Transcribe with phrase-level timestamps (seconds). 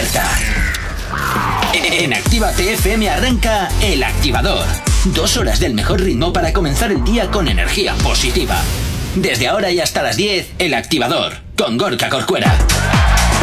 [0.00, 0.24] despierta.
[1.72, 4.64] En Activa TFM arranca El Activador.
[5.06, 8.56] Dos horas del mejor ritmo para comenzar el día con energía positiva.
[9.14, 12.54] Desde ahora y hasta las 10, El Activador, con Gorka Corcuera.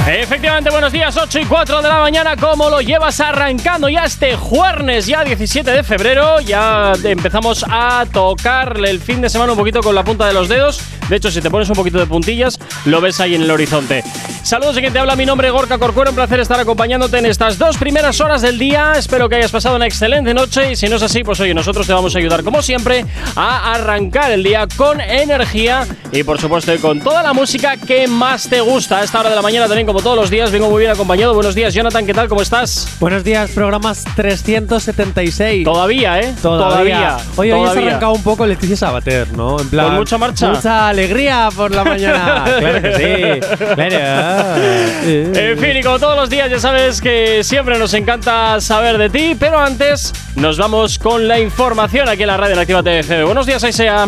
[0.07, 2.35] Efectivamente, buenos días, 8 y 4 de la mañana.
[2.37, 6.39] ¿Cómo lo llevas arrancando ya este jueves, ya 17 de febrero?
[6.41, 10.47] Ya empezamos a tocarle el fin de semana un poquito con la punta de los
[10.47, 10.79] dedos.
[11.09, 14.03] De hecho, si te pones un poquito de puntillas, lo ves ahí en el horizonte.
[14.43, 16.11] Saludos quien te habla, mi nombre es Gorka Corcuero.
[16.11, 18.93] Un placer estar acompañándote en estas dos primeras horas del día.
[18.95, 21.87] Espero que hayas pasado una excelente noche y si no es así, pues oye, nosotros
[21.87, 23.05] te vamos a ayudar como siempre
[23.35, 28.47] a arrancar el día con energía y por supuesto con toda la música que más
[28.47, 28.99] te gusta.
[28.99, 31.33] A esta hora de la mañana también, como todos los días, vengo muy bien acompañado.
[31.33, 32.29] Buenos días, Jonathan, ¿qué tal?
[32.29, 32.87] ¿Cómo estás?
[32.99, 35.63] Buenos días, programas 376.
[35.65, 36.33] Todavía, ¿eh?
[36.41, 37.17] Todavía.
[37.35, 39.59] Hoy hoy has arrancado un poco Leticia Sabater, ¿no?
[39.59, 40.49] En plan, ¿Con mucha marcha?
[40.49, 42.43] Mucha alegría por la mañana.
[42.59, 43.65] claro que sí.
[43.75, 44.61] Claro.
[45.05, 49.09] En fin, y como todos los días, ya sabes que siempre nos encanta saber de
[49.09, 53.25] ti, pero antes nos vamos con la información aquí en la radio en Activa TF.
[53.25, 54.07] Buenos días, Aisea.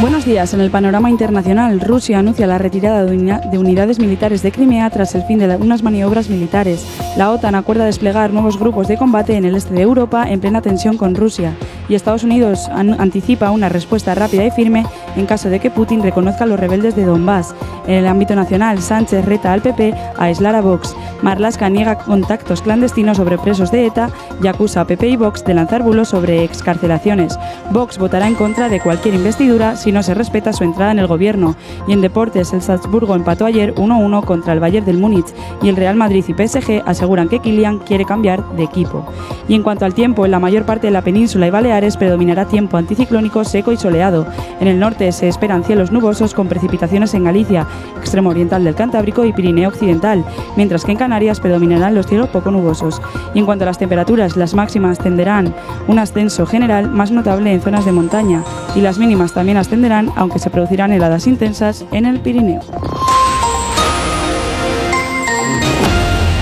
[0.00, 0.54] Buenos días.
[0.54, 5.22] En el panorama internacional, Rusia anuncia la retirada de unidades militares de Crimea tras el
[5.22, 6.84] fin de unas maniobras militares.
[7.16, 10.62] La OTAN acuerda desplegar nuevos grupos de combate en el este de Europa en plena
[10.62, 11.54] tensión con Rusia.
[11.88, 14.84] Y Estados Unidos anticipa una respuesta rápida y firme
[15.16, 17.54] en caso de que Putin reconozca a los rebeldes de Donbass.
[17.86, 20.94] En el ámbito nacional, Sánchez reta al PP a aislar a Vox.
[21.22, 24.10] Marlaska niega contactos clandestinos sobre presos de ETA
[24.42, 27.38] y acusa a PP y Vox de lanzar bulos sobre excarcelaciones.
[27.70, 31.06] Vox votará en contra de cualquier investidura si no se respeta su entrada en el
[31.06, 31.56] gobierno.
[31.86, 35.26] Y en deportes, el Salzburgo empató ayer 1-1 contra el Bayern del Múnich
[35.62, 39.04] y el Real Madrid y PSG aseguran que Kylian quiere cambiar de equipo.
[39.48, 42.46] Y en cuanto al tiempo, en la mayor parte de la península y Baleares predominará
[42.46, 44.26] tiempo anticiclónico seco y soleado.
[44.60, 47.66] En el norte se esperan cielos nubosos con precipitaciones en Galicia,
[47.98, 50.24] extremo oriental del Cantábrico y Pirineo occidental,
[50.56, 53.00] mientras que en Canarias predominarán los cielos poco nubosos.
[53.34, 55.54] Y en cuanto a las temperaturas, las máximas tenderán
[55.88, 58.42] un ascenso general más notable en zonas de montaña
[58.74, 62.60] y las mínimas también ascenderán aunque se producirán heladas intensas en el Pirineo.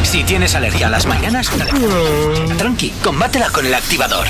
[0.02, 1.50] Si tienes alergia a las mañanas,
[2.56, 4.26] tranqui, combátela con el activador.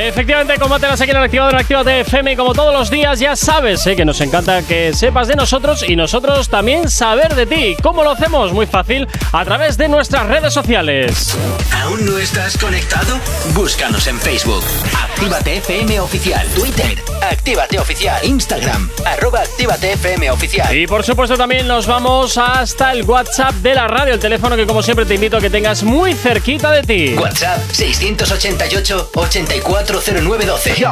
[0.00, 2.36] Efectivamente, combátelas aquí en el activador en Actívate FM.
[2.36, 5.96] Como todos los días, ya sabes eh, que nos encanta que sepas de nosotros y
[5.96, 7.76] nosotros también saber de ti.
[7.82, 8.52] ¿Cómo lo hacemos?
[8.52, 11.36] Muy fácil, a través de nuestras redes sociales.
[11.72, 13.18] ¿Aún no estás conectado?
[13.54, 14.62] Búscanos en Facebook.
[14.96, 16.46] Actívate FM Oficial.
[16.54, 17.02] Twitter.
[17.20, 18.24] Actívate Oficial.
[18.24, 18.88] Instagram.
[19.04, 20.76] Arroba Actívate FM Oficial.
[20.76, 24.64] Y por supuesto, también nos vamos hasta el WhatsApp de la radio, el teléfono que,
[24.64, 27.14] como siempre, te invito a que tengas muy cerquita de ti.
[27.18, 30.84] WhatsApp 688 84 40912.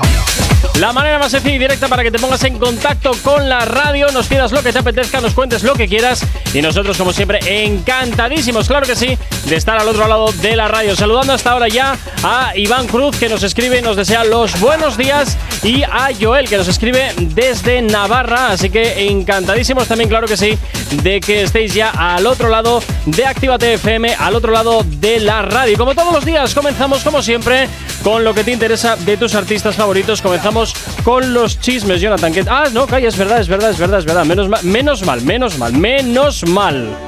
[0.80, 4.08] La manera más sencilla y directa para que te pongas en contacto con la radio,
[4.12, 7.40] nos pidas lo que te apetezca, nos cuentes lo que quieras y nosotros, como siempre,
[7.64, 10.96] encantadísimos, claro que sí, de estar al otro lado de la radio.
[10.96, 14.96] Saludando hasta ahora ya a Iván Cruz, que nos escribe y nos desea los buenos
[14.96, 18.52] días, y a Joel, que nos escribe desde Navarra.
[18.52, 20.58] Así que encantadísimos también, claro que sí,
[21.02, 25.42] de que estéis ya al otro lado de Actívate FM, al otro lado de la
[25.42, 25.76] radio.
[25.78, 27.68] Como todos los días, comenzamos, como siempre,
[28.02, 30.20] con lo que te interesa de tus artistas favoritos.
[30.20, 32.32] Comenzamos con los chismes, Jonathan.
[32.48, 34.24] ah, no, calla, es verdad, es verdad, es verdad, es verdad.
[34.24, 37.05] Menos mal, menos mal, menos mal, menos mal.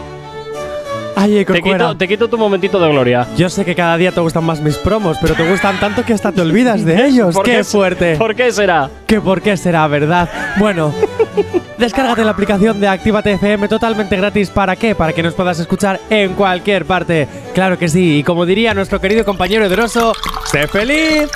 [1.21, 3.27] Ay, te, quito, te quito tu momentito de gloria.
[3.37, 6.13] Yo sé que cada día te gustan más mis promos, pero te gustan tanto que
[6.13, 7.37] hasta te olvidas de ellos.
[7.43, 8.15] ¡Qué, fuerte!
[8.15, 8.89] ¿Por qué será?
[9.05, 10.29] ¿Qué por qué será, verdad?
[10.59, 10.95] Bueno,
[11.79, 14.49] descárgate la aplicación de Actívate FM totalmente gratis.
[14.51, 14.95] ¿Para qué?
[14.95, 17.27] Para que nos puedas escuchar en cualquier parte.
[17.53, 18.19] Claro que sí.
[18.19, 20.13] Y como diría nuestro querido compañero Edroso,
[20.45, 21.29] ¡sé feliz!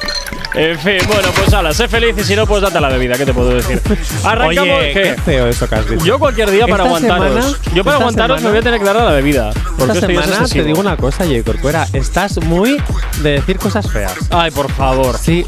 [0.54, 3.24] En fin, bueno, pues ala, sé feliz y si no, pues date la bebida, ¿qué
[3.24, 3.80] te puedo decir?
[4.24, 4.78] Arrancamos.
[4.78, 6.04] Oye, qué feo eso que has dicho.
[6.04, 7.58] Yo cualquier día para aguantaros.
[7.74, 9.50] yo para aguantaros me voy a tener que dar a la bebida.
[9.78, 11.42] Porque esta semana te digo una cosa, J.
[11.44, 11.86] Corcuera.
[11.92, 12.76] Estás muy
[13.22, 14.14] de decir cosas feas.
[14.30, 15.16] Ay, por favor.
[15.18, 15.46] Sí.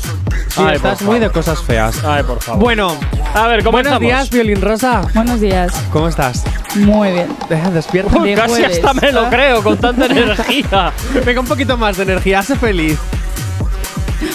[0.73, 2.03] estás muy de cosas feas.
[2.05, 2.63] Ay, por favor.
[2.63, 2.97] Bueno,
[3.35, 5.03] a ver, ¿cómo Buenos días, Violín Rosa.
[5.15, 5.73] Buenos días.
[5.93, 6.45] ¿Cómo estás?
[6.77, 7.29] Muy bien.
[7.49, 8.17] Deja, despierta.
[8.37, 10.93] casi hasta me lo creo, con tanta energía.
[11.25, 12.41] Venga, un poquito más de energía.
[12.41, 12.99] Hace feliz.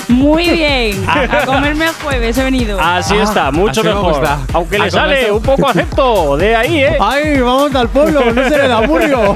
[0.10, 1.04] Muy bien.
[1.08, 2.80] A comerme el jueves he venido.
[2.80, 4.28] Así ah, está, mucho mejor.
[4.54, 6.98] Aunque le sale un poco acepto de ahí, ¿eh?
[7.00, 9.36] Ay, vamos al pueblo, no se le da murió.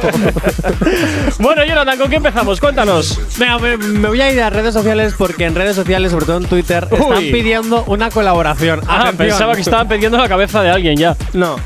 [1.40, 2.60] bueno, Jonathan, ¿con qué empezamos?
[2.60, 3.20] Cuéntanos.
[3.38, 6.46] Venga, me, voy a ir a redes sociales porque en redes sociales, sobre todo en
[6.46, 8.82] Twitter, están pidiendo una colaboración.
[8.88, 11.16] Ah, pensaba que estaban pidiendo la cabeza de alguien ya.
[11.34, 11.58] No,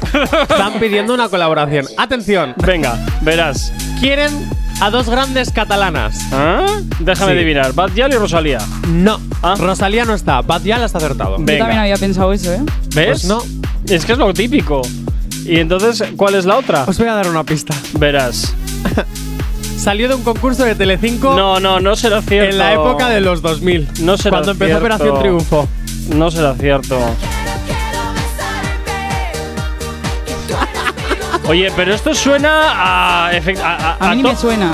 [0.42, 1.86] están pidiendo una colaboración.
[1.98, 2.54] Atención.
[2.58, 3.72] Venga, verás.
[4.00, 6.20] Quieren a dos grandes catalanas.
[6.32, 6.66] ¿Ah?
[7.00, 7.38] Déjame Sí.
[7.38, 7.74] adivinar.
[7.74, 8.60] Bad Gyal y Rosalía.
[8.88, 9.56] No, Ah.
[9.58, 10.42] Rosalía no está.
[10.42, 11.38] Bad Gyal has acertado.
[11.40, 11.54] Venga.
[11.54, 12.62] Yo también había pensado eso, ¿eh?
[12.96, 13.08] ¿Ves?
[13.22, 13.42] Pues no.
[13.88, 14.82] Es que es lo típico.
[15.46, 16.84] Y entonces, ¿cuál es la otra?
[16.88, 17.74] Os voy a dar una pista.
[17.98, 18.54] Verás.
[19.78, 22.50] Salió de un concurso de Telecinco No, no, no será cierto.
[22.52, 23.88] en la época de los 2000.
[24.02, 24.86] No será Cuando empezó cierto.
[24.96, 25.68] Operación Triunfo.
[26.16, 26.98] No será cierto.
[31.48, 33.30] Oye, pero esto suena a.
[33.30, 34.72] a, a- A mí me suena.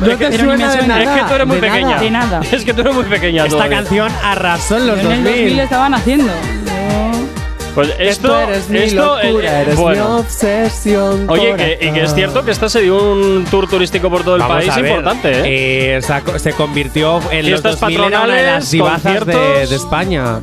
[0.00, 1.02] No que- me de.
[1.02, 1.88] Es que tú eres muy de pequeña.
[1.88, 2.00] nada.
[2.00, 2.40] De nada.
[2.52, 3.44] Es que tú eres muy pequeña.
[3.44, 3.78] Esta todavía.
[3.78, 5.60] canción arrasó en los En el 2000 2000.
[5.60, 6.32] estaban haciendo.
[7.74, 8.28] Pues esto.
[8.28, 11.28] Tú eres mi esto eh, locura, eh, eres mi obsesión.
[11.28, 14.36] Oye, que, y que es cierto que esta se dio un tour turístico por todo
[14.36, 15.96] el Vamos país a ver, importante, ¿eh?
[15.96, 16.00] eh,
[16.38, 19.70] se convirtió en los Fiestas 2000 en una de las divazas de, conciertos.
[19.70, 20.40] de España.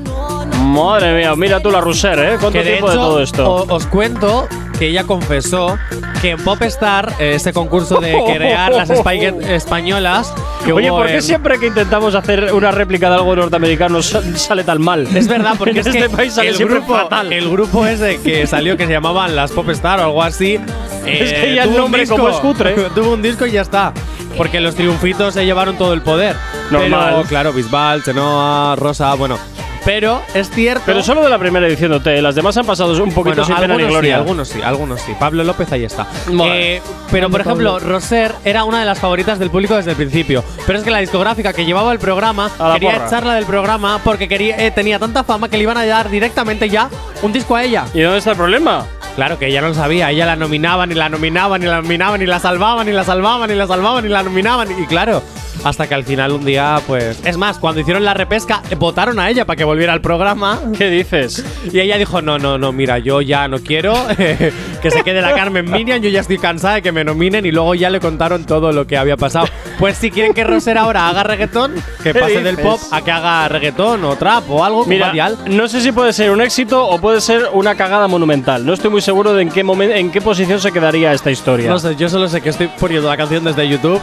[0.71, 2.27] Madre mía, mira tú la Russer, ¿eh?
[2.39, 3.51] ¿Cuánto Que de tiempo hecho, de todo esto?
[3.51, 4.47] o- os cuento
[4.79, 5.77] que ella confesó
[6.21, 10.33] que en Popstar, eh, ese concurso de crear las Spy españolas,
[10.65, 14.21] que Oye, ¿por qué en- siempre que intentamos hacer una réplica de algo norteamericano sa-
[14.37, 15.07] sale tan mal?
[15.15, 17.31] Es verdad, porque en es este que país sale el siempre grupo, fatal.
[17.33, 20.59] el grupo ese que salió que se llamaban las Popstar o algo así.
[21.05, 22.73] Es eh, que ya el nombre disco, como es cutre.
[22.93, 23.91] tuvo un disco y ya está.
[24.37, 26.35] Porque los triunfitos se llevaron todo el poder.
[26.69, 27.13] Normal.
[27.15, 29.39] Pero, claro, Bisbal, Chenoa, Rosa, bueno.
[29.85, 30.83] Pero es cierto.
[30.85, 33.45] Pero solo de la primera edición de OT, las demás han pasado un poquito Bueno,
[33.45, 34.15] sin pena ni algunos sí, gloria.
[34.17, 35.13] algunos sí, algunos sí.
[35.19, 36.07] Pablo López ahí está.
[36.45, 40.43] Eh, pero por ejemplo, Roser era una de las favoritas del público desde el principio.
[40.67, 43.07] Pero es que la discográfica que llevaba el programa quería porra.
[43.07, 46.69] echarla del programa porque quería, eh, tenía tanta fama que le iban a dar directamente
[46.69, 46.89] ya
[47.21, 47.85] un disco a ella.
[47.93, 48.85] ¿Y dónde está el problema?
[49.15, 52.21] Claro que ella no lo sabía, ella la nominaban y la nominaban y la nominaban
[52.21, 55.21] y la salvaban y la salvaban y la salvaban y la nominaban y claro,
[55.65, 59.19] hasta que al final un día pues es más, cuando hicieron la repesca eh, votaron
[59.19, 61.43] a ella para que volviera al programa ¿Qué dices?
[61.71, 63.93] y ella dijo, "No, no, no, mira, yo ya no quiero
[64.81, 67.51] que se quede la Carmen Minion, yo ya estoy cansada de que me nominen" y
[67.51, 69.47] luego ya le contaron todo lo que había pasado.
[69.79, 71.73] Pues si quieren que Roser ahora haga reggaetón,
[72.03, 75.13] que ¿Qué pase del pop a que haga reggaetón o trap o algo Mira,
[75.47, 78.65] no sé si puede ser un éxito o puede ser una cagada monumental.
[78.65, 81.69] No estoy muy seguro de en qué momento, en qué posición se quedaría esta historia.
[81.69, 84.01] No sé, yo solo sé que estoy poniendo la canción desde YouTube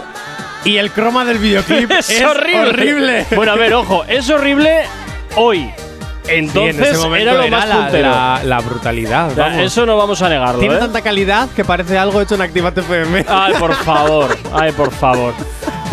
[0.64, 2.68] y el croma del videoclip es, es, horrible.
[2.68, 3.26] horrible.
[3.34, 4.82] Bueno, a ver, ojo, es horrible
[5.36, 5.70] hoy.
[6.28, 8.10] Entonces Sí, en ese momento era lo más la, puntero.
[8.10, 9.30] la- la brutalidad.
[9.36, 9.58] Vamos.
[9.62, 10.60] Eso no vamos a negarlo.
[10.60, 10.78] Tiene ¿eh?
[10.78, 13.24] tanta calidad que parece algo hecho en Activate FM.
[13.28, 15.32] Ay, por favor, ay, por favor.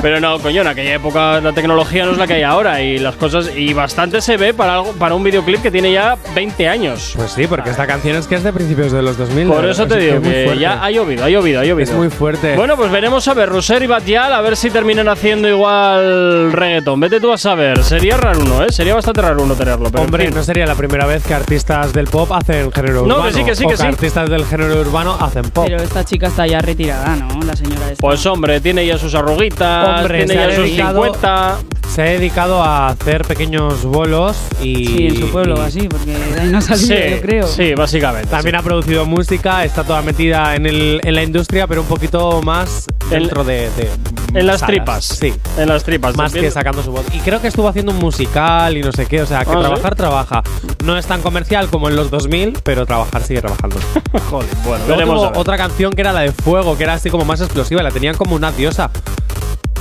[0.06, 3.00] Pero no, coño, en aquella época la tecnología no es la que hay ahora y
[3.00, 3.50] las cosas.
[3.58, 7.14] Y bastante se ve para, algo, para un videoclip que tiene ya 20 años.
[7.16, 9.48] Pues sí, porque esta canción es que es de principios de los 2000.
[9.48, 9.70] Por ¿no?
[9.72, 11.90] eso te digo que ya ha llovido, ha llovido, ha llovido.
[11.92, 12.56] Es muy fuerte.
[12.56, 17.00] Bueno, pues veremos a ver, Roser y Batial, a ver si terminan haciendo igual reggaetón.
[17.00, 17.84] Vete tú a saber.
[17.84, 18.72] Sería raro uno, ¿eh?
[18.72, 19.86] Sería bastante raro uno tenerlo.
[19.90, 20.36] Pero en Hombre, fin.
[20.36, 23.24] no sería la primera vez que artistas del pop hacen género No, urbano.
[23.24, 23.88] que sí, que sí, que sí.
[23.88, 25.66] artistas del género urbano hacen pop.
[25.66, 27.40] Pero esta chica está ya retirada, ¿no?
[27.44, 28.02] La señora esta.
[28.02, 31.58] Pues hombre, tiene ya sus arruguitas, Hombre, tiene se ha ya sus dedicado- 50.
[31.96, 34.86] Se ha dedicado a hacer pequeños bolos y.
[34.88, 36.14] sí, en su pueblo y- así, porque
[36.52, 37.48] no ha salido, yo creo.
[37.48, 38.28] sí, básicamente.
[38.28, 42.42] También ha producido música, está toda metida en, el, en la industria, pero un poquito
[42.42, 43.90] más En- dentro de, de
[44.34, 44.76] En las salas.
[44.76, 45.06] tripas.
[45.06, 45.34] Sí.
[45.58, 46.18] En las tripas.
[46.18, 47.06] Más que sacando su voz.
[47.14, 49.22] Y creo que estuvo haciendo un musical y no sé qué.
[49.22, 49.60] O sea, que Ah, ¿sí?
[49.62, 50.44] trabajar, trabaja.
[50.84, 53.78] No es tan comercial como en los 2000, pero trabajar sigue trabajando.
[54.30, 55.16] Joder, bueno, Luego veremos.
[55.16, 55.38] tuvo a ver.
[55.40, 57.82] otra canción que era la de Fuego, que era así como más explosiva.
[57.84, 58.90] La tenían como una diosa.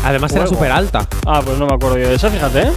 [0.04, 1.06] Además era súper alta.
[1.26, 2.62] Ah, pues no me acuerdo yo de esa, fíjate.
[2.62, 2.72] ¿eh?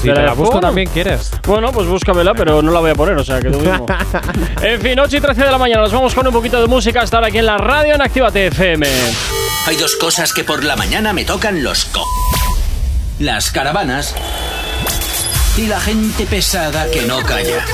[0.00, 1.30] Si ¿De te la busco también quieres.
[1.46, 3.86] Bueno, pues búscamela, pero no la voy a poner, o sea, que tú mismo.
[4.62, 7.02] en fin, 8 y 13 de la mañana, nos vamos con un poquito de música
[7.02, 8.86] hasta ahora aquí en la radio en Actívate FM.
[9.66, 12.04] Hay dos cosas que por la mañana me tocan los co.
[13.18, 14.14] Las caravanas
[15.56, 17.64] y la gente pesada que no calla.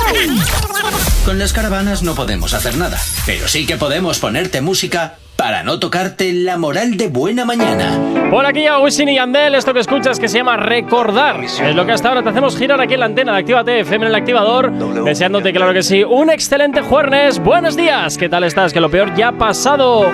[1.25, 5.79] Con las caravanas no podemos hacer nada, pero sí que podemos ponerte música para no
[5.79, 7.99] tocarte la moral de buena mañana.
[8.31, 11.43] Por aquí ya Wisin y Yandel, esto que escuchas que se llama Recordar.
[11.43, 14.05] Es lo que hasta ahora te hacemos girar aquí en la antena de Actívate FM
[14.05, 14.71] en el activador.
[15.05, 17.39] Deseándote, claro que sí, un excelente jueves.
[17.39, 18.75] Buenos días, ¿qué tal estás?
[18.75, 20.07] Que lo peor ya ha pasado.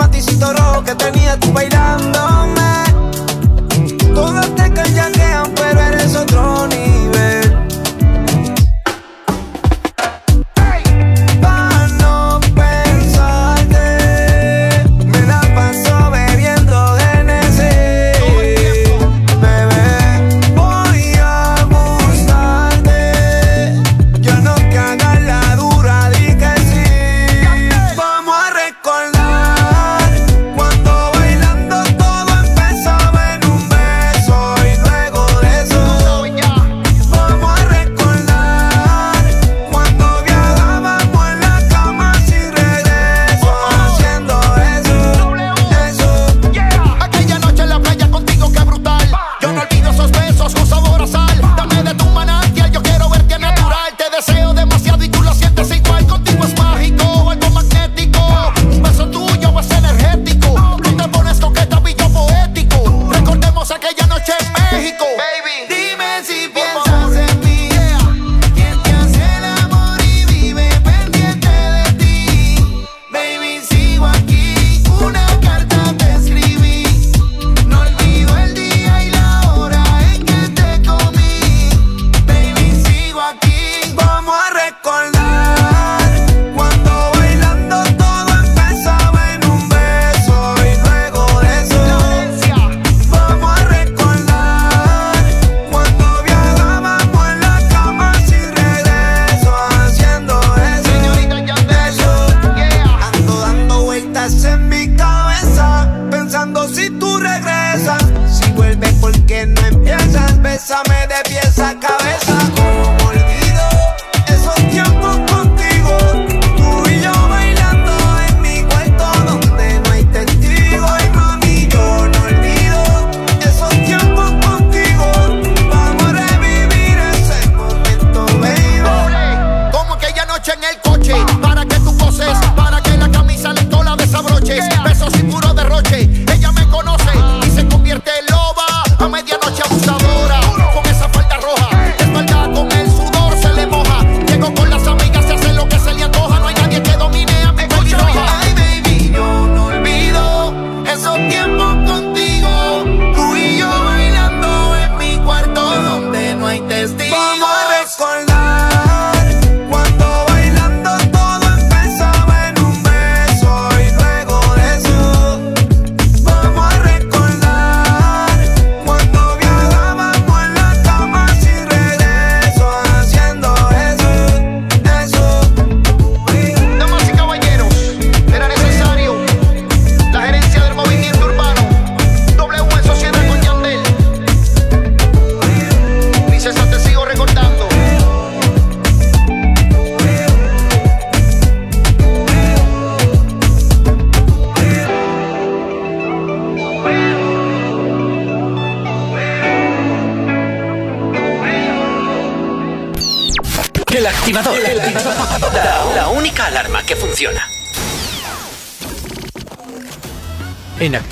[0.00, 2.29] Paticito rojo que tenía tú bailándome.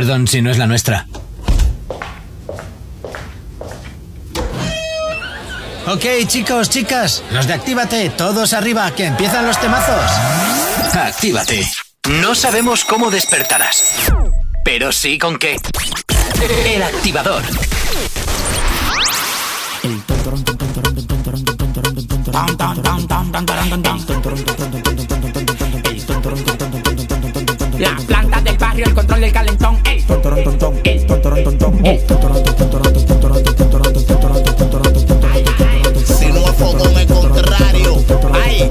[0.00, 1.06] Perdón si no es la nuestra.
[5.88, 10.10] Ok, chicos, chicas, los de Actívate, todos arriba, que empiezan los temazos.
[10.94, 11.70] Actívate.
[12.22, 13.84] No sabemos cómo despertarás,
[14.64, 15.58] pero sí con qué.
[16.64, 17.42] El activador.
[27.78, 28.19] La planta
[28.82, 29.78] el control del calentón.
[29.84, 30.00] El
[36.04, 38.04] Si no a fogón es contrario.
[38.32, 38.70] Ay,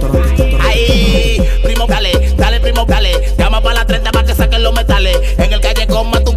[0.61, 3.11] ay, primo, dale, dale, primo, dale.
[3.37, 5.17] Llama para la 30 para que saquen los metales.
[5.37, 6.28] En el callejón mata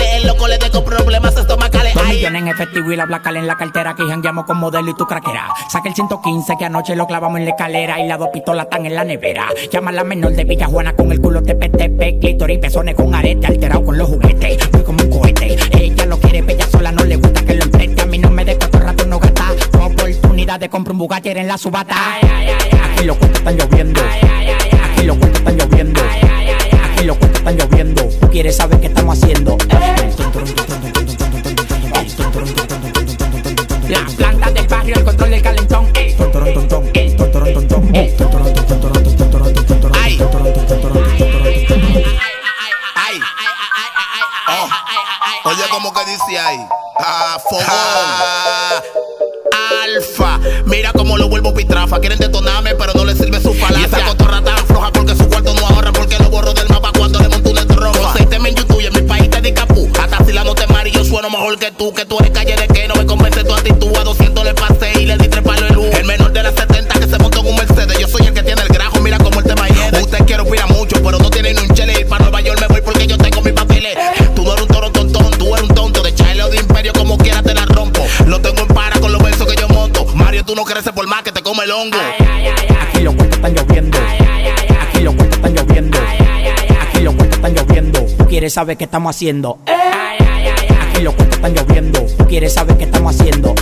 [0.00, 1.94] El loco le dejo problemas estomacales.
[1.94, 4.90] Dos Ay, millones en efectivo y la blacal en la cartera que jangueamos con modelo
[4.90, 5.48] y tu craquera.
[5.70, 8.86] Saca el 115 que anoche lo clavamos en la escalera y las dos pistolas están
[8.86, 9.46] en la nevera.
[9.70, 13.14] Llama a la menor de Villa Juana con el culo tepe tepe, clítoris, pezones con
[13.14, 14.72] arete, alterado con los juguetes.
[14.72, 15.56] Muy como un cohete.
[15.72, 18.02] Ella lo quiere bella sola, no le gusta que lo empreste.
[18.02, 19.52] A mí no me todo el rato no gasta.
[19.80, 21.94] Oportunidad de comprar un Bugatti en la subata.
[22.16, 24.00] Aquí los cuentos están lloviendo.
[24.00, 26.00] Aquí los cuentos están lloviendo.
[26.92, 28.13] Aquí los cuentos están lloviendo.
[28.34, 29.56] Quieres saber qué estamos haciendo.
[33.88, 35.92] La planta del barrio, el control del calentón.
[39.94, 40.18] ay.
[42.96, 43.20] Ay.
[44.48, 44.68] Oh.
[45.50, 46.58] Oye, como que dice ahí.
[46.98, 47.64] Ah, fogón.
[49.84, 52.00] Alfa, mira cómo lo vuelvo pitrafa.
[52.00, 53.13] Quieren detonarme, pero no les
[61.54, 61.92] mejor que tú.
[61.94, 63.96] Que tú eres calle de que no me convence tu actitud.
[63.96, 65.86] A 200 le pasé y le di tres palos de luz.
[65.94, 67.98] El menor de las 70 que se montó en un Mercedes.
[67.98, 70.02] Yo soy el que tiene el grajo, mira cómo el tema hiede.
[70.02, 72.00] Usted quiere opinar mucho, pero no tiene ni un chele.
[72.00, 73.96] Y para Nueva York me voy porque yo tengo mis papeles.
[74.34, 76.02] Tú no eres un toro tontón, tú eres un tonto.
[76.02, 78.04] De Chile o de Imperio, como quiera te la rompo.
[78.26, 80.06] Lo tengo en para con los besos que yo monto.
[80.14, 81.98] Mario, tú no creces por más que te come el hongo.
[82.88, 83.98] Aquí los cuentos están lloviendo.
[83.98, 85.98] Aquí los cuentos están lloviendo.
[85.98, 88.00] Aquí los cuentos están lloviendo.
[88.18, 89.58] Tú quieres saber qué estamos haciendo.
[90.94, 92.06] Aquí los cuentos están lloviendo.
[92.16, 93.52] Tú quieres saber qué estamos haciendo.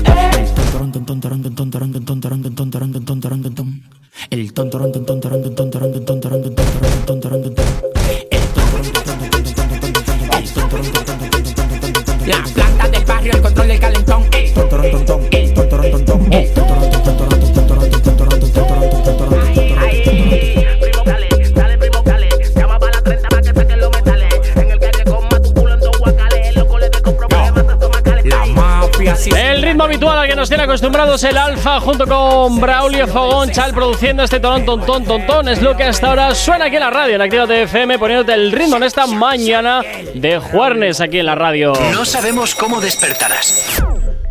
[31.25, 35.85] El Alfa junto con Braulio Fogón Chal produciendo este tonón tontón tontón es lo que
[35.85, 39.07] hasta ahora suena aquí en la radio en Actívate FM poniéndote el ritmo en esta
[39.07, 39.83] mañana
[40.15, 41.75] de jueves aquí en la radio.
[41.93, 43.83] No sabemos cómo despertarás,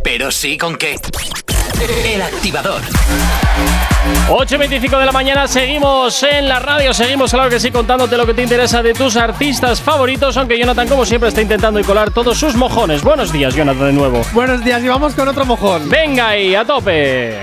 [0.04, 0.96] pero sí con qué.
[2.06, 2.82] El activador.
[4.30, 8.34] 8.25 de la mañana, seguimos en la radio, seguimos, claro que sí, contándote lo que
[8.34, 12.38] te interesa de tus artistas favoritos, aunque Jonathan, como siempre, está intentando y colar todos
[12.38, 13.02] sus mojones.
[13.04, 14.21] Buenos días, Jonathan, de nuevo.
[14.34, 15.89] Buenos días y vamos con otro mojón.
[15.89, 17.39] Venga ahí, a tope.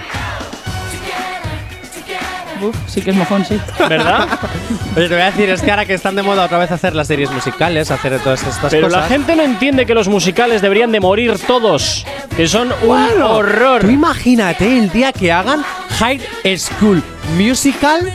[2.61, 3.61] Uf, sí que es mojón, sí.
[3.88, 4.26] ¿Verdad?
[4.96, 6.92] Oye, te voy a decir, es que ahora que están de moda otra vez hacer
[6.94, 9.02] las series musicales, hacer todas estas Pero cosas.
[9.02, 12.04] la gente no entiende que los musicales deberían de morir todos,
[12.37, 13.83] que son un Bueno, horror.
[13.83, 15.64] Tú imagínate el día que hagan
[15.99, 16.21] High
[16.59, 17.03] School
[17.37, 18.13] Musical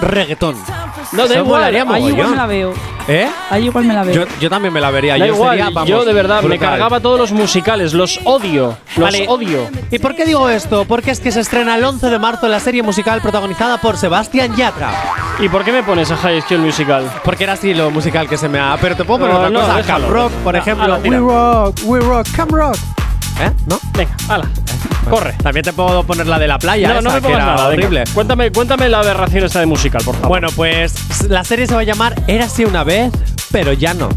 [0.00, 0.56] reggaetón.
[1.12, 2.74] No, da igual, molaría Ahí igual me la veo.
[3.08, 3.28] ¿Eh?
[3.50, 4.14] Ahí igual me la veo.
[4.14, 5.12] Yo, yo también me la vería.
[5.16, 6.68] Da yo igual, sería, vamos, yo de verdad me brutal.
[6.70, 9.26] cargaba todos los musicales, los odio, los Vale.
[9.28, 9.68] odio.
[9.90, 10.84] ¿Y por qué digo esto?
[10.86, 14.54] Porque es que se estrena el 11 de marzo la serie musical protagonizada por Sebastián
[14.56, 14.90] Yatra.
[15.38, 17.08] ¿Y por qué me pones a High School Musical?
[17.24, 18.76] Porque era así lo musical que se me ha.
[18.80, 19.76] Pero te puedo poner No, otra no, cosa.
[19.76, 20.04] déjalo.
[20.06, 20.84] Camp Rock, por Ah, ejemplo.
[20.84, 22.76] ala, we rock, we rock, Camp Rock.
[23.40, 23.50] ¿Eh?
[23.66, 23.78] ¿No?
[23.92, 24.46] Venga, hala,
[25.06, 25.32] corre.
[25.42, 26.88] También te puedo poner la de la playa.
[26.88, 27.86] No, esa, no me pongas nada, venga.
[27.86, 28.04] horrible.
[28.14, 30.28] Cuéntame, cuéntame la aberración esta de musical, por favor.
[30.28, 30.94] Bueno, pues
[31.28, 33.12] la serie se va a llamar Érase una vez,
[33.50, 34.08] pero ya no.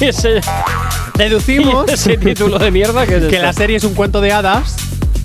[0.00, 0.40] ¿Y ese,
[1.16, 4.32] Deducimos y ese título de mierda que es que la serie es un cuento de
[4.32, 4.76] hadas.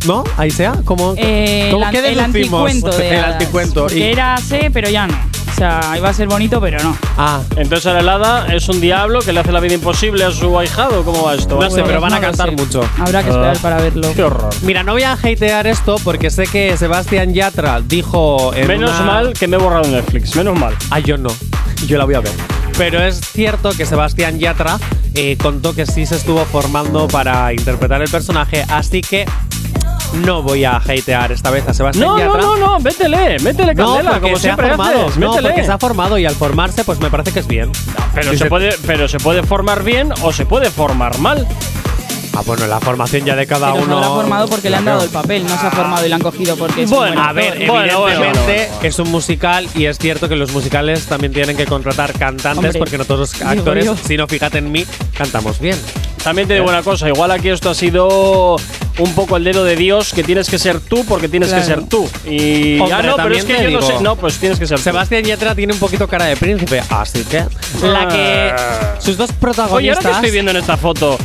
[0.06, 0.24] ¿No?
[0.38, 0.74] Ahí sea.
[0.86, 2.70] ¿Cómo, Eh, ¿cómo el, qué an- el deducimos?
[2.70, 3.88] anticuento de El anticuento.
[3.92, 5.18] Y- era sé, pero ya no.
[5.56, 6.98] O sea, iba a ser bonito, pero no.
[7.18, 10.60] Ah, Entonces la helada es un diablo que le hace la vida imposible a su
[10.60, 11.04] ahijado.
[11.06, 11.58] ¿Cómo va esto?
[11.58, 12.82] no sé, pero van a cantar mucho.
[13.00, 13.62] Habrá que esperar Ah.
[13.62, 14.12] para verlo.
[14.14, 14.50] Qué horror.
[14.64, 18.54] Mira, no voy a hatear esto porque sé que Sebastián Yatra dijo.
[18.54, 20.76] en Menos una- mal que me he borrado Netflix, menos mal.
[20.90, 21.30] Ah, yo no.
[21.88, 22.34] Yo la voy a ver.
[22.78, 24.78] Pero es cierto que Sebastián Yatra
[25.14, 29.24] eh, contó que sí se estuvo formando para interpretar el personaje, así que
[30.24, 32.42] no voy a hatear esta vez a Sebastián No, no, Yatra.
[32.42, 35.06] no, no, métele, métele No, candela, como se ha formado.
[35.08, 35.50] haces, no, métele.
[35.50, 37.72] porque se ha formado y al formarse, pues me parece que es bien.
[38.14, 41.48] pero, se puede, pero se puede formar bien o se puede formar mal.
[42.38, 43.98] Ah, bueno, la formación ya de cada Pero se uno.
[43.98, 46.22] habrá formado porque le han dado el papel, no se ha formado y le han
[46.22, 47.66] cogido porque es un Bueno, buen A ver.
[47.68, 51.66] Bueno, evidentemente bueno, es un musical y es cierto que los musicales también tienen que
[51.66, 54.86] contratar cantantes Hombre, porque no todos los actores, si no fíjate en mí,
[55.18, 55.78] cantamos bien.
[56.24, 58.56] También te digo una cosa, igual aquí esto ha sido
[58.98, 61.82] un poco el dedo de Dios, que tienes que ser tú porque tienes que Claro.
[61.82, 62.10] ser tú.
[62.30, 63.94] Y Hombre, ah, no, pero es que yo no digo, sé.
[64.02, 64.84] No, pues tienes que ser tú.
[64.84, 67.46] Sebastián Yatra tiene un poquito cara de príncipe, así que
[67.84, 68.54] la que
[69.00, 69.98] sus dos Oye, protagonistas.
[70.06, 71.18] ahora que estoy viendo en esta foto,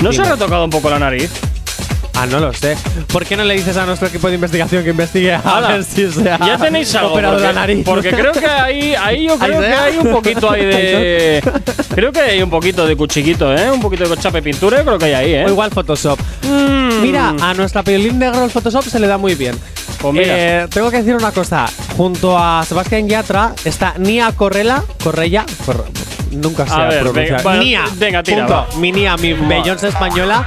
[0.00, 1.30] ¿no se ha retocado un poco la nariz?
[2.20, 2.76] Ah, no lo sé.
[3.12, 6.10] ¿Por qué no le dices a nuestro equipo de investigación que investigue a ver si
[6.10, 7.12] se ha Ya tenéis algo.
[7.12, 7.84] operado porque, la nariz?
[7.84, 11.42] porque creo que ahí, ahí yo creo que hay un poquito ahí de.
[11.94, 13.70] creo que hay un poquito de cuchiquito, ¿eh?
[13.70, 15.44] Un poquito de chape pintura, creo que hay ahí, ¿eh?
[15.46, 16.18] O igual Photoshop.
[16.42, 17.02] Mm.
[17.02, 19.54] Mira, a nuestra piolín negro el Photoshop se le da muy bien.
[20.00, 20.26] Pues mira.
[20.64, 21.66] Eh, tengo que decir una cosa.
[21.96, 24.82] Junto a Sebastián Yatra está Nia Corrella.
[25.04, 25.46] Corrella.
[25.64, 25.84] Corre-
[26.30, 27.24] nunca sé A ver, pronunciar.
[27.28, 27.84] venga, bueno, Nia.
[27.96, 28.52] venga, tira, Punto.
[28.54, 28.66] va.
[28.80, 30.46] Mi Nia, mi Beyoncé española.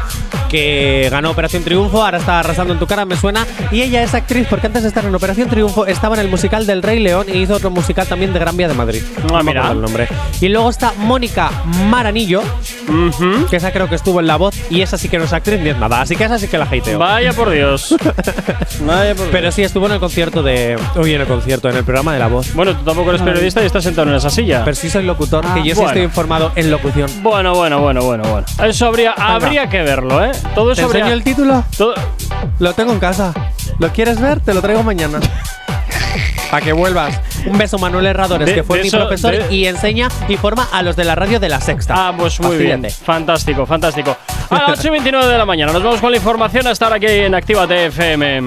[0.51, 3.47] Que ganó Operación Triunfo, ahora está arrasando en tu cara, me suena.
[3.71, 6.67] Y ella es actriz porque antes de estar en Operación Triunfo estaba en el musical
[6.67, 9.01] del Rey León y hizo otro musical también de Gran Vía de Madrid.
[9.17, 9.71] Ah, No me mira.
[9.71, 10.09] el nombre.
[10.41, 11.49] Y luego está Mónica
[11.89, 12.41] Maranillo,
[13.49, 15.61] que esa creo que estuvo en La Voz y esa sí que no es actriz
[15.61, 16.99] ni es nada, así que esa sí que la hateo.
[16.99, 17.95] Vaya por Dios.
[18.81, 20.77] Vaya por Pero sí estuvo en el concierto de.
[20.95, 22.53] Uy, en el concierto, en el programa de La Voz.
[22.53, 24.63] Bueno, tú tampoco eres periodista y estás sentado en esa silla.
[24.65, 27.09] Pero sí soy locutor, que yo sí estoy informado en locución.
[27.23, 28.45] Bueno, bueno, bueno, bueno, bueno.
[28.65, 30.31] Eso habría, habría que verlo, ¿eh?
[30.55, 31.63] Todo ¿Te eso enseño el título?
[31.77, 31.93] todo-
[32.59, 33.33] Lo tengo en casa.
[33.79, 34.39] ¿Lo quieres ver?
[34.41, 35.19] Te lo traigo mañana.
[36.49, 37.17] Para que vuelvas.
[37.45, 40.67] Un beso, Manuel Herradores, De- que fue mi eso- profesor de- y enseña y forma
[40.71, 41.93] a los de la radio de la sexta.
[41.97, 42.85] Ah, pues muy bien.
[43.05, 44.15] Fantástico, fantástico.
[44.49, 45.71] A las 8 y 29 de la mañana.
[45.71, 48.41] Nos vamos con la información hasta ahora aquí en Actívate FM.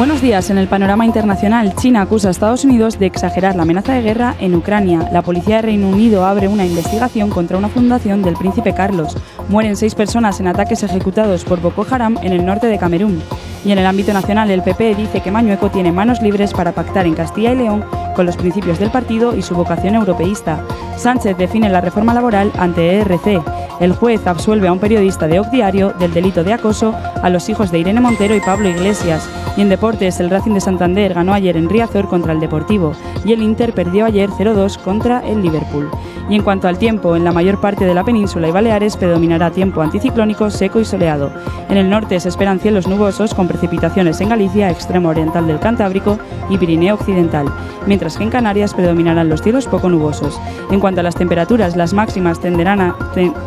[0.00, 0.48] Buenos días.
[0.48, 4.34] En el panorama internacional, China acusa a Estados Unidos de exagerar la amenaza de guerra
[4.40, 5.10] en Ucrania.
[5.12, 9.14] La policía de Reino Unido abre una investigación contra una fundación del príncipe Carlos.
[9.50, 13.20] Mueren seis personas en ataques ejecutados por Boko Haram en el norte de Camerún.
[13.64, 17.06] Y en el ámbito nacional, el PP dice que Mañueco tiene manos libres para pactar
[17.06, 17.84] en Castilla y León
[18.16, 20.64] con los principios del partido y su vocación europeísta.
[20.96, 23.42] Sánchez define la reforma laboral ante ERC.
[23.80, 27.48] El juez absuelve a un periodista de OC Diario del delito de acoso a los
[27.48, 29.28] hijos de Irene Montero y Pablo Iglesias.
[29.56, 32.92] Y en deportes, el Racing de Santander ganó ayer en Riazor contra el Deportivo
[33.24, 35.90] y el Inter perdió ayer 0-2 contra el Liverpool.
[36.28, 39.50] Y en cuanto al tiempo, en la mayor parte de la península y Baleares predominará
[39.50, 41.32] tiempo anticiclónico seco y soleado.
[41.68, 46.18] En el norte se esperan cielos nubosos con precipitaciones en Galicia, extremo oriental del Cantábrico
[46.48, 47.46] y Pirineo occidental,
[47.86, 50.40] mientras que en Canarias predominarán los cielos poco nubosos.
[50.70, 52.94] En cuanto a las temperaturas, las máximas tenderán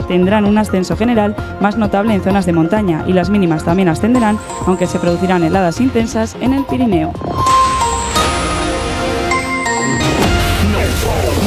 [0.07, 4.37] tendrán un ascenso general más notable en zonas de montaña y las mínimas también ascenderán,
[4.67, 7.13] aunque se producirán heladas intensas en el Pirineo.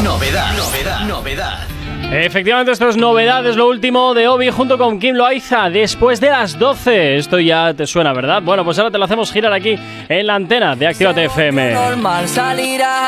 [0.03, 1.76] Novedad, novedad, novedad.
[2.13, 6.59] Efectivamente, esto es novedades, lo último de Obi junto con Kim Loaiza después de las
[6.59, 7.17] 12.
[7.17, 8.43] Esto ya te suena, ¿verdad?
[8.43, 9.77] Bueno, pues ahora te lo hacemos girar aquí
[10.09, 11.75] en la antena de Actívate FM.
[11.75, 13.07] normal salir a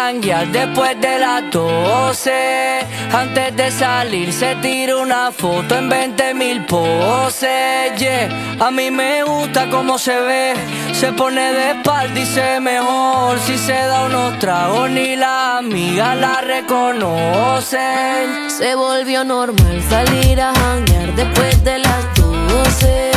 [0.53, 2.31] después de las 12
[3.13, 8.29] Antes de salir se tira una foto en 20 mil poses yeah.
[8.59, 10.55] A mí me gusta cómo se ve
[10.93, 16.17] Se pone de espalda y se mejor Si se da unos tragos ni las amigas
[16.17, 17.79] la reconocen
[18.59, 23.13] Se volvió normal salir a janguear después de las 12.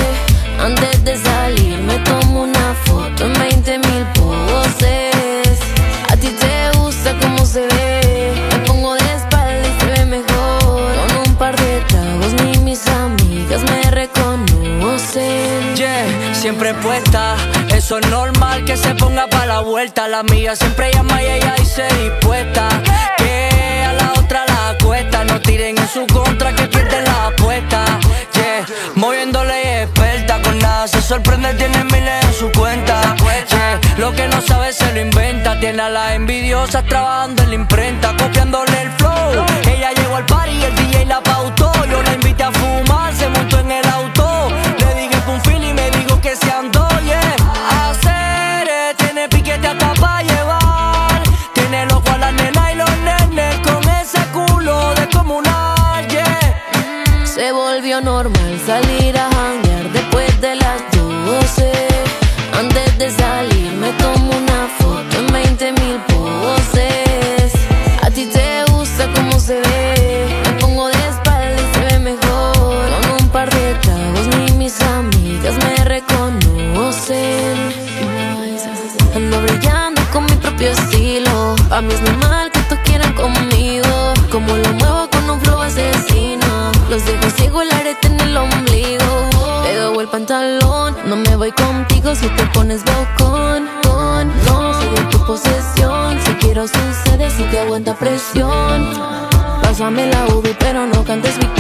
[0.64, 5.60] Antes de salir me tomo una foto en 20 mil poses.
[6.12, 8.34] A ti te gusta cómo se ve.
[8.52, 10.94] Me pongo de espalda y se ve mejor.
[11.08, 15.76] Con un par de tragos ni mis amigas me reconocen.
[15.76, 17.36] Yeah, siempre puesta.
[17.76, 20.08] Eso es normal que se ponga para la vuelta.
[20.08, 22.70] La mía siempre llama y ella dice dispuesta.
[23.18, 23.51] Que
[25.64, 27.86] en su contra que pierden la apuesta.
[28.34, 30.42] Yeah, moviéndole experta.
[30.42, 33.16] Con nada se sorprende, tiene miles en su cuenta.
[33.50, 35.60] Yeah, lo que no sabe se lo inventa.
[35.60, 38.16] Tiene a las envidiosas trabajando en la imprenta.
[38.18, 39.46] Copiándole el flow.
[39.68, 41.72] Ella llegó al party el DJ la pautó.
[41.86, 44.21] Yo la invité a fumar, se montó en el auto.
[58.00, 61.72] normal salir a janguear después de las 12.
[62.58, 67.52] Antes de salir me tomo una foto en 20 mil poses.
[68.02, 70.42] A ti te gusta cómo se ve.
[70.46, 72.86] Me pongo de espalda y se ve mejor.
[73.02, 77.58] Con un par de tragos ni mis amigas me reconocen.
[79.16, 81.56] Ando brillando con mi propio estilo.
[81.72, 82.00] A mis
[90.42, 93.70] No me voy contigo si te pones bocón.
[93.84, 96.20] No soy tu posesión.
[96.26, 98.90] Si quiero sucede si te aguanta presión.
[99.62, 101.51] Pásame la UV, pero no cantes victoria.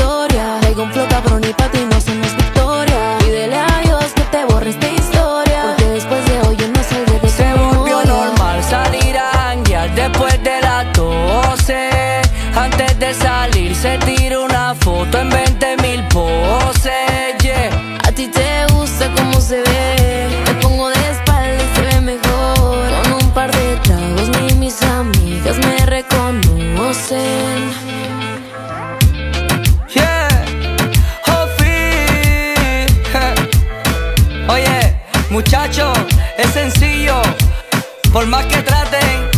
[38.12, 39.30] Por más que traten,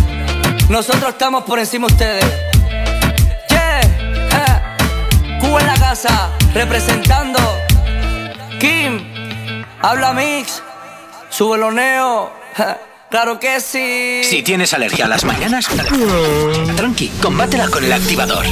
[0.69, 2.25] nosotros estamos por encima de ustedes.
[3.49, 3.81] Yeah.
[3.81, 5.39] eh.
[5.39, 7.39] Cuba en la casa, representando.
[8.59, 8.99] Kim,
[9.79, 10.63] habla Mix,
[11.29, 12.31] subeloneo.
[13.11, 14.23] Claro que sí.
[14.23, 15.67] Si tienes alergia a las mañanas,
[16.75, 18.43] tranqui, combátela con el activador.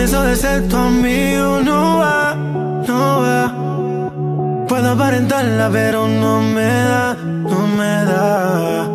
[0.00, 4.66] Mami, eso de ser tu amigo no va, no va.
[4.66, 8.88] Puedo aparentarla, pero no me da, no me da.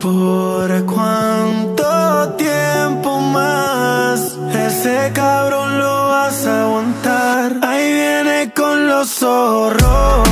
[0.00, 7.56] ¿Por cuánto tiempo más ese cabrón lo vas a aguantar?
[7.62, 10.29] Ahí viene con los zorros.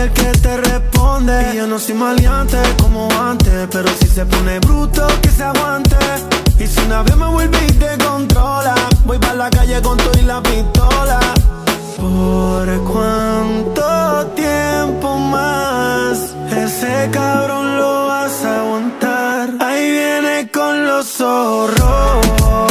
[0.00, 1.50] El que te responde.
[1.52, 3.68] Y yo no soy maleante como antes.
[3.70, 5.96] Pero si se pone bruto, que se aguante.
[6.58, 10.18] Y si una vez me vuelve y te controla, voy para la calle con todo
[10.18, 11.20] y la pistola.
[11.96, 19.50] ¿Por cuánto tiempo más ese cabrón lo vas a aguantar?
[19.60, 22.69] Ahí viene con los zorros.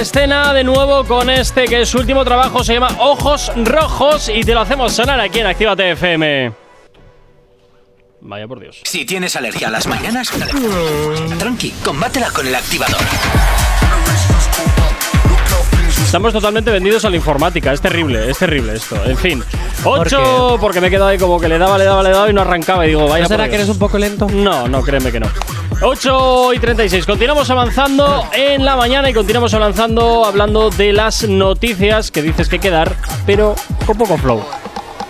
[0.00, 4.42] Escena de nuevo con este que es su último trabajo, se llama Ojos Rojos y
[4.42, 6.52] te lo hacemos sonar aquí en Actívate FM.
[8.22, 8.80] Vaya por Dios.
[8.84, 10.30] Si tienes alergia a las mañanas,
[11.38, 13.00] tranqui, combátela con el activador.
[16.02, 18.96] Estamos totalmente vendidos a la informática, es terrible, es terrible esto.
[19.04, 19.44] En fin,
[19.84, 22.30] ¿Por 8 porque me he quedado ahí como que le daba, le daba, le daba
[22.30, 24.26] y no arrancaba y digo, vaya ¿No será por que eres un poco lento?
[24.28, 25.28] No, no, créeme que no.
[25.82, 27.06] 8 y 36.
[27.06, 32.56] Continuamos avanzando en la mañana y continuamos avanzando hablando de las noticias que dices que
[32.56, 32.94] hay que dar,
[33.26, 33.54] pero
[33.86, 34.42] con poco flow.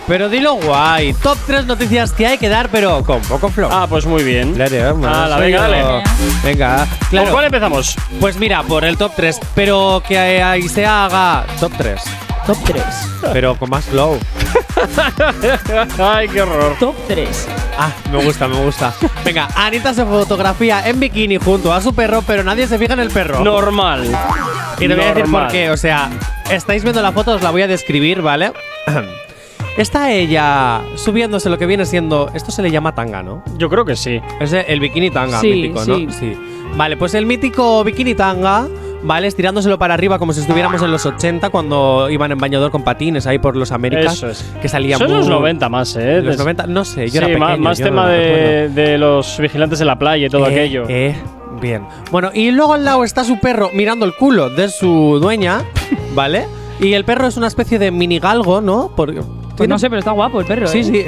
[0.07, 1.13] Pero dilo guay.
[1.15, 3.69] Top 3 noticias que hay que dar, pero con poco flow.
[3.73, 4.55] Ah, pues muy bien.
[4.55, 6.03] Claro, vamos, Ala, soy venga, dale.
[6.45, 7.33] Venga, ¿Con claro.
[7.33, 7.97] cuál empezamos?
[8.21, 12.01] Pues mira, por el top 3, pero que ahí se haga top 3.
[12.47, 12.83] Top 3.
[13.33, 14.19] Pero con más flow.
[15.99, 16.77] Ay, qué horror.
[16.79, 17.49] Top 3.
[17.79, 18.93] Ah, me gusta, me gusta.
[19.25, 23.01] Venga, Anita se fotografía en bikini junto a su perro, pero nadie se fija en
[23.01, 23.41] el perro.
[23.41, 24.11] Normal.
[24.79, 25.71] Y te voy a decir por qué.
[25.71, 26.11] O sea,
[26.51, 28.53] estáis viendo la foto, os la voy a describir, ¿vale?
[29.77, 32.31] Está ella subiéndose lo que viene siendo.
[32.35, 33.43] Esto se le llama tanga, ¿no?
[33.57, 34.21] Yo creo que sí.
[34.41, 36.07] Es el bikini tanga Sí, mítico, sí.
[36.07, 36.13] ¿no?
[36.13, 36.37] Sí.
[36.77, 38.67] Vale, pues el mítico bikini tanga,
[39.03, 39.27] ¿vale?
[39.27, 43.27] Estirándoselo para arriba como si estuviéramos en los 80 cuando iban en bañador con patines
[43.27, 44.15] ahí por los Américas.
[44.15, 44.43] Eso es.
[44.61, 46.17] Que salía Son muy- los 90 más, ¿eh?
[46.17, 47.57] Los Des- 90, no sé, yo sí, era pequeño.
[47.59, 50.85] más yo tema de, de los vigilantes en la playa y todo Eh, aquello.
[50.89, 51.15] eh,
[51.61, 51.83] Bien.
[52.13, 55.63] Bueno, y luego al lado está su perro mirando el culo de su dueña,
[56.15, 56.47] ¿vale?
[56.79, 58.93] Y el perro es una especie de mini galgo, ¿no?
[58.97, 59.21] Porque
[59.61, 60.67] Pues no sé, pero está guapo el perro.
[60.67, 60.85] Sí, ¿eh?
[60.85, 61.05] sí.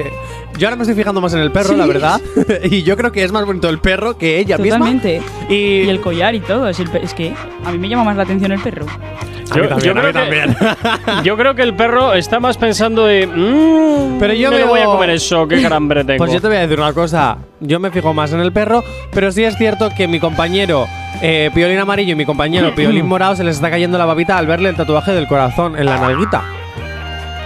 [0.59, 2.21] Yo ahora me estoy fijando más en el perro, la verdad.
[2.65, 5.21] y yo creo que es más bonito el perro que ella Totalmente.
[5.21, 5.47] misma.
[5.49, 6.69] Y, Y el collar y todo.
[6.69, 7.33] Es, el pe- es que
[7.65, 8.85] a mí me llama más la atención el perro.
[8.85, 10.57] Mí también, mí creo que, también.
[11.25, 13.27] yo creo que el perro está más pensando de.
[13.27, 16.19] "Mm, Pero yo me veo- voy a comer eso, qué gran hambre tengo.
[16.19, 17.39] Pues yo te voy a decir una cosa.
[17.61, 20.87] Yo me fijo más en el perro, pero sí es cierto que mi compañero
[21.23, 24.47] eh, Piolín Amarillo y mi compañero Piolín Morado se les está cayendo la babita al
[24.47, 26.43] verle el tatuaje del corazón en la nalguita.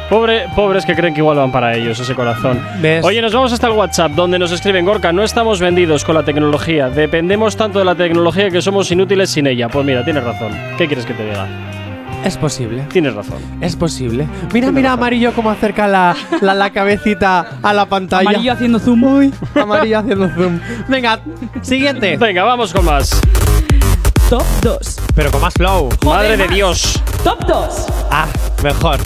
[0.09, 2.61] Pobre, pobres que creen que igual van para ellos, ese corazón.
[2.81, 3.05] ¿Ves?
[3.05, 6.23] Oye, nos vamos hasta el WhatsApp, donde nos escriben, Gorka, no estamos vendidos con la
[6.23, 6.89] tecnología.
[6.89, 9.69] Dependemos tanto de la tecnología que somos inútiles sin ella.
[9.69, 10.53] Pues mira, tienes razón.
[10.79, 11.47] ¿Qué quieres que te diga?
[12.25, 12.85] Es posible.
[12.93, 13.39] Tienes razón.
[13.61, 14.27] Es posible.
[14.53, 18.29] Mira, mira, amarillo cómo acerca la, la, la cabecita a la pantalla.
[18.31, 19.03] Amarillo haciendo zoom.
[19.05, 20.61] Uy, amarillo haciendo zoom.
[20.89, 21.19] Venga,
[21.63, 22.17] siguiente.
[22.17, 23.21] Venga, vamos con más.
[24.31, 24.97] Top 2.
[25.15, 25.89] Pero con más flow.
[26.05, 27.01] Madre de Dios.
[27.23, 27.87] Top 2.
[28.11, 28.27] Ah,
[28.63, 28.99] mejor.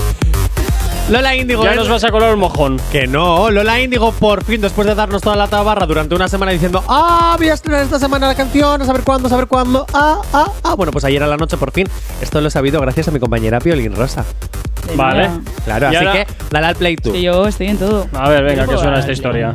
[1.10, 1.64] Lola Índigo.
[1.64, 2.80] Ya es- nos vas a colar el mojón.
[2.92, 6.52] Que no, Lola Índigo por fin, después de darnos toda la tabarra durante una semana
[6.52, 9.86] diciendo, ah, voy a estrenar esta semana la canción, a saber cuándo, a saber cuándo,
[9.92, 10.74] ah, ah, ah.
[10.76, 11.88] Bueno, pues ayer a la noche por fin,
[12.20, 14.24] esto lo he sabido gracias a mi compañera Piolín Rosa.
[14.94, 15.30] Vale.
[15.64, 17.12] Claro, así ahora- que dale al play tú.
[17.12, 18.06] Que yo estoy en todo.
[18.14, 19.54] A ver, venga, que suena esta historia.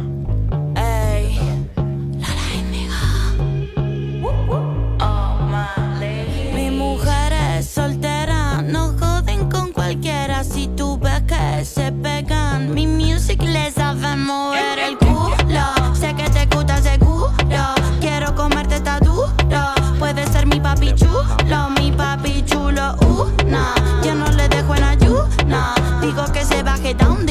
[26.85, 27.24] Tiki down,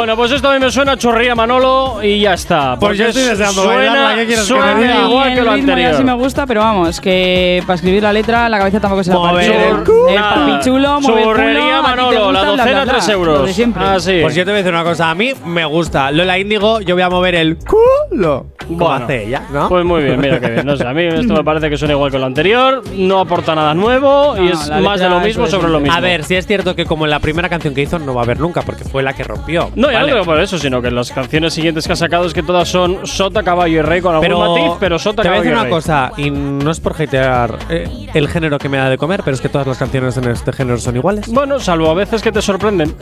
[0.00, 2.74] Bueno, pues esto a mí me suena a chorría Manolo y ya está.
[2.80, 5.46] Pues yo estoy deseando suena, bailarla, ¿qué quieres que suena te igual Y que lo
[5.50, 6.16] ya sí me anterior.
[6.16, 9.68] gusta, pero vamos, que para escribir la letra, la cabeza tampoco se la Mover parte.
[9.68, 10.14] el El culo.
[10.14, 13.04] papi chulo, mueve el culo, Churrería a ti te Manolo, la bla, docena bla, 3
[13.04, 13.38] bla, euros.
[13.40, 13.82] lo de siempre.
[13.84, 14.18] Ah, sí.
[14.22, 16.10] Pues yo te voy a decir una cosa, a mí me gusta.
[16.12, 18.46] Lola Índigo, yo voy a mover el culo.
[18.66, 19.68] Como Bueno, hace ella, ¿no?
[19.68, 20.64] Pues muy bien, mira qué bien.
[20.64, 23.54] No sé, a mí esto me parece que suena igual que lo anterior, no aporta
[23.54, 25.94] nada nuevo y No, es la más de lo mismo sobre lo mismo.
[25.94, 28.20] A ver, sí es cierto que como en la primera canción que hizo no va
[28.22, 29.70] a haber nunca, porque fue la que rompió.
[29.74, 30.10] No, ya Vale.
[30.10, 32.68] no digo por eso, sino que las canciones siguientes que ha sacado es que todas
[32.68, 35.56] son Sota, Caballo y Rey con algún Pero matiz, pero Sota, te voy a decir
[35.56, 38.96] y una cosa, y no es por hatear eh, el género que me da de
[38.98, 41.26] comer, pero es que todas las canciones en este género son iguales.
[41.28, 42.94] Bueno, salvo a veces que te sorprenden.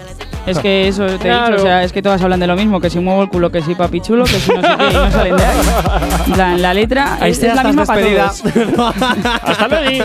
[0.47, 1.49] Es que eso te he Claro.
[1.57, 3.51] dicho, o sea, es que todas hablan de lo mismo, que si muevo el culo,
[3.51, 5.57] que si papi chulo, que si no sé qué, y no salen de ahí.
[6.27, 8.33] En plan, la letra es, ya es la misma para despedida.
[8.75, 8.95] todos.
[9.43, 10.05] Hasta luego.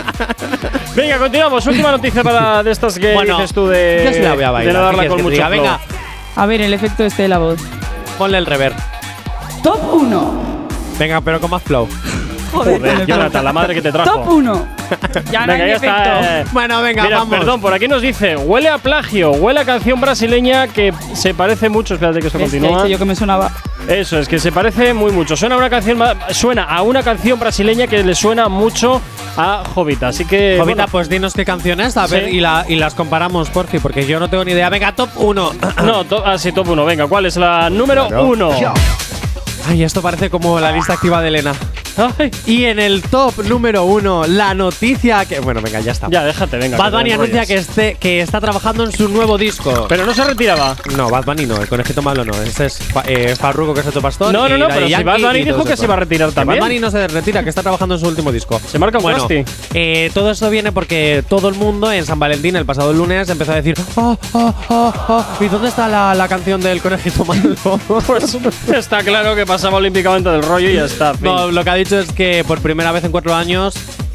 [0.94, 1.66] Venga, continuamos.
[1.66, 4.46] Última noticia para de estas que Bueno, dices tú de, yo sí la voy a
[4.48, 4.74] de bailar.
[4.74, 5.48] no ¿qué darla quieres con que te mucho diga?
[5.48, 5.62] flow.
[5.62, 5.80] Venga,
[6.36, 7.60] A ver, el efecto este de la voz.
[8.18, 8.72] ponle el rever.
[9.62, 10.44] Top 1.
[10.98, 11.88] Venga, pero con más flow.
[12.52, 14.10] Joder, Jonathan, la madre que te trajo.
[14.10, 14.66] Top 1.
[15.32, 15.96] Ya no Venga, hay ya efecto.
[15.96, 16.40] está.
[16.40, 16.44] eh.
[16.52, 17.38] Bueno, venga, Mira, vamos.
[17.38, 21.68] perdón, por aquí nos dice, huele a plagio, huele a canción brasileña que se parece
[21.70, 22.82] mucho, espérate que esto Es que he continúa.
[22.82, 23.50] dicho yo que me sonaba.
[23.88, 25.36] Eso, es que se parece muy mucho.
[25.36, 29.00] Suena a una canción ma- suena a una canción brasileña que le suena mucho
[29.36, 32.36] a Jovita, así que Jovita, bueno, pues dinos qué canción es, a ver, Sí.
[32.36, 34.70] y, la, y las comparamos, por fin, porque yo no tengo ni idea.
[34.70, 35.52] Venga, top 1.
[35.84, 38.24] no, to- ah, sí, top 1, venga, ¿cuál es la número Claro.
[38.24, 38.50] 1?
[39.68, 41.52] Ay, esto parece como la lista activa de Elena.
[41.96, 45.40] Ay, Y en el top número 1, la noticia que.
[45.40, 46.08] Bueno, venga, ya está.
[46.10, 46.76] ya, déjate, venga.
[46.76, 47.46] Bad que Bunny anuncia enrollas.
[47.48, 49.86] que, esté, que está trabajando en su nuevo disco.
[49.88, 50.76] Pero no se retiraba.
[50.96, 52.32] no, Bad Bunny no, el conejito malo no.
[52.42, 54.32] Ese es eh, Farruko, que es otro pastor.
[54.32, 56.60] No, no, no, pero si Bad Bunny dijo que se iba a retirar también.
[56.60, 58.60] Bad Bunny no se retira, que está trabajando en su último disco.
[58.66, 59.26] Se marca un bueno,
[59.74, 63.52] eh, todo esto viene porque todo el mundo en San Valentín, el pasado lunes, empezó
[63.52, 67.54] a decir: "Ah, ah, ah, ¿Y dónde está la, la canción del conejito malo?
[68.06, 68.36] Pues
[68.72, 71.12] está claro que pasaba olímpicamente del rollo y ya está.
[71.20, 73.74] No, lo que ha es que por primera vez en cuatro años,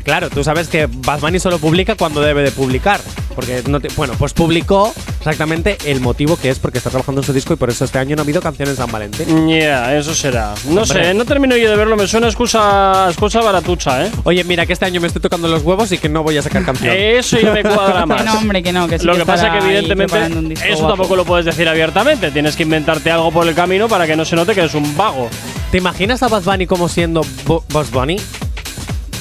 [0.10, 3.00] claro, tú sabes que Bad Bunny solo publica cuando debe de publicar.
[3.36, 7.26] Porque no te- bueno, pues publicó exactamente el motivo que es porque está trabajando en
[7.26, 9.48] su disco y por eso este año no ha habido canciones en San Valentín.
[9.48, 10.54] Ya, eso será.
[10.68, 11.06] No Hombre.
[11.06, 14.12] sé, no termino yo de verlo, me suena excusa, excusa baratucha, ¿eh?
[14.24, 16.42] Oye, mira que este año me estoy tocando los huevos y que no voy a
[16.42, 16.94] sacar canción.
[16.98, 18.24] Eso ya me cuadra más.
[18.24, 20.18] Que no, hombre, que no, que sí Lo que que pasa que evidentemente
[20.56, 20.88] eso guapo.
[20.88, 24.26] tampoco lo puedes decir abiertamente, tienes que inventarte algo por el camino para que no
[24.26, 25.30] se note que eres un vago.
[25.72, 28.18] ¿Te imaginas a Bad Bunny como siendo Bo- Boss Bunny?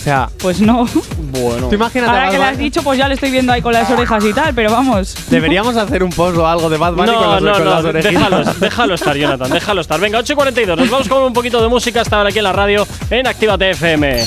[0.09, 0.87] Sea, Pues no.
[1.31, 1.69] Bueno.
[1.69, 2.11] tú imagínate.
[2.11, 4.25] Ahora Bad que lo has dicho, pues ya le estoy viendo ahí con las orejas
[4.25, 5.15] y tal, pero vamos.
[5.29, 7.83] Deberíamos hacer un post o algo de Bad Bunny con No, las, no, con las
[7.83, 8.13] no, orejitas.
[8.15, 10.01] déjalo, déjalo estar, Jonathan, déjalo estar.
[10.01, 12.45] Venga, 8 y 42, nos vamos con un poquito de música hasta ahora aquí en
[12.45, 14.25] la radio en Actívate FM.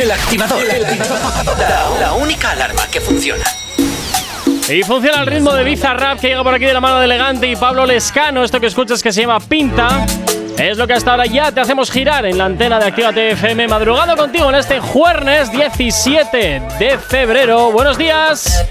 [0.00, 0.62] El activador.
[1.58, 3.44] La, la única alarma que funciona.
[4.68, 7.46] Y funciona el ritmo de Bizarrap que llega por aquí de la mano de Elegante
[7.46, 8.42] y Pablo Lescano.
[8.42, 10.04] Esto que escuchas que se llama Pinta.
[10.58, 13.68] Es lo que hasta ahora ya te hacemos girar en la antena de Actívate FM,
[13.68, 17.70] madrugando contigo en este jueves 17 de febrero.
[17.72, 18.64] Buenos días.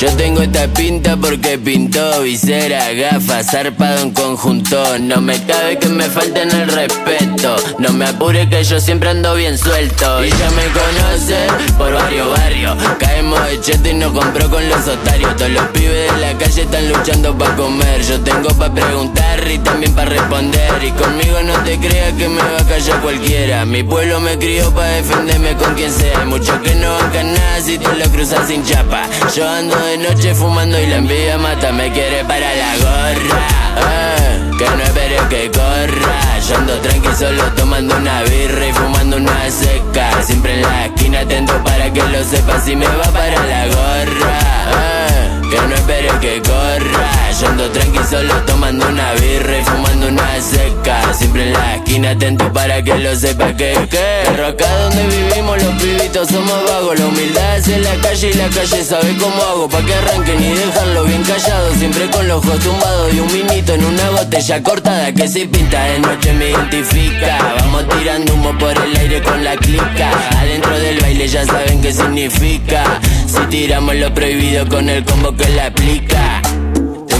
[0.00, 4.98] Yo tengo esta pinta porque pintó visera, gafas, zarpado en conjunto.
[4.98, 7.54] No me cabe que me falten el respeto.
[7.78, 10.24] No me apure que yo siempre ando bien suelto.
[10.24, 12.76] Y ya me conocen por varios barrios.
[12.98, 15.36] Caemos de cheto y nos compró con los otarios.
[15.36, 18.02] Todos los pibes de la calle están luchando para comer.
[18.02, 20.72] Yo tengo para preguntar y también para responder.
[20.82, 23.64] Y conmigo no te creas que me va a callar cualquiera.
[23.64, 26.18] Mi pueblo me crió para defenderme con quien sea.
[26.18, 29.08] Hay muchos que no bancan nada si te lo cruzas sin chapa.
[29.36, 31.72] Yo ando de noche fumando y la envidia mata.
[31.72, 33.46] Me quiere para la gorra.
[33.76, 36.38] eh, que no espere que corra.
[36.48, 40.22] Yo ando tranqui solo tomando una birra y fumando una seca.
[40.22, 44.38] Siempre en la esquina atento para que lo sepas si me va para la gorra.
[44.72, 47.23] eh, que no espere que corra.
[47.40, 51.12] Yo ando tranqui solo tomando una birra y fumando una seca.
[51.12, 54.22] Siempre en la esquina atento para que lo sepa que que.
[54.26, 56.96] Pero acá donde vivimos los pibitos somos vagos.
[56.96, 59.68] La humildad es en la calle y la calle sabe cómo hago.
[59.68, 61.74] Pa' que arranquen y dejarlo bien callado.
[61.74, 65.82] Siempre con los ojos tumbados y un vinito en una botella cortada que si pinta
[65.86, 67.38] de noche me identifica.
[67.58, 70.10] Vamos tirando humo por el aire con la clica.
[70.38, 72.84] Adentro del baile ya saben qué significa.
[73.26, 76.40] Si tiramos lo prohibido con el combo que la aplica.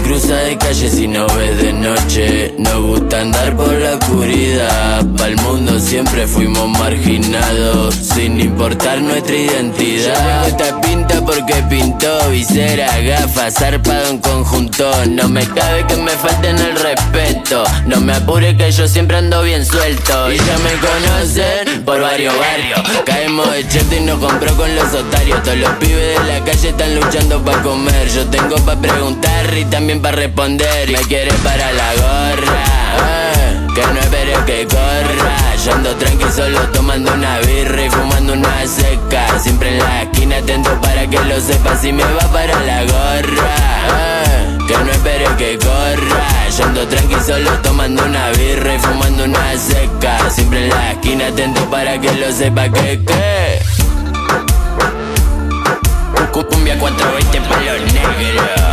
[0.04, 2.54] Cruza de calle si no ves de noche.
[2.58, 4.83] Nos gusta andar por la oscuridad.
[5.94, 7.94] Siempre fuimos marginados.
[7.94, 10.48] Sin importar nuestra identidad.
[10.48, 14.90] Esta pinta porque pintó visera, gafas, zarpado en conjunto.
[15.10, 17.62] No me cabe que me falten el respeto.
[17.86, 20.32] No me apure que yo siempre ando bien suelto.
[20.32, 22.80] Y ya me conocen por varios barrios.
[23.04, 25.44] Caemos de cheto y nos compró con los otarios.
[25.44, 28.08] Todos los pibes de la calle están luchando para comer.
[28.08, 30.90] Yo tengo para preguntar y también para responder.
[30.90, 33.23] Me quiere para la gorra.
[33.74, 35.36] Que no espere que corra.
[35.64, 39.38] Yo ando tranqui solo tomando una birra y fumando una seca.
[39.40, 43.48] Siempre en la esquina atento para que lo sepas si me va para la gorra.
[44.26, 46.48] eh, que no espere que corra.
[46.56, 50.30] Yo ando tranqui solo tomando una birra y fumando una seca.
[50.30, 53.62] Siempre en la esquina atento para que lo sepa que que.
[56.32, 58.63] Cu- Cumbia 420 para los negros.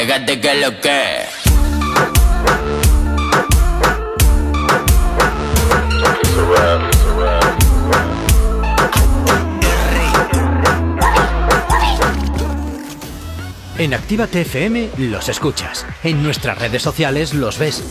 [0.00, 1.26] Elegante que lo que.
[13.76, 15.84] En Actívate FM los escuchas.
[16.02, 17.84] En nuestras redes sociales los ves.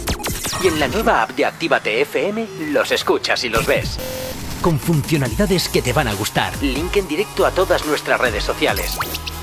[0.64, 4.00] Y en la nueva app de Actívate FM los escuchas y los ves.
[4.64, 6.54] Con funcionalidades que te van a gustar.
[6.64, 8.98] Link en directo a todas nuestras redes sociales.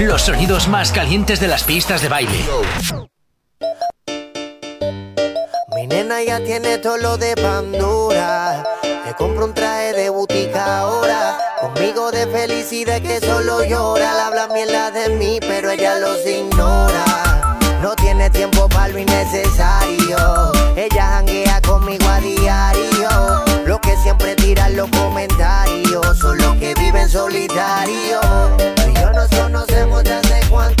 [0.00, 2.46] Los sonidos más calientes de las pistas de baile.
[5.74, 8.64] Mi nena ya tiene todo lo de Pandora.
[8.82, 11.38] Te compro un traje de butica ahora.
[11.60, 14.14] Conmigo de felicidad que solo llora.
[14.14, 17.58] Le habla mierda de mí, pero ella los ignora.
[17.82, 20.52] No tiene tiempo para lo innecesario.
[20.76, 23.49] Ella janguea conmigo a diario.
[24.10, 28.18] Siempre tiran los comentarios son los que viven solitario.
[28.74, 30.79] Tú y yo nos conocemos desde cuánto.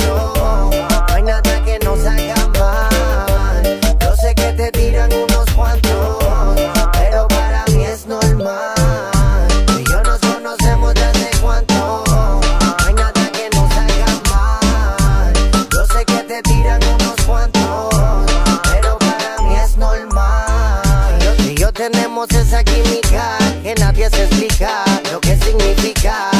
[25.10, 26.30] lo que significa.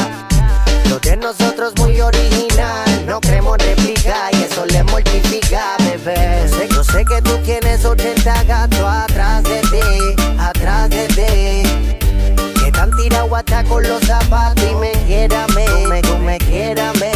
[0.89, 6.43] Lo de nosotros muy original, no queremos réplica y eso le mortifica, bebé.
[6.43, 12.63] Yo sé, yo sé que tú tienes 80 gatos atrás de ti, atrás de ti.
[12.63, 15.65] Que tan tirado hasta con los zapatos y me quiérame,
[16.03, 17.10] tú me, tú quiérame.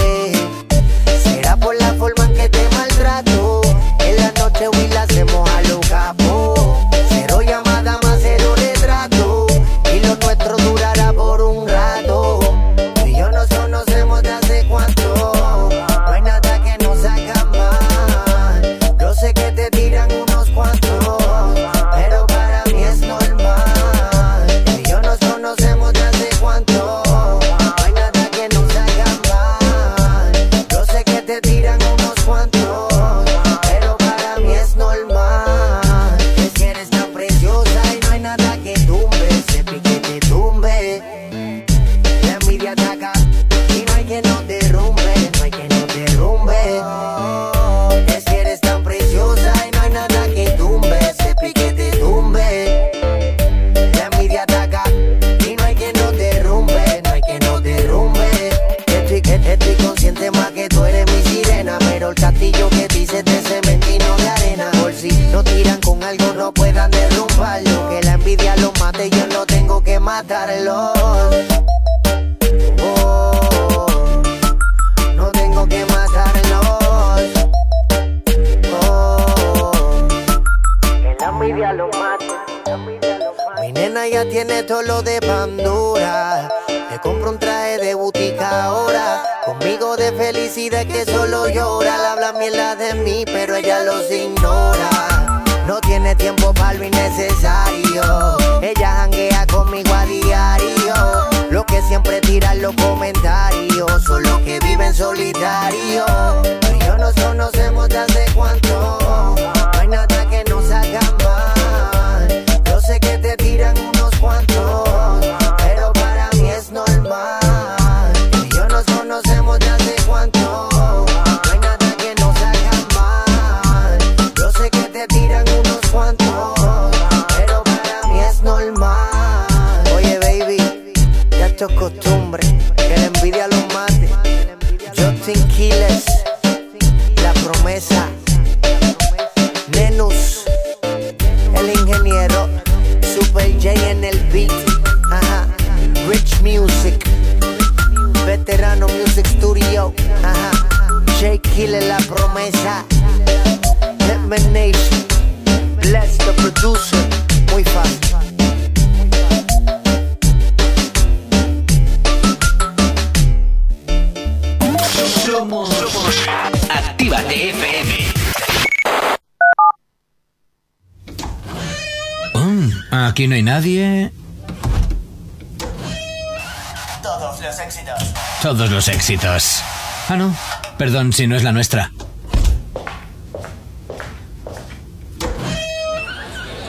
[180.10, 180.36] Ah, no.
[180.80, 181.92] Perdón si no es la nuestra.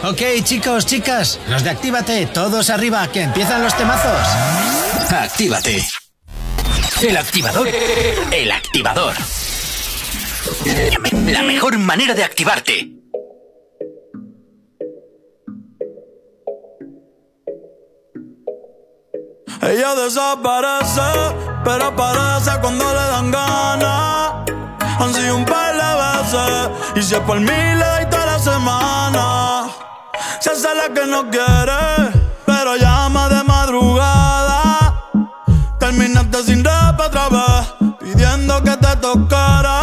[0.03, 4.21] Ok, chicos, chicas, los de Actívate, todos arriba, que empiezan los temazos.
[5.11, 5.83] Actívate.
[7.01, 7.69] El activador.
[8.31, 9.15] El activador.
[11.27, 12.93] La mejor manera de activarte.
[19.63, 24.33] Ella desaparece pero aparece cuando le dan ganas.
[25.01, 28.39] Han sido un par de veces, y si es por mí le doy toda la
[28.39, 29.65] semana.
[30.39, 32.13] Se hace la que no quiere,
[32.47, 35.11] pero llama de madrugada.
[35.81, 39.76] Terminaste sin rap otra vez, pidiendo que te tocara.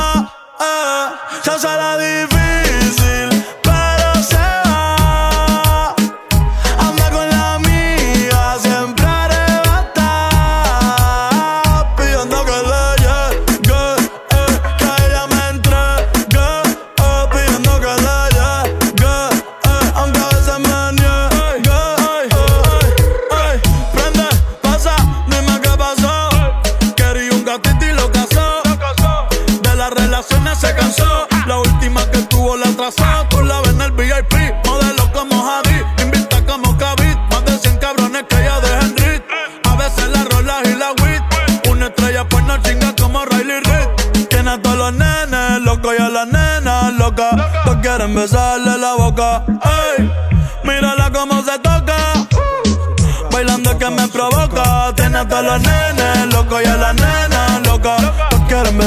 [55.43, 57.97] a la nena loco y a la nena loca.
[58.31, 58.77] No quieren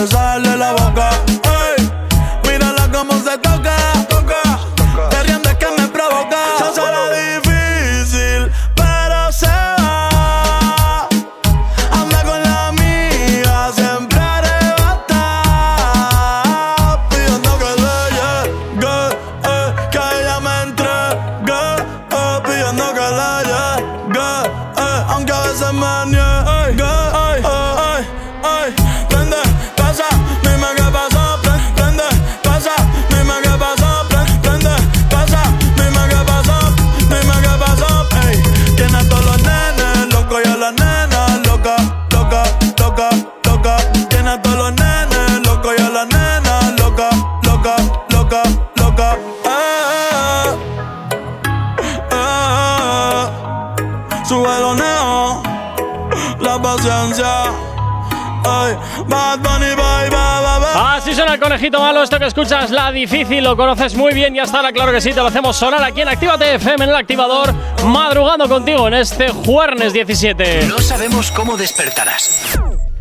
[63.09, 65.85] difícil, lo conoces muy bien y hasta ahora, claro que sí, te lo hacemos sonar
[65.85, 67.55] aquí en Actívate FM, en el activador,
[67.85, 70.67] madrugando contigo en este jueves 17.
[70.67, 72.59] No sabemos cómo despertarás,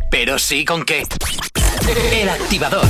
[0.08, 1.04] pero sí con qué.
[2.12, 2.86] El activador.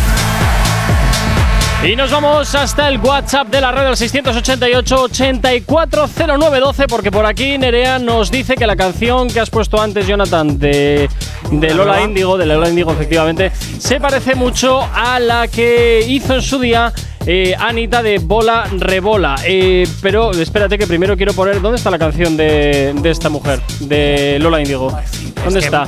[1.85, 7.99] Y nos vamos hasta el WhatsApp de la red del 688-840912 porque por aquí Nerea
[7.99, 11.09] nos dice que la canción que has puesto antes, Jonathan, de,
[11.51, 16.43] de Lola Índigo, de Lola Índigo efectivamente, se parece mucho a la que hizo en
[16.43, 16.93] su día
[17.27, 19.37] eh, Anita de Bola Rebola.
[19.45, 23.61] Eh, pero espérate que primero quiero poner, ¿dónde está la canción de, de esta mujer?
[23.81, 24.97] De Lola Índigo.
[25.45, 25.87] ¿Dónde Es está?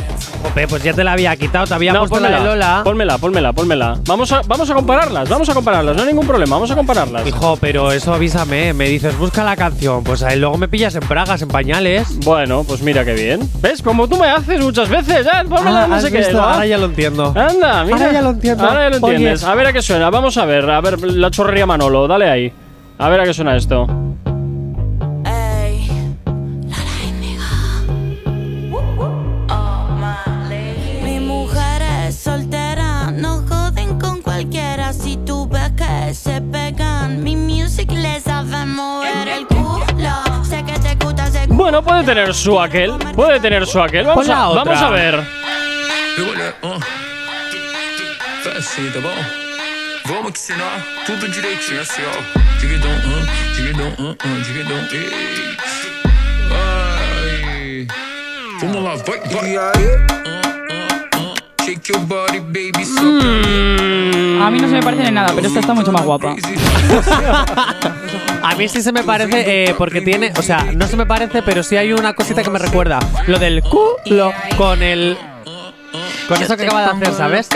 [0.58, 2.80] Jope, pues ya te la había quitado, te había No, puesto la de Lola.
[2.82, 3.96] Pónmela, pónmela, pónmela.
[4.06, 7.26] Vamos a, vamos a compararlas, vamos a compararlas, no hay ningún problema, vamos a compararlas.
[7.26, 11.06] Hijo, pero eso avísame, me dices, busca la canción, pues ahí luego me pillas en
[11.08, 12.18] bragas, en pañales.
[12.24, 13.48] Bueno, pues mira qué bien.
[13.60, 13.82] ¿Ves?
[13.82, 15.44] Como tú me haces muchas veces, ¿eh?
[15.48, 16.24] Pónmela, Ah, no ¿has sé qué.
[16.36, 17.26] Ahora ya lo entiendo.
[17.36, 17.96] Anda, mira.
[17.96, 18.64] Ahora ya lo entiendo.
[18.66, 19.44] Ahora ya lo entiendes.
[19.44, 20.10] A ver a qué suena.
[20.10, 22.52] Vamos a ver, a ver la chorrería Manolo, dale ahí.
[22.98, 23.86] A ver a qué suena esto.
[41.98, 42.92] Puede tener su aquel.
[43.14, 44.06] Puede tener su aquel.
[44.06, 44.64] Vamos, a, otra.
[44.64, 45.20] vamos a ver.
[49.02, 49.14] Ball.
[58.60, 60.37] Vamos lá, vai, vai.
[62.84, 63.00] So
[64.42, 66.34] A mí no se me parece de nada, pero esta está mucho más guapa.
[68.42, 71.42] A mí sí se me parece eh, porque tiene, o sea, no se me parece,
[71.42, 72.98] pero sí hay una cosita que me recuerda.
[73.26, 75.16] Lo del culo con el.
[76.28, 77.48] Con eso que acaba de hacer, ¿sabes?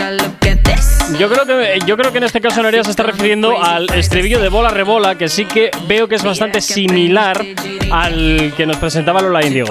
[1.19, 4.39] Yo creo que yo creo que en este caso Nerea se está refiriendo al estribillo
[4.39, 7.45] de Bola Rebola, que sí que veo que es bastante similar
[7.91, 9.67] al que nos presentaba Lola Índigo.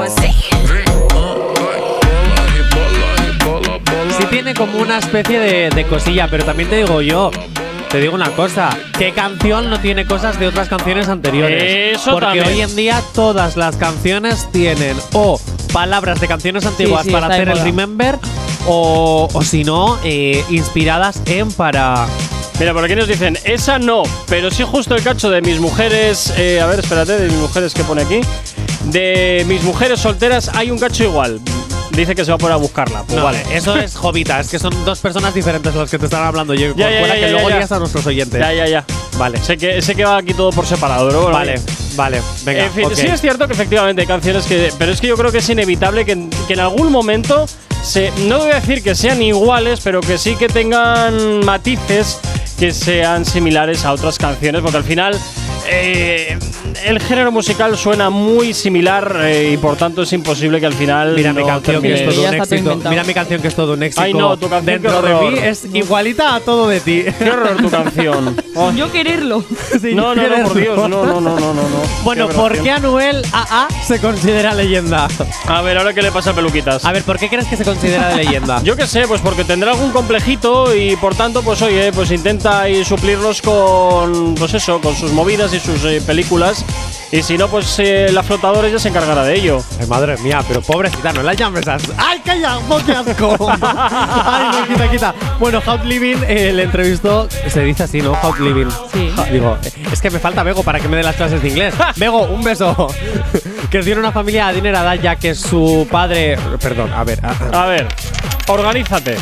[4.33, 7.31] Tiene como una especie de, de cosilla, pero también te digo yo.
[7.91, 11.99] Te digo una cosa, ¿qué canción no tiene cosas de otras canciones anteriores?
[11.99, 12.47] Eso Porque también.
[12.47, 15.39] hoy en día todas las canciones tienen o
[15.75, 17.65] palabras de canciones antiguas sí, para está de hacer el moda.
[17.67, 18.19] remember
[18.67, 22.07] o, o si no, eh, inspiradas en para...
[22.59, 26.33] Mira, por aquí nos dicen, esa no, pero sí justo el cacho de mis mujeres.
[26.39, 28.21] eh, a ver, espérate, de mis mujeres que pone aquí.
[28.87, 31.41] De mis mujeres solteras hay un cacho igual.
[31.93, 33.03] Dice que se va a poner a buscarla.
[33.03, 33.43] Pues No, vale.
[33.53, 36.55] eso es Jovita, es que son dos personas diferentes las que te están hablando.
[36.55, 37.67] Yo, Ya, ya, ya, que luego ya.
[37.71, 38.41] a nuestros oyentes.
[38.41, 38.85] Ya, ya, ya.
[39.19, 39.39] Vale.
[39.39, 41.37] Sé que, sé que va aquí todo por separado, pero bueno.
[41.37, 41.55] Vale,
[41.97, 42.65] vale, venga.
[42.65, 42.89] En fin.
[42.95, 44.73] Sí es cierto que efectivamente hay canciones que...
[44.79, 47.47] Pero es que yo creo que es inevitable que, en- que en algún momento...
[47.83, 52.21] Se, no voy a decir que sean iguales, pero que sí que tengan matices
[52.57, 55.19] que sean similares a otras canciones, porque al final
[55.69, 56.39] eh,
[56.85, 61.15] el género musical suena muy similar eh, y por tanto es imposible que al final.
[61.15, 62.81] Mira mi no canción que es todo un éxito.
[62.89, 64.03] Mira mi canción que es todo un éxito.
[64.03, 67.05] Ay, no, tu canción, Dentro de mí es igualita a todo de ti.
[67.19, 68.37] Qué horror tu canción.
[68.55, 68.71] Oh.
[68.73, 69.45] Yo quererlo.
[69.81, 71.55] Sí, No, no, no, por Dios, no, no, no, no, no.
[71.55, 71.83] no.
[72.05, 72.71] Bueno, Qué ¿por qué.
[72.71, 75.09] Anuel AA se considera leyenda?
[75.47, 76.85] A ver, ahora qué le pasa a Peluquitas.
[76.85, 78.63] A ver, ¿por qué crees que se considera de leyenda?
[78.65, 82.61] Yo qué sé, pues porque tendrá algún complejito y por tanto, pues oye, pues intenta
[82.63, 86.65] ahí suplirlos con, pues eso, con sus movidas y sus eh, películas.
[87.13, 89.63] Y si no, pues eh, la flotadora ya se encargará de ello.
[89.79, 91.89] Ay, madre mía, pero pobrecita, no la llames así.
[91.99, 92.59] ¡Ay, calla!
[92.71, 93.37] ¡Oh, qué asco!
[93.63, 95.15] ¡Ay, no, quita, quita!
[95.39, 97.29] Bueno, Hot Living eh, le entrevistó.
[97.49, 98.15] Se dice así, ¿no?
[98.15, 98.69] Hot Living.
[98.95, 99.11] Sí.
[99.31, 101.75] Digo, eh, es que me falta Bego para que me dé las clases de inglés.
[101.97, 102.89] Bego, un beso.
[103.71, 106.39] que tiene una familia adinerada ya que su padre.
[106.63, 107.21] Perdón, a ver.
[107.25, 107.89] a- A ver,
[108.49, 109.17] organízate.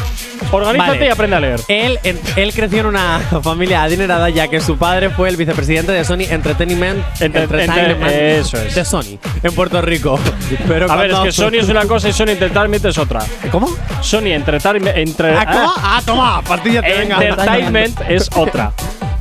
[0.53, 1.07] Organízate Vale.
[1.07, 1.61] y aprende a leer.
[1.69, 5.93] Él, en- él creció en una familia adinerada ya que su padre fue el vicepresidente
[5.93, 8.75] de Sony Entertainment, Enter- Entertainment eso es.
[8.75, 10.19] de Sony en Puerto Rico.
[10.67, 13.21] Pero A ver, es que Sony es una cosa y Sony Entertainment es otra.
[13.51, 13.69] ¿Cómo?
[14.01, 15.73] Sony Entertainment, entre, Ah, ¿cómo?
[15.77, 17.17] Ah, toma, partillate, venga.
[17.23, 18.73] Entertainment es otra.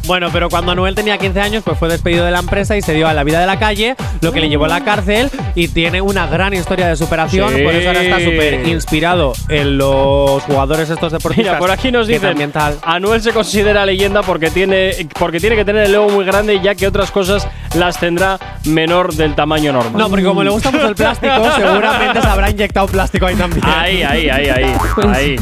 [0.10, 2.96] Bueno, pero cuando Anuel tenía 15 años, pues fue despedido de la empresa y se
[2.96, 5.68] dio a la vida de la calle, lo que le llevó a la cárcel y
[5.68, 7.54] tiene una gran historia de superación.
[7.56, 7.62] Sí.
[7.62, 11.54] Por eso ahora está súper inspirado en los jugadores estos deportistas.
[11.54, 12.52] Mira, por aquí nos dicen.
[12.82, 16.74] Anuel se considera leyenda porque tiene, porque tiene que tener el ego muy grande ya
[16.74, 20.02] que otras cosas las tendrá menor del tamaño normal.
[20.02, 23.64] No, porque como le gusta mucho el plástico, seguramente se habrá inyectado plástico ahí también.
[23.64, 24.76] Ahí, ahí, ahí, ahí.
[24.96, 25.36] Pues- ahí.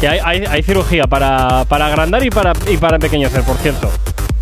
[0.00, 3.90] Que hay, hay- hay cirugía para, para agrandar y para, y para empequeñecer, por cierto.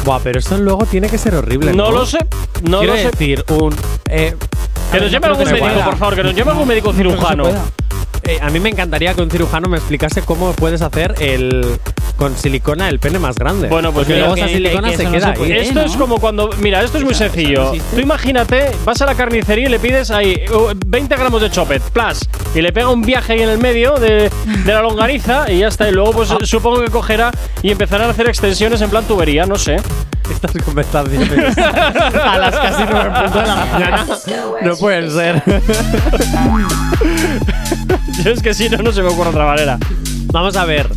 [0.05, 1.73] Buah, pero eso luego tiene que ser horrible.
[1.73, 2.19] No, No lo sé,
[2.63, 3.11] no Quiero lo sé.
[3.11, 3.75] decir, un.
[4.11, 4.35] eh,
[4.91, 7.45] Que nos llame algún médico, por favor, que nos llame algún médico cirujano.
[8.25, 11.79] Eh, a mí me encantaría que un cirujano me explicase cómo puedes hacer el
[12.17, 13.67] con silicona el pene más grande.
[13.69, 15.53] Bueno, pues Porque luego esa silicona que se eso no queda se ahí.
[15.53, 16.51] Esto es como cuando.
[16.61, 17.73] Mira, esto es muy sencillo.
[17.93, 21.83] Tú imagínate, vas a la carnicería y le pides ahí uh, 20 gramos de chopet,
[21.91, 22.21] plus,
[22.55, 24.31] y le pega un viaje ahí en el medio de,
[24.65, 25.89] de la longaniza y ya está.
[25.89, 26.39] Y luego, pues Ah.
[26.45, 29.77] supongo que cogerá y empezarán a hacer extensiones en plan tubería, no sé.
[30.31, 34.07] Estas conversaciones a las casi nueve en punto de la mañana
[34.63, 35.43] no pueden ser.
[38.25, 39.79] Yo es que si no, no se me ocurre otra manera.
[40.33, 40.89] Vamos a ver.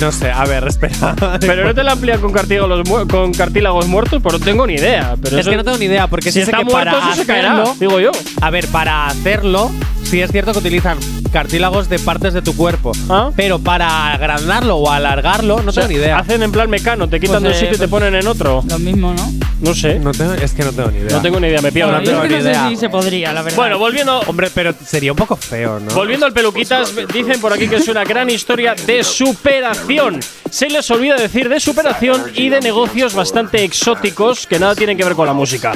[0.00, 1.14] No sé, a ver, espera.
[1.40, 4.74] Pero no te la amplían con cartílagos, mu- con cartílagos muertos, pues no tengo ni
[4.74, 5.16] idea.
[5.22, 6.90] Pero es eso- que no tengo ni idea, porque si sí sé está que muerto,
[6.98, 8.10] para eso se caerá, hacerlo- digo yo.
[8.40, 9.70] A ver, para hacerlo,
[10.02, 10.98] sí es cierto que utilizan
[11.32, 12.90] cartílagos de partes de tu cuerpo.
[13.36, 16.18] Pero para agrandarlo o alargarlo, no O sea, tengo ni idea.
[16.18, 18.16] Hacen en plan mecano, te quitan Pues, de un eh, sitio y te pues- ponen
[18.16, 18.64] en otro.
[18.68, 19.32] Lo mismo, ¿no?
[19.64, 19.98] No sé.
[19.98, 21.16] No tengo- es que no tengo ni idea.
[21.16, 21.92] No tengo ni idea, me pierdo.
[21.92, 22.70] No tengo ni idea.
[22.76, 23.56] se podría, la verdad.
[23.56, 25.94] Bueno, volviendo, Hombre, pero sería un poco feo, ¿no?
[25.94, 30.20] volviendo al peluquitas, dicen por aquí que es una gran historia de superación.
[30.50, 35.04] Se les olvida decir de superación y de negocios bastante exóticos que nada tienen que
[35.04, 35.72] ver con la música.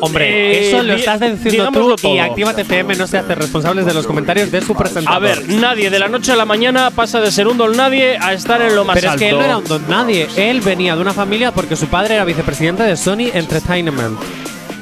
[0.00, 0.26] Hombre,
[0.66, 2.20] Eh, eso lo estás diciendo tú y todo.
[2.22, 5.16] Actívate FM no se hace responsables de los comentarios de su presentador.
[5.16, 8.18] A ver, nadie de la noche a la mañana pasa de ser un don nadie
[8.20, 9.18] a estar en lo más Pero es alto.
[9.24, 10.28] que él no era un don nadie.
[10.36, 14.18] Él venía de una familia porque su padre era vicepresidente de Sony Entertainment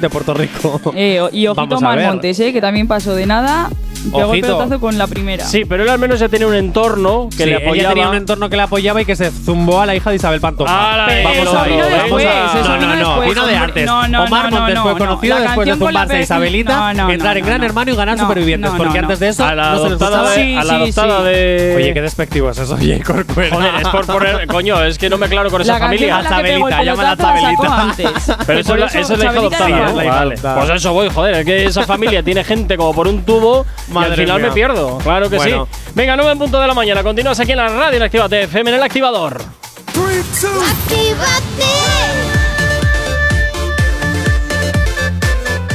[0.01, 0.80] de Puerto Rico.
[0.97, 2.09] Eh, y ojito Vamos a Mar ver.
[2.09, 3.68] Montes, eh, que también pasó de nada.
[4.05, 4.46] Pegó el Ojito.
[4.48, 5.44] pelotazo con la primera.
[5.44, 7.88] Sí, pero él al menos ya tenía un entorno que Sí, le ella apoyaba.
[7.94, 10.40] tenía un entorno que le apoyaba y que se zumbó a la hija de Isabel
[10.40, 10.92] Pantoja.
[10.94, 13.28] ¡Hala, vamos eso a vino ver, vamos después, a eso No, vino no, no, después,
[13.28, 13.57] vino de hombre.
[13.64, 13.86] antes.
[13.86, 14.98] No, no, Omar no, Montes no, fue no.
[14.98, 17.46] conocido La después de canción con la zumbarse a Isabelita, no, no, entrar no, en
[17.46, 17.66] Gran no.
[17.66, 18.70] Hermano y ganar No, Supervivientes.
[18.72, 20.36] no, porque no, antes de eso A la no se les adoptada gustaba.
[20.36, 20.57] de.
[20.57, 21.24] a la Sí, sí, adoptada sí.
[21.26, 21.74] de.
[21.76, 23.55] Oye, qué despectivo es eso, oye, Corcuera.
[23.57, 24.46] Joder, es por poner.
[24.55, 26.14] Coño, es que no me claro con esa La canción familia.
[26.16, 27.82] con la que pegó el Isabelita, llama a pelotazo la sacó Isabelita.
[27.82, 28.46] antes.
[28.46, 29.68] Pero Y eso, por es la- eso es la hija Isabelita adoptada.
[29.90, 29.96] ¿no?
[29.96, 30.32] la hija Vale.
[30.34, 30.57] adoptada.
[30.59, 31.34] Pues a eso voy, joder.
[31.36, 33.66] Es que esa familia tiene gente como por un tubo
[34.03, 34.49] y al final mía.
[34.49, 34.99] me pierdo.
[34.99, 35.68] Claro que Bueno.
[35.70, 35.90] sí.
[35.95, 37.03] Venga, 9 en punto de la mañana.
[37.03, 39.40] Continúas aquí en la radio en Actívate FM en el activador.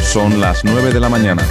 [0.03, 1.43] Son las 9 de la mañana.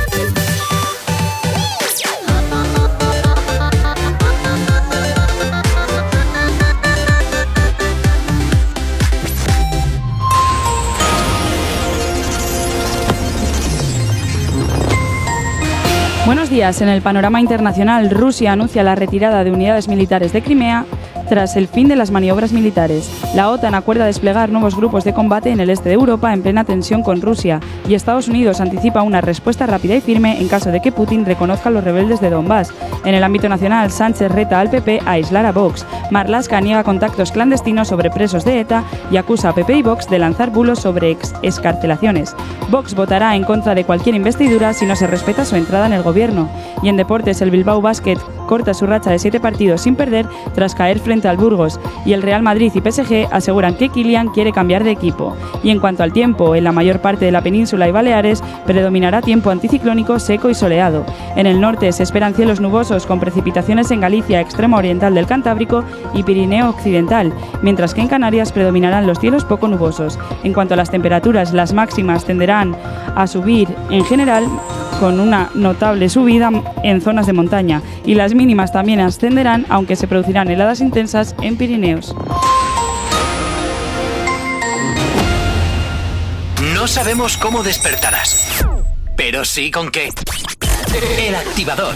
[16.28, 16.82] Buenos días.
[16.82, 20.84] En el panorama internacional, Rusia anuncia la retirada de unidades militares de Crimea
[21.28, 23.10] tras el fin de las maniobras militares.
[23.34, 26.64] La OTAN acuerda desplegar nuevos grupos de combate en el este de Europa en plena
[26.64, 30.80] tensión con Rusia y Estados Unidos anticipa una respuesta rápida y firme en caso de
[30.80, 32.72] que Putin reconozca a los rebeldes de Donbass.
[33.04, 35.86] En el ámbito nacional, Sánchez reta al PP a aislar a Vox.
[36.10, 40.18] Marlaska niega contactos clandestinos sobre presos de ETA y acusa a PP y Vox de
[40.18, 42.34] lanzar bulos sobre ex escarcelaciones.
[42.70, 46.02] Vox votará en contra de cualquier investidura si no se respeta su entrada en el
[46.02, 46.48] gobierno.
[46.82, 50.74] Y en deportes, el Bilbao Basket corta su racha de siete partidos sin perder tras
[50.74, 51.80] caer frente al Burgos.
[52.04, 55.34] Y el Real Madrid y PSG aseguran que Kylian quiere cambiar de equipo.
[55.62, 59.22] Y en cuanto al tiempo, en la mayor parte de la península y Baleares predominará
[59.22, 61.04] tiempo anticiclónico seco y soleado.
[61.34, 65.82] En el norte se esperan cielos nubosos con precipitaciones en Galicia, extremo oriental del Cantábrico
[66.14, 70.18] y Pirineo occidental, mientras que en Canarias predominarán los cielos poco nubosos.
[70.44, 72.76] En cuanto a las temperaturas, las máximas tenderán
[73.16, 74.46] a subir en general
[74.98, 76.50] con una notable subida
[76.82, 81.56] en zonas de montaña y las mínimas también ascenderán aunque se producirán heladas intensas en
[81.56, 82.14] Pirineos.
[86.74, 88.64] No sabemos cómo despertarás,
[89.16, 90.10] pero sí con qué.
[91.18, 91.94] El activador.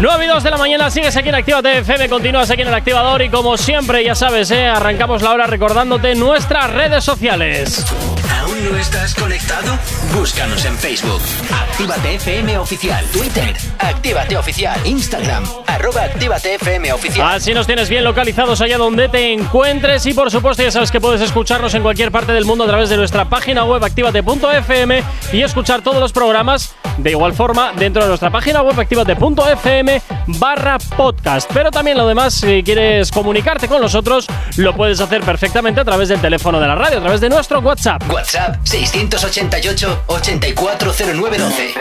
[0.00, 2.74] 9 y 2 de la mañana, sigues aquí en Actívate FM, continúas aquí en el
[2.74, 4.66] activador y como siempre, ya sabes, ¿eh?
[4.66, 7.84] arrancamos la hora recordándote nuestras redes sociales.
[8.52, 9.78] ¿Aún no estás conectado?
[10.14, 11.22] Búscanos en Facebook.
[11.50, 13.02] Actívate FM Oficial.
[13.06, 13.56] Twitter.
[13.78, 14.78] Actívate Oficial.
[14.84, 15.44] Instagram.
[15.66, 17.26] Arroba Actívate FM Oficial.
[17.28, 21.00] Así nos tienes bien localizados allá donde te encuentres y por supuesto ya sabes que
[21.00, 25.40] puedes escucharnos en cualquier parte del mundo a través de nuestra página web activate.fm y
[25.40, 31.50] escuchar todos los programas de igual forma dentro de nuestra página web activate.fm barra podcast.
[31.52, 34.26] Pero también lo demás, si quieres comunicarte con nosotros,
[34.56, 37.60] lo puedes hacer perfectamente a través del teléfono de la radio, a través de nuestro
[37.60, 38.02] WhatsApp.
[38.10, 41.74] WhatsApp 688 840912.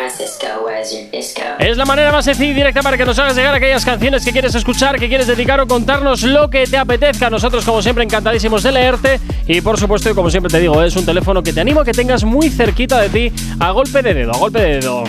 [1.60, 4.32] Es la manera más sencilla y directa para que nos hagas llegar aquellas canciones que
[4.32, 7.30] quieres escuchar, que quieres dedicar o contarnos lo que te apetezca.
[7.30, 9.20] Nosotros, como siempre, encantadísimos de leerte.
[9.48, 11.94] Y por supuesto, como siempre te digo, es un teléfono que te animo a que
[11.94, 15.01] tengas muy cerquita de ti, a golpe de dedo, a golpe de dedo.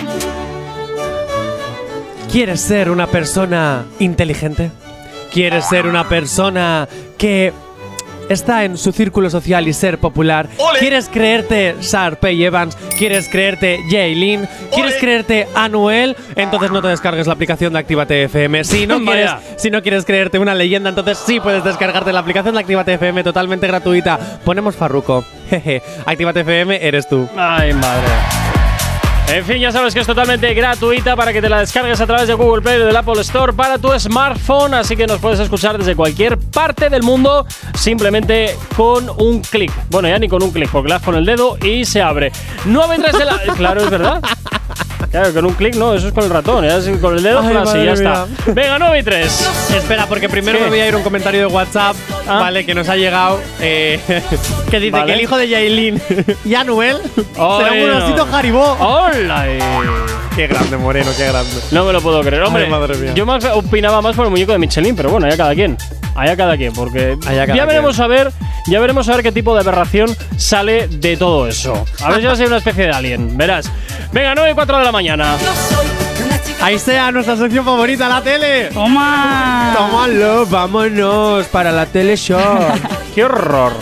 [2.30, 4.70] ¿Quieres ser una persona inteligente?
[5.32, 6.88] ¿Quieres ser una persona
[7.18, 7.52] que
[8.28, 10.48] está en su círculo social y ser popular.
[10.78, 12.76] ¿Quieres creerte Sarpey Evans?
[12.98, 14.48] ¿Quieres creerte Jaylin?
[14.74, 16.16] ¿Quieres creerte Anuel?
[16.34, 18.64] Entonces no te descargues la aplicación de Actívate FM.
[18.64, 22.54] Si no, quieres, si no quieres creerte una leyenda, entonces sí puedes descargarte la aplicación
[22.54, 24.18] de Actívate FM totalmente gratuita.
[24.44, 25.24] Ponemos Farruco.
[25.50, 25.82] Jeje.
[26.06, 27.28] Actívate FM eres tú.
[27.36, 28.61] Ay, madre.
[29.32, 32.28] En fin, ya sabes que es totalmente gratuita para que te la descargues a través
[32.28, 35.78] de Google Play o del Apple Store para tu smartphone, así que nos puedes escuchar
[35.78, 39.72] desde cualquier parte del mundo simplemente con un clic.
[39.88, 42.30] Bueno, ya ni con un clic, porque le das con el dedo y se abre.
[42.66, 43.38] 9 y 3 de la...
[43.56, 44.20] claro, es verdad.
[45.10, 47.40] Claro, con un clic no, eso es con el ratón, ya es con el dedo,
[47.40, 48.26] Ay, flash, y ya está.
[48.26, 48.36] mía.
[48.54, 49.50] Venga, 9 y 3.
[49.76, 50.64] Espera, porque primero ¿Qué?
[50.64, 51.96] me voy a ir a un comentario de WhatsApp,
[52.26, 52.38] Ah.
[52.40, 54.00] vale, que nos ha llegado, eh,
[54.70, 55.06] que dice Vale.
[55.06, 56.00] que el hijo de Yailin
[56.44, 58.76] y Anuel será un osito Haribó.
[58.80, 59.46] ¡Hola!
[60.36, 61.50] Qué grande, Moreno, qué grande.
[61.72, 62.64] No me lo puedo creer, hombre.
[62.64, 63.12] Ay, madre mía.
[63.14, 65.76] Yo más opinaba más por el muñeco de Michelin, pero bueno, allá cada quien.
[66.14, 68.04] Allá cada quien, porque Allá cada ya veremos quien.
[68.04, 68.32] a ver,
[68.66, 71.84] ya veremos a ver qué tipo de aberración sale de todo eso.
[72.02, 73.70] A ver si va a ser una especie de alien, verás.
[74.12, 75.36] Venga, 9 y 4 de la mañana.
[76.60, 78.68] Ahí sea nuestra sección favorita, la tele.
[78.72, 79.72] ¡Toma!
[79.76, 82.38] Tómalo, vámonos para la tele show.
[83.14, 83.72] ¡Qué horror!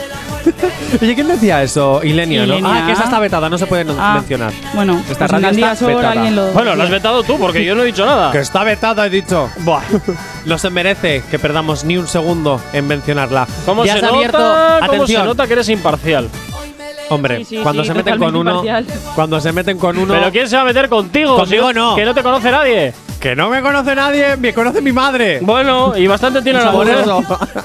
[1.03, 2.01] Oye, ¿quién decía eso?
[2.03, 2.55] Ilenia, ¿no?
[2.59, 2.83] Ilenia.
[2.83, 4.53] Ah, que esa está vetada, no se puede no- Ah, mencionar.
[4.75, 6.11] Bueno, Esta pues radio está vetada.
[6.13, 6.47] alguien lo.
[6.53, 8.33] Bueno, lo has vetado tú, porque yo no he dicho nada.
[8.33, 9.49] Que está vetada, he dicho.
[9.61, 9.83] Buah.
[10.47, 13.47] No se merece que perdamos ni un segundo en mencionarla.
[13.67, 14.17] ¿Cómo ya se se ha nota?
[14.17, 14.39] abierto.
[14.39, 15.23] ¿Cómo Atención.
[15.23, 16.29] se nota que eres imparcial?
[17.11, 18.79] Hombre, Sí, sí, cuando sí, se meten con totalmente uno.
[18.79, 19.15] imparcial.
[19.15, 20.15] Cuando se meten con uno.
[20.15, 21.37] ¿Pero quién se va a meter contigo?
[21.37, 21.95] Conmigo Si no.
[21.95, 22.95] Que no te conoce nadie.
[23.21, 25.41] Que no me conoce nadie, me conoce mi madre.
[25.43, 27.05] Bueno, y bastante tiene la mujer.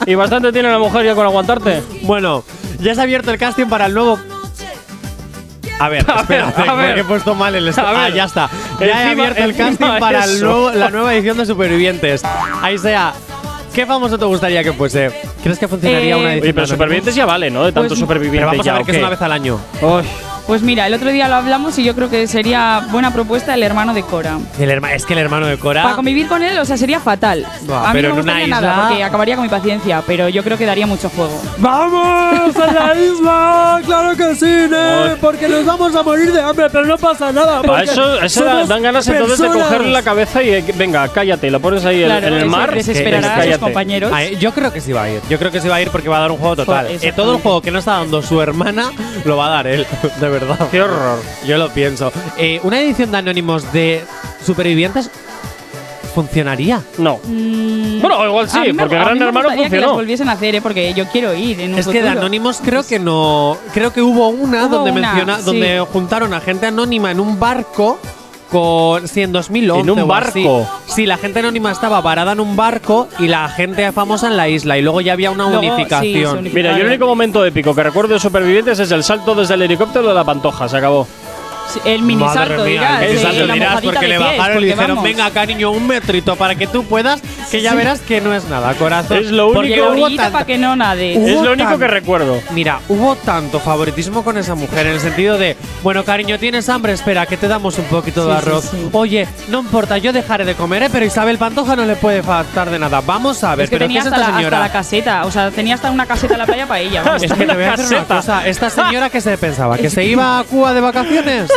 [0.05, 1.81] Y bastante tiene la mujer ya con aguantarte.
[2.01, 2.43] Bueno,
[2.79, 4.19] ya se ha abierto el casting para el nuevo.
[5.79, 6.99] A ver, A ver, espérate, a ver.
[6.99, 7.67] he pusto mal el.
[7.67, 7.95] est- A ver.
[7.97, 8.49] Ah, ya está.
[8.79, 12.21] Ya he Encima- abierto el casting para el nuevo- la nueva edición de Supervivientes.
[12.61, 13.13] Ahí sea.
[13.73, 15.11] ¿Qué famoso te gustaría que fuese?
[15.43, 16.43] ¿Crees que funcionaría Eh, una edición?
[16.43, 17.65] Oye, pero supervivientes ya vale, ¿no?
[17.65, 19.31] De tanto Pues- superviviente Pero vamos ya, a ver ¿o que es una vez al
[19.33, 19.59] año.
[20.47, 23.63] Pues mira, el otro día lo hablamos y yo creo que sería buena propuesta el
[23.63, 24.37] hermano de Cora.
[24.59, 25.81] El herma- es que el hermano de Cora.
[25.81, 27.43] Para convivir con él, o sea, sería fatal.
[27.63, 29.49] Buah, a mí pero no me en una gustaría isla- nada porque acabaría con mi
[29.49, 31.41] paciencia, pero yo creo que daría mucho juego.
[31.57, 33.81] ¡Vamos a la isla!
[33.85, 35.15] ¡Claro que sí, ¿no?
[35.19, 37.61] Porque nos vamos a morir de hambre, pero no pasa nada.
[37.67, 41.49] A eso, eso da- dan ganas entonces de cogerle la cabeza y eh, venga, cállate,
[41.49, 42.71] lo pones ahí en- Claro, en el mar.
[42.73, 44.11] desesperará que- a sus compañeros.
[44.13, 45.21] Ay, yo creo que sí va a ir.
[45.27, 46.85] Yo creo que sí va a ir porque va a dar un juego total.
[46.85, 48.91] Joder, Eh, todo el juego que no está dando su hermana
[49.25, 49.87] lo va a dar él.
[50.21, 50.67] De verdad.
[50.71, 51.19] Qué horror.
[51.45, 52.11] Yo lo pienso.
[52.37, 54.03] Eh, una edición de Anónimos de
[54.45, 55.09] supervivientes
[56.13, 56.81] funcionaría.
[56.97, 57.19] No.
[57.23, 59.87] Mm, Bueno, igual sí, me- porque Gran Hermano que funcionó.
[59.87, 60.61] las volviesen a hacer, ¿eh?
[60.61, 62.07] porque yo quiero ir en un Es que de.
[62.09, 63.57] Anónimos creo que no.
[63.73, 65.43] Creo que hubo una Hubo donde una, menciona, sí.
[65.45, 67.99] donde juntaron a gente anónima en un barco.
[68.51, 70.43] Con, sí, en 2011 ¿En un o así.
[70.43, 70.69] barco?
[70.85, 74.47] Sí, la gente anónima estaba varada en un barco y la gente famosa en la
[74.47, 74.77] isla.
[74.77, 76.43] Y luego ya había una Luego, unificación.
[76.53, 79.63] Mira, yo el único momento épico que recuerdo de Supervivientes es el salto desde el
[79.63, 81.07] helicóptero de la pantoja, se acabó.
[81.83, 83.01] El mini Madre salto, mía, dirás.
[83.03, 85.03] el salto la dirás, mojadita porque de le pies, bajaron y le porque dijeron, vamos.
[85.03, 88.73] venga cariño, un metrito para que tú puedas, que ya verás que no es nada,
[88.75, 89.17] corazón.
[89.17, 91.15] Es lo Porque único- hubo Orillita tanta- para que no nade.
[91.17, 92.39] Hubo es lo único que recuerdo.
[92.51, 96.93] Mira, hubo tanto favoritismo con esa mujer en el sentido de, bueno, cariño, ¿tienes hambre?
[96.93, 98.65] Espera, que te damos un poquito de Sí, sí, arroz.
[98.71, 98.89] sí.
[98.93, 100.89] Oye, no importa, yo dejaré de comer, ¿eh?
[100.91, 103.01] pero Isabel Pantoja no le puede faltar de nada.
[103.05, 104.71] Vamos a ver, Es que pero ¿qué tenía es hasta esta la, hasta señora?
[104.71, 105.25] caseta.
[105.25, 107.03] O sea, tenía hasta una caseta en la playa para ella.
[107.05, 107.23] vamos.
[107.23, 108.47] Es que te voy a decir una cosa.
[108.47, 109.77] ¿Esta señora qué se pensaba?
[109.77, 111.49] ¿Que se iba a Cuba de vacaciones?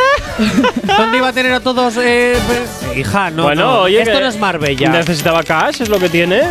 [0.97, 1.97] ¿Dónde iba a tener a todos?
[1.99, 3.45] Eh, pe- hija, no.
[3.45, 3.81] bueno, no.
[3.83, 4.03] oye.
[4.03, 4.91] Esto no es Marbella.
[4.91, 6.43] Necesitaba cash, es lo que tiene.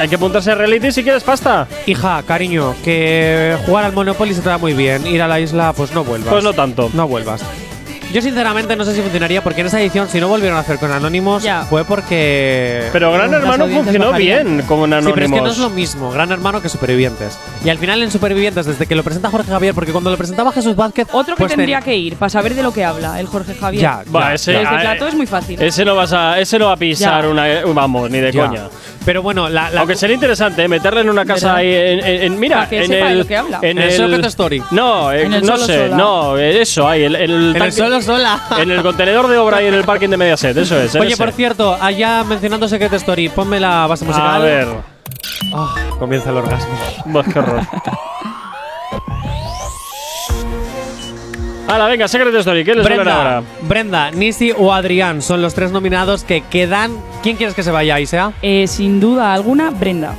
[0.00, 1.68] Hay que apuntarse a reality si quieres pasta.
[1.86, 5.06] Hija, cariño, que jugar al Monopoly se te da muy bien.
[5.06, 6.30] Ir a la isla, pues no vuelvas.
[6.30, 6.90] Pues no tanto.
[6.94, 7.42] No vuelvas.
[8.12, 10.78] Yo sinceramente no sé si funcionaría porque en esa edición, si no volvieron a hacer
[10.78, 11.62] con Anónimos, Ya.
[11.64, 12.84] fue porque.
[12.92, 14.44] Pero Gran Hermano funcionó bajarían.
[14.56, 15.04] bien con Anónimos.
[15.04, 17.38] Sí, pero es que no es lo mismo Gran Hermano que Supervivientes.
[17.64, 20.52] Y al final en Supervivientes, desde que lo presenta Jorge Javier, porque cuando lo presentaba
[20.52, 21.06] Jesús Vázquez.
[21.12, 23.54] Otro que pues tendría ten- que ir para saber de lo que habla, el Jorge
[23.54, 23.82] Javier.
[23.82, 24.58] Ya, Va, ya, ese, ya.
[24.60, 25.60] Desde plato es muy fácil.
[25.62, 27.28] ese no vas a, ese no va a pisar Ya.
[27.28, 28.46] una, vamos, ni de Ya.
[28.46, 28.62] coña.
[29.04, 29.70] Pero bueno, la.
[29.70, 30.68] la Aunque sería interesante ¿eh?
[30.68, 31.56] meterle en una casa ¿Verdad?
[31.60, 33.58] ahí en, en- en- mira, que en sepa de el lo que habla.
[33.62, 34.62] en En el el Story.
[34.70, 35.96] No, eh, En el no solo sé, sola.
[35.96, 37.72] no, eh, eso ahí el, el En el tanque-
[38.02, 38.40] sola.
[38.58, 40.94] en el contenedor de obra y en el parking de Mediaset, eso es.
[40.96, 41.22] Oye, ese.
[41.22, 44.36] por cierto, allá mencionando Secret Story, ponme la base musical.
[44.36, 44.66] a ver,
[45.54, 46.68] Ah, comienza el orgasmo.
[47.06, 47.60] Buah, qué horror.
[51.68, 53.42] Hala, venga, Secret Story, ¿qué les Brenda, ahora?
[53.62, 56.96] Brenda, Nisi o Adrián son los tres nominados que quedan.
[57.22, 58.32] ¿Quién quieres que se vaya, Isea?
[58.40, 60.14] Eh, sin duda alguna, Brenda.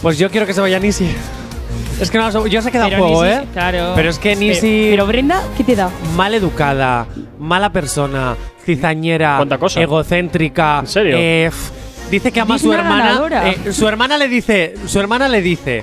[0.00, 1.14] Pues yo quiero que se vaya Nisi.
[2.00, 3.46] Es que no, yo sé que da Pero juego, Nisi- ¿eh?
[3.52, 3.92] Claro.
[3.94, 4.88] Pero es que Nisi.
[4.90, 5.90] Pero, Brenda, ¿qué te da?
[6.16, 7.06] mal educada,
[7.38, 9.80] mala persona, cizañera, ¿Cuánta cosa?
[9.80, 10.80] egocéntrica.
[10.80, 11.16] ¿En serio?
[11.18, 11.50] eh,
[12.10, 13.04] dice que ama a su Digna hermana.
[13.04, 13.48] ganadora.
[13.50, 14.74] eh, su hermana le dice.
[14.86, 15.82] Su hermana le dice.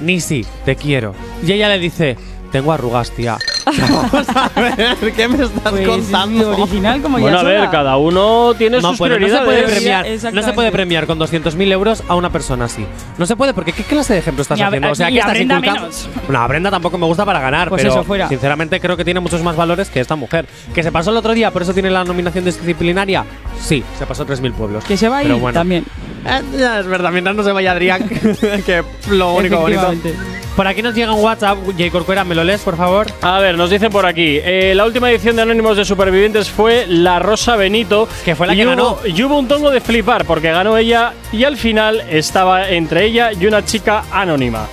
[0.00, 1.14] Nisi, te quiero.
[1.46, 2.16] Y ella le dice,
[2.52, 3.38] tengo arrugas, tía.
[3.90, 6.50] Vamos a ver, ¿qué me estás Pues, contando?
[6.50, 7.70] original como Bueno, a ya ver, sola.
[7.70, 9.44] cada uno tiene No, sus pues, no se prioridades.
[9.46, 10.52] puede premiar, no se Exactamente.
[10.52, 12.84] puede premiar con 200.000 euros a una persona así.
[13.18, 14.90] No se puede, porque ¿qué clase de ejemplo estás Ni a- haciendo?
[14.90, 15.80] O sea, y ¿qué a estás Brenda inculcando?
[15.82, 16.08] menos.
[16.28, 18.28] No, a Brenda tampoco me gusta para ganar, Pues pero eso, fuera.
[18.28, 20.46] sinceramente creo que tiene muchos más valores que esta mujer.
[20.74, 23.24] ¿Que se pasó el otro día, por eso tiene la nominación disciplinaria?
[23.60, 24.84] Sí, se pasó 3.000 pueblos.
[24.84, 25.58] Que se va a Pero bueno.
[25.58, 25.84] también.
[26.26, 28.08] Eh, ya es verdad, mientras no se vaya Adrián,
[28.66, 29.92] que lo único bonito.
[29.92, 30.14] Efectivamente.
[30.56, 31.90] Por aquí nos llega un WhatsApp, J.
[31.90, 33.06] Corcuera, ¿me lo lees, por favor?
[33.22, 34.38] A ver, nos dicen por aquí.
[34.42, 38.06] eh, la última edición de Anónimos de Supervivientes fue La Rosa Benito.
[38.24, 38.98] Que fue la y que hubo, ganó.
[39.06, 43.32] Y hubo un tongo de flipar porque ganó ella y al final estaba entre ella
[43.32, 44.66] y una chica anónima.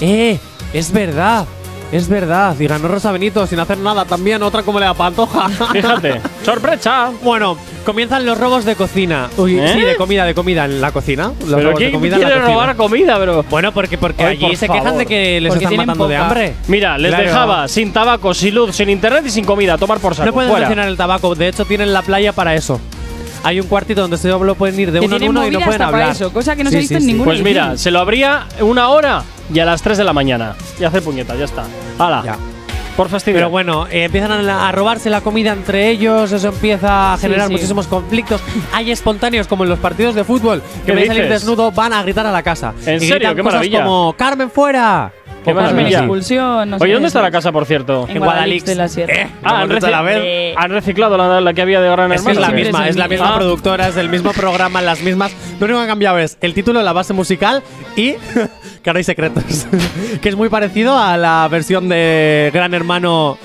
[0.00, 0.38] Eh,
[0.72, 1.46] es verdad.
[1.94, 5.48] Es verdad, y ganó Rosa Benito sin hacer nada también, otra como le da pantoja.
[5.48, 7.12] Fíjate, sorpresa.
[7.22, 9.28] Bueno, comienzan los robos de cocina.
[9.36, 9.70] Uy, ¿Eh?
[9.74, 11.30] sí, de comida, de comida en la cocina.
[11.46, 12.54] Los ¿Pero robos de comida en la quiere cocina.
[12.60, 13.44] robar comida, bro?
[13.48, 14.98] Bueno, porque, porque Ay, allí por se quejan favor.
[14.98, 16.26] de que les Porque están matando de poca.
[16.26, 16.54] hambre.
[16.66, 17.24] Mira, les Claro.
[17.28, 19.78] dejaba sin tabaco, sin luz, sin internet y sin comida.
[19.78, 20.26] Tomar por saco.
[20.26, 20.88] No pueden fuera.
[20.88, 22.80] el tabaco, de hecho tienen la playa para eso.
[23.44, 25.82] Hay un cuartito donde solo pueden ir de Que uno en uno y no pueden
[25.82, 26.10] hablar.
[26.10, 27.06] eso, cosa que no Sí, se ha visto sí, en sí.
[27.08, 29.22] ninguna Pues mira, se lo abría una hora
[29.52, 30.56] y a las 3 de la mañana.
[30.80, 31.64] Y hacer puñetas, ya está.
[31.98, 32.22] ¡Hala!
[32.24, 32.36] Ya.
[32.96, 33.36] Por fastidio.
[33.38, 37.22] Pero bueno, eh, empiezan a, a robarse la comida entre ellos, eso empieza a Sí,
[37.22, 37.52] generar sí.
[37.54, 38.40] muchísimos conflictos.
[38.72, 41.40] Hay espontáneos como en los partidos de fútbol que ¿Qué ven salir dices?
[41.42, 42.72] desnudo, van a gritar a la casa.
[42.86, 43.14] ¿En Y serio?
[43.16, 43.82] gritan ¡Qué cosas maravilla!
[43.84, 45.12] como ¡Carmen fuera!
[45.44, 45.98] ¡Qué cosas maravilla!
[45.98, 47.22] Expulsión, no sé Oye, qué ¿dónde está es.
[47.24, 48.06] la casa, por cierto?
[48.08, 49.14] En En Guadalix de la Sierra.
[49.14, 49.90] Eh, Ah, han, reci-.
[50.22, 52.54] Eh, han reciclado la, la que había de Gran Es que es Hermano.
[52.56, 53.36] la misma, es la misma mismo.
[53.38, 55.32] productora, es del mismo programa, las mismas.
[55.60, 57.62] Lo único que han cambiado es el título, la base musical
[57.96, 58.12] y
[58.82, 59.66] que ahora hay secretos.
[60.22, 63.36] que es muy parecido a la versión de Gran Hermano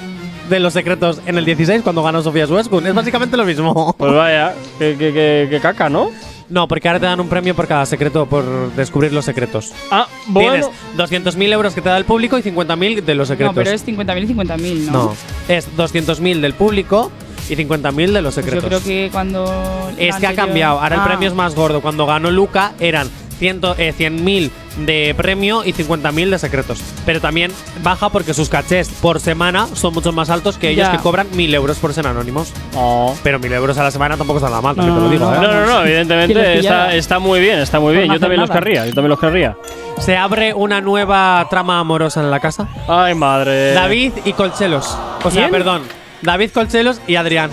[0.50, 2.88] de los secretos en el 16 cuando ganó Sofía Suescun.
[2.88, 3.94] Es básicamente lo mismo.
[3.98, 6.10] Pues vaya, que, que, que- que caca, ¿no?
[6.50, 8.44] No, porque ahora te dan un premio por cada secreto, por
[8.76, 9.72] descubrir los secretos.
[9.92, 10.70] Ah, bueno.
[10.98, 13.56] Tienes 200.000 euros que te da el público y 50.000 de los secretos.
[13.56, 14.92] No, pero es 50.000 y 50.000, ¿no?
[14.92, 15.16] No,
[15.48, 17.12] es 200.000 del público
[17.50, 18.64] y 50.000 de los Pues secretos.
[18.64, 19.92] yo creo que cuando.
[19.98, 20.80] Es que ha cambiado.
[20.80, 21.82] Ahora el Ah, premio es más gordo.
[21.82, 24.50] Cuando ganó Luca eran 100 eh, 100.000
[24.86, 26.82] de premio y 50.000 de secretos.
[27.06, 27.52] Pero también
[27.84, 30.92] baja porque sus cachés por semana son mucho más altos que ellos Ya.
[30.92, 32.54] que cobran 1.000 euros por ser anónimos.
[32.76, 33.16] Oh.
[33.24, 35.12] Pero 1.000 euros a la semana tampoco está nada mal, No, también te lo no,
[35.12, 35.26] digo.
[35.32, 35.40] no, ¿eh?
[35.42, 38.08] No, no, no, ¿Quién les evidentemente está, está muy bien, está muy bien.
[38.08, 38.60] no Yo también los nada.
[38.62, 39.58] querría, yo también los querría.
[40.00, 42.68] Se abre una nueva trama amorosa en la casa.
[42.88, 43.74] Ay, madre.
[43.74, 44.98] David y Colchelos.
[45.24, 45.52] O sea, ¿Quién?
[45.52, 45.82] perdón.
[46.22, 47.50] David Colchelos y Adrián.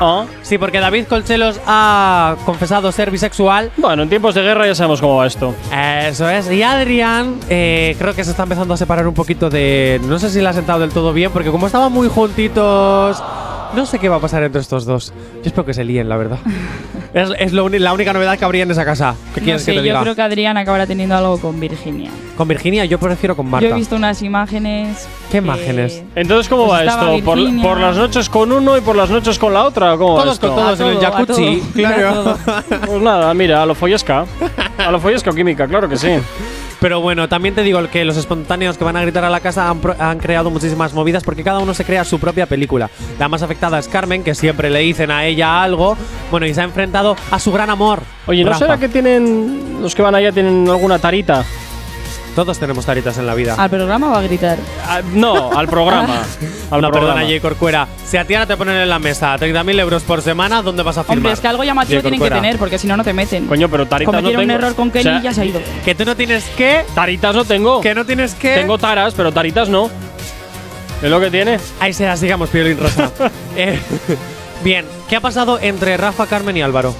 [0.00, 0.24] Ah.
[0.42, 3.70] Sí, porque David Colchelos ha confesado ser bisexual.
[3.76, 5.54] Bueno, en tiempos de guerra ya sabemos cómo va esto.
[5.72, 6.50] Eso es.
[6.50, 10.00] Y Adrián, eh, creo que se está empezando a separar un poquito de.
[10.04, 13.22] No sé si le ha sentado del todo bien, porque como estaban muy juntitos.
[13.74, 15.12] No sé qué va a pasar entre estos dos.
[15.36, 16.38] Yo espero que se líen, la verdad.
[17.14, 19.14] es es lo la única novedad que habría en esa casa.
[19.34, 20.00] ¿Qué No quieres sé, que te yo diga?
[20.02, 22.10] creo que Adrián acabará teniendo algo con Virginia.
[22.36, 23.66] Con Virginia, yo prefiero con Marta.
[23.68, 25.08] Yo he visto unas imágenes.
[25.30, 26.02] ¿Qué imágenes?
[26.14, 27.24] Entonces, ¿cómo Pues va esto?
[27.24, 29.94] ¿Por, por las noches con uno y por las noches con la otra?
[29.94, 30.48] ¿o ¿Cómo va Todos esto?
[30.48, 31.56] con todos en el todo, a jacuzzi.
[31.60, 31.72] todo.
[31.72, 32.36] Claro.
[32.46, 32.62] A.
[32.86, 34.24] Pues nada, mira, a lo follesca.
[34.78, 36.08] A lo follesca o química, claro que sí.
[36.84, 39.70] Pero bueno, también te digo que los espontáneos que van a gritar a la casa
[39.70, 42.90] han, han creado muchísimas movidas porque cada uno se crea su propia película.
[43.18, 45.96] La más afectada es Carmen, que siempre le dicen a ella algo.
[46.30, 48.02] Bueno, y se ha enfrentado a su gran amor.
[48.26, 48.66] Oye, ¿no Rafa.
[48.66, 49.80] será que tienen.
[49.80, 51.42] Los que van allá tienen alguna tarita?
[52.34, 53.54] Todos tenemos taritas en la vida.
[53.56, 54.58] ¿Al programa va a gritar?
[54.86, 56.14] Ah, no, al programa.
[56.70, 57.14] al no, programa.
[57.14, 57.40] perdona, J.
[57.40, 57.88] Corcuera.
[58.04, 60.98] Si a ti ahora te ponen en la mesa 30.000 euros por semana, ¿dónde vas
[60.98, 61.18] a firmar?
[61.18, 63.46] Hombre, es que algo llamativo tienen que tener, porque si no, no te meten.
[63.46, 64.56] Coño, pero taritas no Cometieron tengo.
[64.58, 65.60] un error con Kenny O sea, y ya se ha ido.
[65.84, 66.84] Que tú no tienes que.
[66.94, 67.80] Taritas no tengo.
[67.80, 68.54] Que no tienes que.
[68.56, 69.88] Tengo taras, pero taritas no.
[71.02, 71.58] Es lo que tiene.
[71.80, 73.10] Ahí será, sigamos, Piolín Rosa.
[73.56, 73.78] Eh,
[74.64, 76.92] bien, ¿qué ha pasado entre Rafa, Carmen y Álvaro?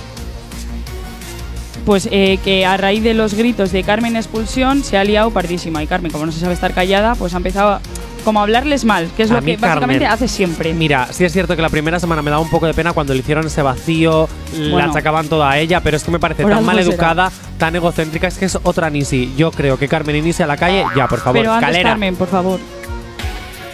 [1.85, 5.83] Pues eh, que a raíz de los gritos de Carmen expulsión se ha liado pardísima.
[5.83, 7.81] Y Carmen, como no se sabe estar callada, pues ha empezado a,
[8.25, 10.73] como a hablarles mal, que es A lo que básicamente Carmen, hace siempre.
[10.73, 13.13] Mira, sí es cierto que la primera semana me daba un poco de pena cuando
[13.13, 16.65] le hicieron ese vacío, la achacaban toda a ella, pero es que me parece tan
[16.65, 19.35] mal educada, tan egocéntrica, es que es otra Nisi.
[19.37, 21.83] Yo creo que Carmen y Nisi a la calle, ya, por favor, Pero antes.
[21.83, 22.59] Carmen, por favor.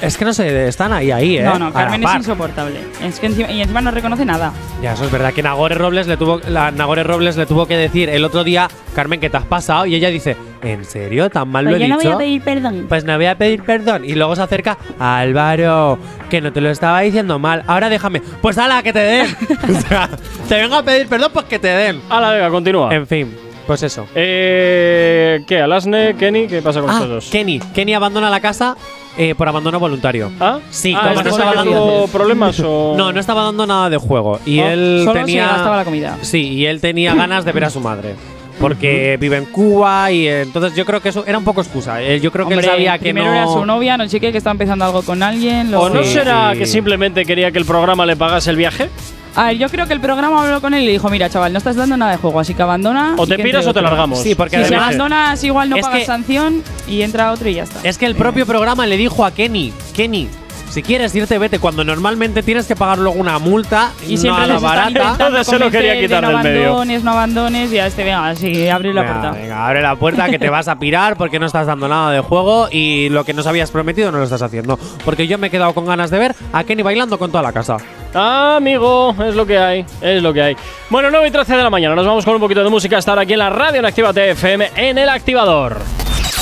[0.02, 1.42] Es que no sé, están ahí, ahí, ¿eh?
[1.42, 2.80] No, no, Carmen es insoportable.
[3.02, 4.52] Es que encima, y encima no reconoce nada.
[4.82, 7.76] Ya, eso es verdad que Nagore Robles le tuvo la Nagore Robles le tuvo que
[7.76, 11.28] decir el otro día, Carmen, que te has pasado y ella dice, ¿en serio?
[11.28, 12.08] ¿Tan mal lo Pues he yo no dicho?
[12.10, 12.86] voy a pedir perdón.
[12.88, 14.04] Pues no voy a pedir perdón.
[14.06, 15.98] Y luego se acerca Álvaro,
[16.30, 17.62] que no te lo estaba diciendo mal.
[17.66, 18.20] Ahora déjame.
[18.40, 19.26] Pues ala, que te den.
[19.76, 20.08] o sea,
[20.48, 22.00] te vengo a pedir perdón, pues que te den.
[22.08, 22.94] Hala, venga, continúa.
[22.94, 23.36] En fin,
[23.66, 24.06] pues eso.
[24.14, 25.60] Eh, ¿Qué?
[25.60, 26.14] ¿Alasne?
[26.16, 26.46] ¿Kenny?
[26.46, 27.28] ¿Qué pasa con Ah, estos dos?
[27.30, 27.58] Kenny.
[27.74, 28.76] Kenny abandona la casa
[29.18, 30.30] eh, por abandono voluntario.
[30.40, 30.58] ¿Ah?
[30.70, 32.94] Sí, ah, como ¿este no estaba dando problemas o.?
[32.96, 34.38] No, no estaba dando nada de juego.
[34.46, 35.46] Y Oh, él Solo se tenía.
[35.48, 36.18] gastaba la comida.
[36.22, 38.14] Sí, y él tenía ganas de ver a su madre.
[38.60, 42.02] porque vive en Cuba y eh, entonces yo creo que eso era un poco excusa.
[42.02, 43.32] Eh, Yo creo que él Hombre, sabía que primero no.
[43.34, 45.68] era su novia, no sé qué, que está empezando algo con alguien.
[45.74, 46.58] ¿O luego- no será sí.
[46.58, 48.90] que simplemente quería que el programa le pagase el viaje?
[49.36, 51.52] A ver, yo creo que el programa habló con él y le dijo, mira, chaval,
[51.52, 53.14] no estás dando nada de juego, así que abandona.
[53.16, 53.82] O te piras o te otro".
[53.82, 54.20] largamos.
[54.22, 57.54] Sí, porque Si, además- abandonas, igual no Es pagas que- sanción y entra otro y
[57.54, 57.80] ya está.
[57.88, 60.28] Es que el propio programa le dijo a Kenny, Kenny,
[60.70, 64.34] si quieres irte, vete, cuando normalmente tienes que pagar luego una multa Y siempre no
[64.36, 64.90] a la les están barata.
[64.90, 66.66] intentando Entonces se lo quería quitar de no del medio.
[66.68, 69.38] abandones, no abandones, y a este, venga, sí, abre la Venga, puerta.
[69.38, 72.20] venga, abre la puerta que te vas a pirar porque no estás dando nada de
[72.20, 74.78] juego y lo que nos habías prometido no lo estás haciendo.
[75.04, 77.52] Porque yo me he quedado con ganas de ver a Kenny bailando con toda la
[77.52, 77.76] casa.
[78.14, 80.56] Ah, amigo, es lo que hay, es lo que hay.
[80.88, 83.22] Bueno, 9 y 13 de la mañana, nos vamos con un poquito de música ahora
[83.22, 85.78] aquí en la radio en Actívate FM en el activador.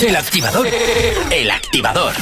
[0.00, 0.66] El activador.
[1.30, 2.12] El activador.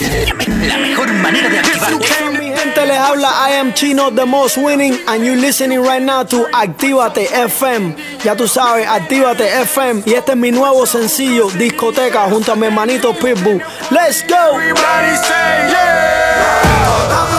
[0.00, 1.96] La mejor manera de activarte.
[2.38, 6.24] Mi gente les habla I am Chino the most winning and you listening right now
[6.24, 7.94] to Actívate FM.
[8.24, 12.66] Ya tú sabes, Actívate FM y este es mi nuevo sencillo Discoteca junto a mi
[12.66, 13.62] hermanito Pitbull.
[13.90, 14.58] Let's go.
[14.58, 17.33] Everybody say Que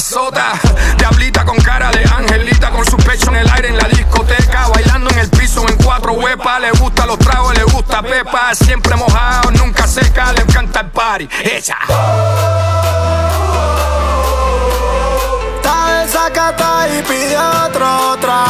[0.00, 0.52] mamazota.
[0.96, 5.10] Diablita con cara de angelita, con su pecho en el aire en la discoteca, bailando
[5.10, 6.60] en el piso en cuatro huepas.
[6.60, 11.28] Le gusta los tragos, le gusta pepa, siempre mojado, nunca seca, le encanta el party.
[11.42, 11.76] Ella.
[15.56, 18.49] Está desacata y pide otro trago.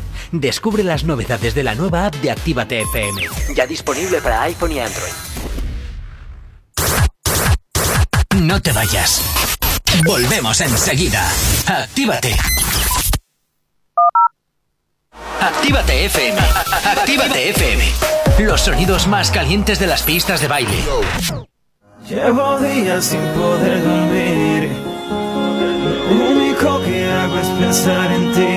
[0.31, 3.21] Descubre las novedades de la nueva app de Actívate FM,
[3.53, 5.11] ya disponible para iPhone y Android.
[8.37, 9.21] No te vayas.
[10.05, 11.29] Volvemos enseguida.
[11.67, 12.35] Actívate.
[15.41, 16.39] Actívate FM.
[16.85, 17.83] Actívate FM.
[18.39, 20.83] Los sonidos más calientes de las pistas de baile.
[22.07, 24.69] Llevo días sin poder dormir.
[26.09, 28.50] Lo único que hago es pensar en ti.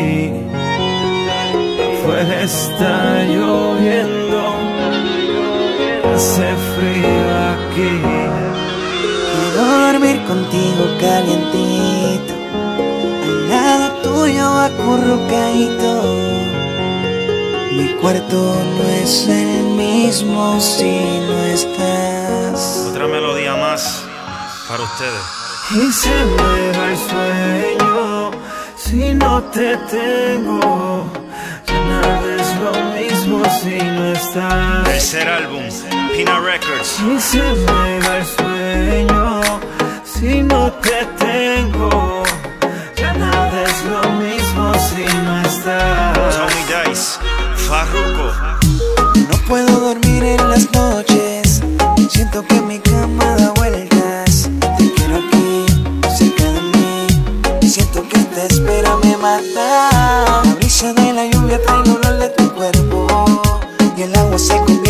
[2.05, 4.55] Fuera está lloviendo.
[6.15, 7.93] Hace frío aquí.
[9.33, 12.35] Quiero dormir contigo calientito,
[13.25, 15.93] al lado tuyo acurrucadito.
[17.73, 22.87] Mi cuarto no es el mismo si no estás.
[22.91, 24.05] Otra melodía más
[24.69, 25.25] para ustedes.
[25.71, 28.31] Y se me va el sueño
[28.77, 31.24] si no te tengo.
[32.05, 34.85] Ya nada es lo mismo si no estás.
[34.85, 35.63] Tercer álbum,
[36.15, 37.01] Pina Records.
[37.01, 39.41] Y se me va el sueño
[40.05, 42.23] si no te tengo.
[42.97, 46.37] Ya nada es lo mismo si no estás.
[46.37, 47.19] Tommy Dice,
[47.69, 48.33] Farruko.
[49.31, 51.63] No puedo dormir en las noches.
[52.11, 54.51] Siento que mi cama da vueltas.
[54.79, 55.67] Te quiero aquí,
[56.19, 57.69] cerca de mí.
[57.69, 59.74] Siento que esta espera me mata.
[61.55, 63.31] Lluvia trae el olor de tu cuerpo.
[63.97, 64.84] Y el agua se convierte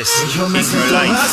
[0.00, 1.30] This is your life.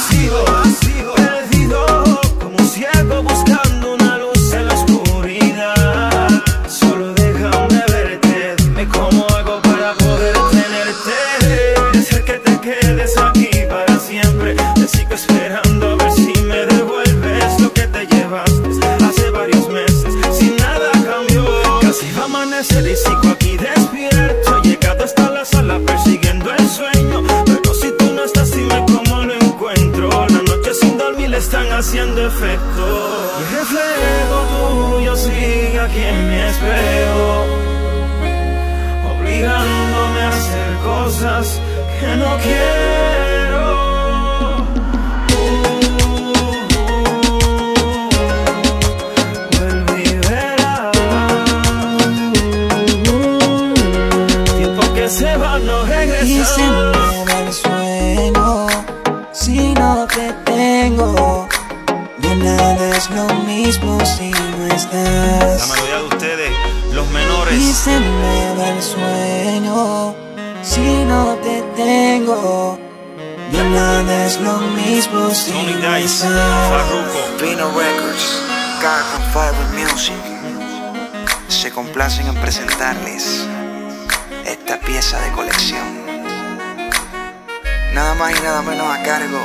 [87.98, 89.40] Nada más y nada menos a cargo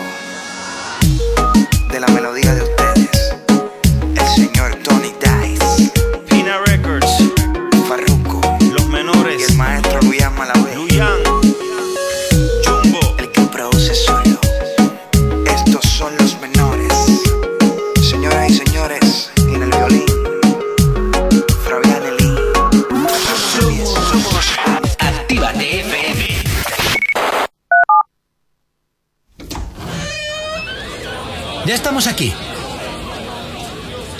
[1.90, 2.61] de la melodía de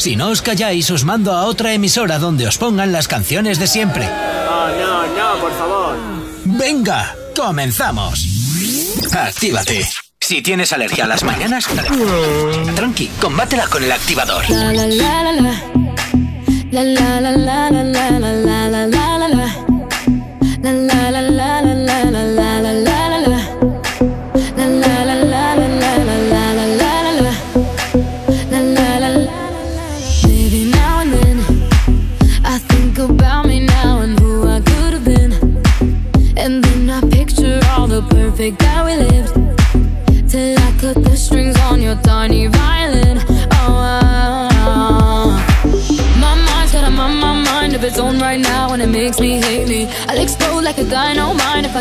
[0.02, 3.68] Si no os calláis, os mando a otra emisora donde os pongan las canciones de
[3.68, 4.04] siempre.
[4.04, 5.94] No, no, no, por favor.
[6.44, 8.26] Venga, comenzamos.
[9.12, 9.86] Actívate.
[10.20, 11.68] Si tienes alergia a las mañanas,
[12.74, 14.42] tranqui, combátela con el activador.
[14.50, 14.88] La la
[18.66, 19.01] la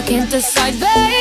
[0.02, 1.21] I can't decide, baby.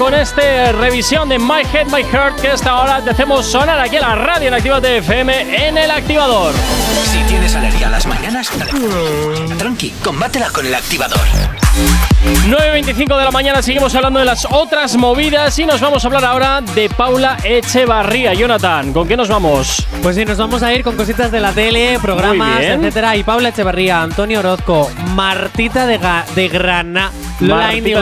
[0.00, 3.96] Con este revisión de My Head, My Heart que hasta ahora te hacemos sonar aquí
[3.96, 6.54] en la radio en Actívate FM en el activador.
[7.04, 8.50] Si tienes alergia a las mañanas,
[9.58, 11.20] tranqui, combátela con el activador.
[12.48, 16.24] 9.25 de la mañana seguimos hablando de las otras movidas y nos vamos a hablar
[16.24, 18.32] ahora de Paula Echevarría.
[18.32, 19.86] Jonathan, ¿con qué nos vamos?
[20.02, 23.16] Pues sí, nos vamos a ir con cositas de la tele, programas, etcétera.
[23.16, 27.10] Y Paula Echevarría, Antonio Orozco, Martita de, Ga- de Grana,
[27.40, 28.00] Lola Índigo.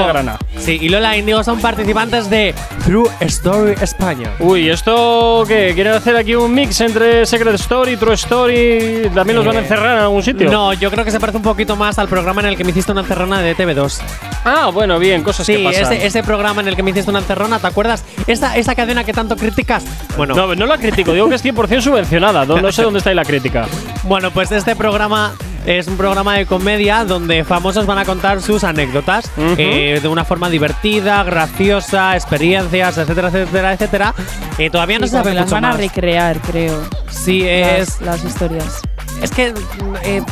[0.58, 2.54] Sí, y Lola Índigo son participantes de
[2.84, 4.32] True Story España.
[4.40, 5.72] Uy, ¿esto qué?
[5.74, 9.10] ¿Quieren hacer aquí un mix entre Secret Story, True Story?
[9.14, 10.50] ¿También los van a Eh, encerrar en algún sitio?
[10.50, 12.70] No, yo creo que se parece un poquito más al programa en el que me
[12.70, 14.00] hiciste una encerrona de TV2.
[14.44, 15.92] Ah, bueno, bien, cosas Sí, que pasan.
[15.92, 18.04] ese, ese programa en el que me hiciste una encerrona, ¿te acuerdas?
[18.26, 19.84] Esa, esa cadena que tanto criticas.
[20.16, 22.44] Bueno, No, no la critico, digo que es 100% subvencionada.
[22.44, 23.66] No, no sé dónde está ahí la crítica.
[24.04, 25.32] Bueno, pues este programa
[25.66, 30.24] es un programa de comedia donde famosos van a contar sus anécdotas eh, de una
[30.24, 34.14] forma divertida, graciosa, experiencias, etcétera, etcétera, etcétera.
[34.56, 36.82] Eh, todavía no se sabe que las mucho van a recrear, creo.
[37.10, 38.80] Sí, es, Las, las historias.
[39.22, 39.54] es que
[40.02, 40.22] eh,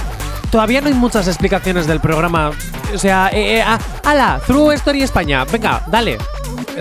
[0.51, 2.51] todavía no hay muchas explicaciones del programa.
[2.95, 6.19] O sea, eh, eh, ah, ala, True Story España, venga, dale.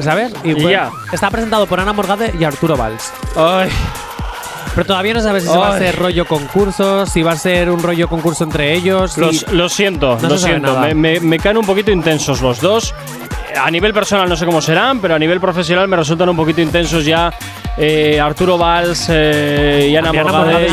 [0.02, 0.34] ¿Sabes?
[0.44, 0.92] Y ya.
[1.12, 3.12] Está presentado por Ana Morgade y Arturo Valls.
[3.36, 3.70] Ay.
[4.74, 5.80] Pero todavía no sabes si se va a Ay.
[5.80, 9.14] ser rollo concursos, si va a ser un rollo concurso entre ellos.
[9.14, 10.80] si- lo siento, No lo siento.
[10.80, 12.94] Me, me- me caen un poquito intensos los dos.
[13.62, 16.60] A nivel personal no sé cómo serán, pero a nivel profesional me resultan un poquito
[16.60, 17.32] intensos ya
[17.78, 20.68] eh, Arturo Valls eh, y Ana Morgade.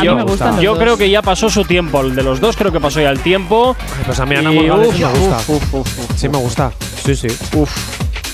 [0.61, 2.01] Yo, creo que ya pasó su tiempo.
[2.01, 3.77] El de los dos creo que pasó ya el tiempo.
[3.79, 5.37] Ay, pues a mí Ana Morgade sí me gusta.
[5.39, 6.17] uf, uf, uf, uf.
[6.17, 6.73] Sí me gusta.
[7.05, 7.29] Sí, sí.
[7.55, 7.71] Uf,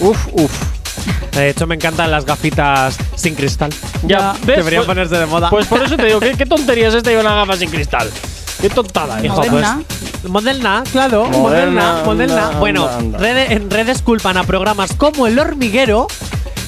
[0.01, 0.78] uf, uf.
[1.32, 3.70] De hecho, me encantan las gafitas sin cristal.
[4.02, 4.56] Ya, ¿ves?
[4.59, 5.51] Deberían Pues- ponerse de moda.
[5.51, 8.10] Pues por eso te digo, ¿qué, qué tontería es esta y una gafa sin cristal?
[8.60, 9.64] Qué tontada, Hijo, pues,
[10.28, 11.26] Moderna, claro.
[11.26, 12.47] Moderna, Moderna, moderna.
[12.48, 13.43] anda, bueno, anda.
[13.52, 16.09] en redes culpan a programas como El Hormiguero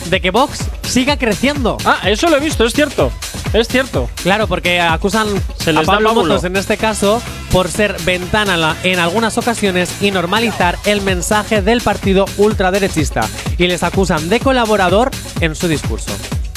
[0.09, 1.77] de que Vox siga creciendo.
[1.85, 3.11] Ah, eso lo he visto, es cierto.
[3.53, 4.09] Es cierto.
[4.23, 5.27] Claro, porque acusan
[5.59, 6.15] Se a les da Pablo.
[6.15, 7.21] Motos en este caso
[7.51, 13.23] por ser ventana la- en algunas ocasiones y normalizar el mensaje del partido ultraderechista.
[13.59, 15.11] Y les acusan de colaborador
[15.41, 16.13] en su discurso.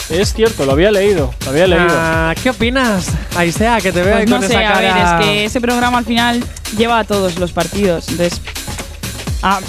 [0.10, 1.34] Es cierto, lo había leído.
[1.46, 1.88] Lo había leído.
[1.90, 3.80] Ah, ¿Qué opinas, Aisea?
[3.82, 5.20] Que te veo ahí Pues no con sé, esa a ver, cara.
[5.20, 6.44] es que ese programa al final
[6.78, 8.10] lleva a todos los partidos.
[8.10, 8.40] Entonces,
[9.44, 9.60] ah,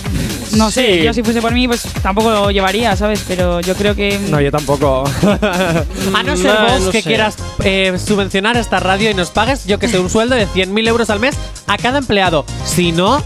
[0.57, 3.25] no sé, yo si fuese por mí, pues tampoco lo llevaría, ¿sabes?
[3.27, 4.19] Pero yo creo que.
[4.31, 5.05] No, yo tampoco.
[5.05, 7.09] a no ser No, vos no que sé.
[7.09, 10.89] quieras eh, subvencionar esta radio y nos pagues, yo que sé, un sueldo de 100.000
[10.89, 11.35] euros al mes
[11.67, 12.45] a cada empleado.
[12.65, 13.23] Si no,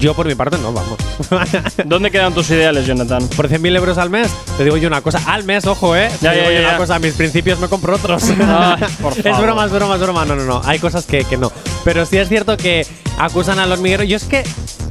[0.00, 0.98] yo por mi parte no, vamos.
[1.84, 3.28] ¿Dónde quedan tus ideales, Jonathan?
[3.36, 5.20] por 100.000 euros al mes, te digo yo una cosa.
[5.26, 6.10] Al mes, ojo, ¿eh?
[6.20, 8.24] Ya, te digo ya, yo ya, una cosa, mis principios me compro otros.
[9.02, 10.24] Por es broma, es broma, es broma.
[10.24, 10.62] No, no, no.
[10.64, 11.52] Hay cosas que, que no.
[11.84, 12.86] Pero sí es cierto que
[13.18, 14.02] acusan al hormiguero.
[14.04, 14.42] Yo es que,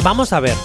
[0.03, 0.55] vamos a ver.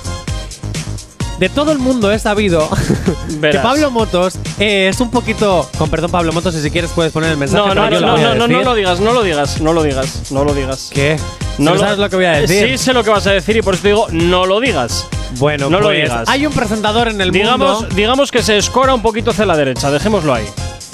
[1.39, 2.69] De todo el mundo he sabido
[3.41, 3.59] que.
[3.59, 5.69] Pablo Motos eh, es un poquito.
[5.79, 7.67] Con perdón, Pablo Motos, si quieres puedes poner el mensaje.
[7.69, 8.65] No, no, no, lo no, no, no, decir.
[8.65, 10.91] lo digas, no lo digas, no lo digas, no lo digas.
[10.93, 11.17] ¿Qué?
[11.59, 12.69] No ¿No sabes lo que voy a decir?
[12.71, 15.07] Sí, sé lo que vas a decir y por eso te digo, no lo digas.
[15.39, 16.29] Bueno, no lo pues, digas.
[16.29, 17.95] Hay un presentador en el digamos, mundo.
[17.95, 20.45] digamos que se escora un poquito hacia la derecha, dejémoslo ahí.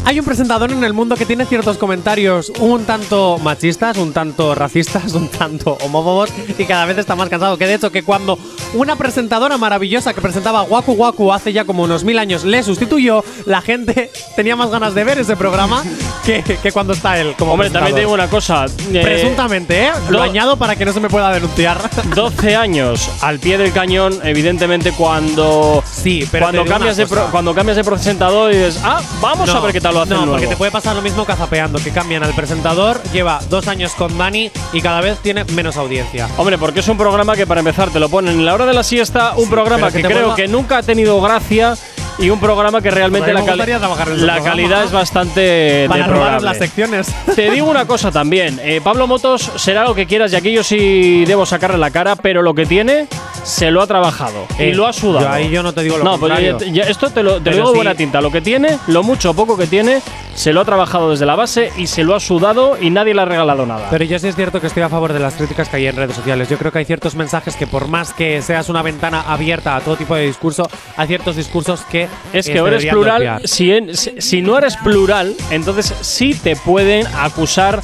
[0.04, 4.56] Hay un presentador en el mundo que tiene ciertos comentarios un tanto machistas, un tanto
[4.56, 7.56] racistas, un tanto homófobos y cada vez está más cansado.
[7.56, 8.36] Que de hecho, que cuando
[8.74, 13.22] una presentadora maravillosa que presentaba Waku Waku hace ya como unos mil años le sustituyó,
[13.46, 15.84] la gente tenía más ganas de ver ese programa
[16.24, 17.34] que, que cuando está él.
[17.38, 18.64] Como Hombre, también te digo una cosa.
[18.92, 19.90] eh, Presuntamente, ¿eh?
[20.08, 21.78] Lo do- añado para que no se me pueda denunciar.
[22.16, 27.54] 12 años al pie del cañón, evidentemente cuando Sí, pero cuando cambias de pro- cuando
[27.54, 30.20] cambias de presentador y dices, "Ah, vamos a No, ver qué tal lo hacen No,
[30.20, 30.32] nuevo".
[30.32, 33.68] porque te puede pasar lo mismo que a Zapeando, que cambian al presentador, lleva dos
[33.68, 36.28] años con Dani y cada vez tiene menos audiencia.
[36.36, 38.74] Hombre, porque es un programa que para empezar te lo ponen en la hora de
[38.74, 41.76] la siesta, un programa pero que que, te creo vuelva- que nunca ha tenido gracia
[42.18, 44.26] y un programa que realmente Pues a la, mí me cali- gustaría trabajar en ese
[44.26, 44.56] la programa.
[44.56, 46.44] calidad es bastante Para robar deplorable.
[46.48, 47.06] las secciones.
[47.34, 50.62] Te digo una cosa también, eh, Pablo Motos será lo que quieras y aquí yo
[50.62, 53.06] sí debo sacarle la cara, pero lo que tiene
[53.42, 55.26] se lo ha trabajado y Eh, lo ha sudado.
[55.26, 56.58] yo ahí yo no te digo lo no, pues contrario.
[56.60, 57.74] ya- ya- esto te lo, te digo sí.
[57.76, 58.20] buena tinta.
[58.20, 60.00] Lo que tiene, lo mucho o poco que tiene,
[60.34, 63.22] se lo ha trabajado desde la base y se lo ha sudado y nadie le
[63.22, 63.88] ha regalado nada.
[63.90, 65.96] Pero yo sí es cierto que estoy a favor de las críticas que hay en
[65.96, 66.48] redes sociales.
[66.48, 69.80] Yo creo que hay ciertos mensajes que por más que seas una ventana abierta a
[69.80, 74.14] todo tipo de discurso, hay ciertos discursos que Es que eres plural, si, en- si-
[74.20, 77.82] si no eres plural, entonces sí te pueden acusar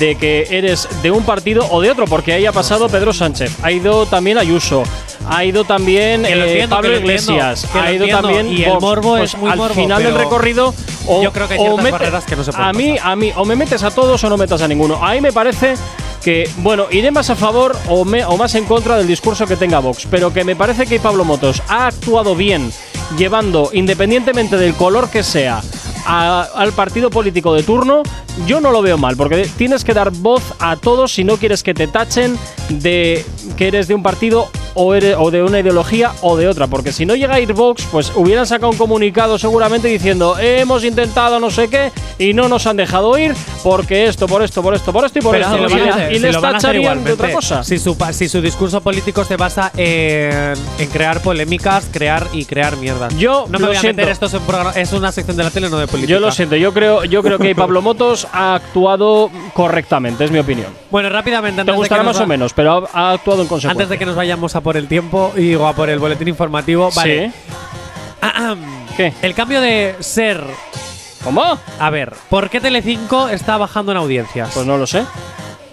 [0.00, 3.56] de que eres de un partido o de otro, porque ahí ha pasado Pedro Sánchez,
[3.62, 4.82] ha ido también Ayuso,
[5.28, 9.34] ha ido también eh, entiendo, Pablo entiendo, Iglesias, ha ido también y el morbo Pues
[9.34, 10.74] es muy al morbo, final del recorrido
[11.06, 12.96] o, yo creo que hay o ciertas mete- barreras que no se pueden a mí,
[13.02, 14.98] a mí, o me metes a todos o no metas a ninguno.
[15.04, 15.74] Ahí me parece
[16.22, 19.56] que, bueno, iré más a favor o, me- o más en contra del discurso que
[19.56, 22.70] tenga Vox, pero que me parece que Pablo Motos ha actuado bien
[23.16, 25.62] llevando, independientemente del color que sea,
[26.08, 28.02] a- al partido político de turno,
[28.46, 31.62] yo no lo veo mal, porque tienes que dar voz a todos si no quieres
[31.62, 32.36] que te tachen
[32.68, 33.24] de
[33.56, 36.92] que eres de un partido o, eres- o de una ideología o de otra, porque
[36.92, 41.40] si no llega a ir Vox, pues hubieran sacado un comunicado seguramente diciendo hemos intentado
[41.40, 44.92] no sé qué y no nos han dejado ir porque esto, por esto, por esto,
[44.92, 45.56] por esto y por Pero esto.
[45.58, 47.64] lo Y van a les- y tacharían de otra cosa.
[47.64, 52.76] Si su, si su discurso político se basa en, en crear polémicas, crear y crear
[52.76, 53.16] mierdas.
[53.18, 53.96] Yo no me lo voy a siento.
[53.96, 55.97] meter, esto es, un programa- es una sección de la tele, no de política.
[56.06, 60.38] Yo lo siento, yo creo, yo creo que Pablo Motos ha actuado correctamente, es mi
[60.38, 60.68] opinión.
[60.90, 63.42] Bueno, rápidamente, Te antes de gustará que nos más o menos, pero ha, ha actuado
[63.42, 63.70] en consecuencia.
[63.70, 66.28] Antes de que nos vayamos a por el tiempo y o a por el boletín
[66.28, 67.30] informativo, vale.
[67.30, 67.52] Sí.
[68.96, 69.12] ¿Qué?
[69.22, 70.42] El cambio de ser.
[71.22, 71.58] ¿Cómo?
[71.78, 74.50] A ver, ¿por qué Telecinco está bajando en audiencias?
[74.54, 75.04] Pues no lo sé.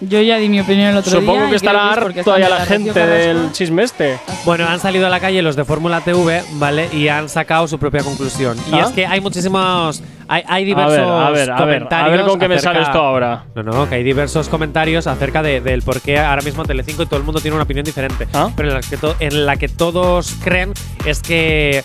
[0.02, 1.20] Yo ya di mi opinión el otro día.
[1.22, 4.20] Supongo y que estará harto de la gente del chisme este.
[4.44, 6.90] Bueno, han salido a la calle los de Fórmula TV, ¿vale?
[6.92, 8.58] Y han sacado su propia conclusión.
[8.72, 8.82] Y Ah.
[8.82, 10.04] es que hay muchísimos.
[10.28, 12.08] Hay, hay A diversos ver, a ver, a ver, comentarios.
[12.14, 13.46] a ver con qué me acerca- sale esto ahora.
[13.56, 17.06] No, no, que hay diversos comentarios acerca de- del por qué ahora mismo Telecinco y
[17.06, 18.28] todo el mundo tiene una opinión diferente.
[18.34, 18.50] Ah.
[18.56, 20.74] Pero en la, que to- en la que todos creen
[21.06, 21.84] es que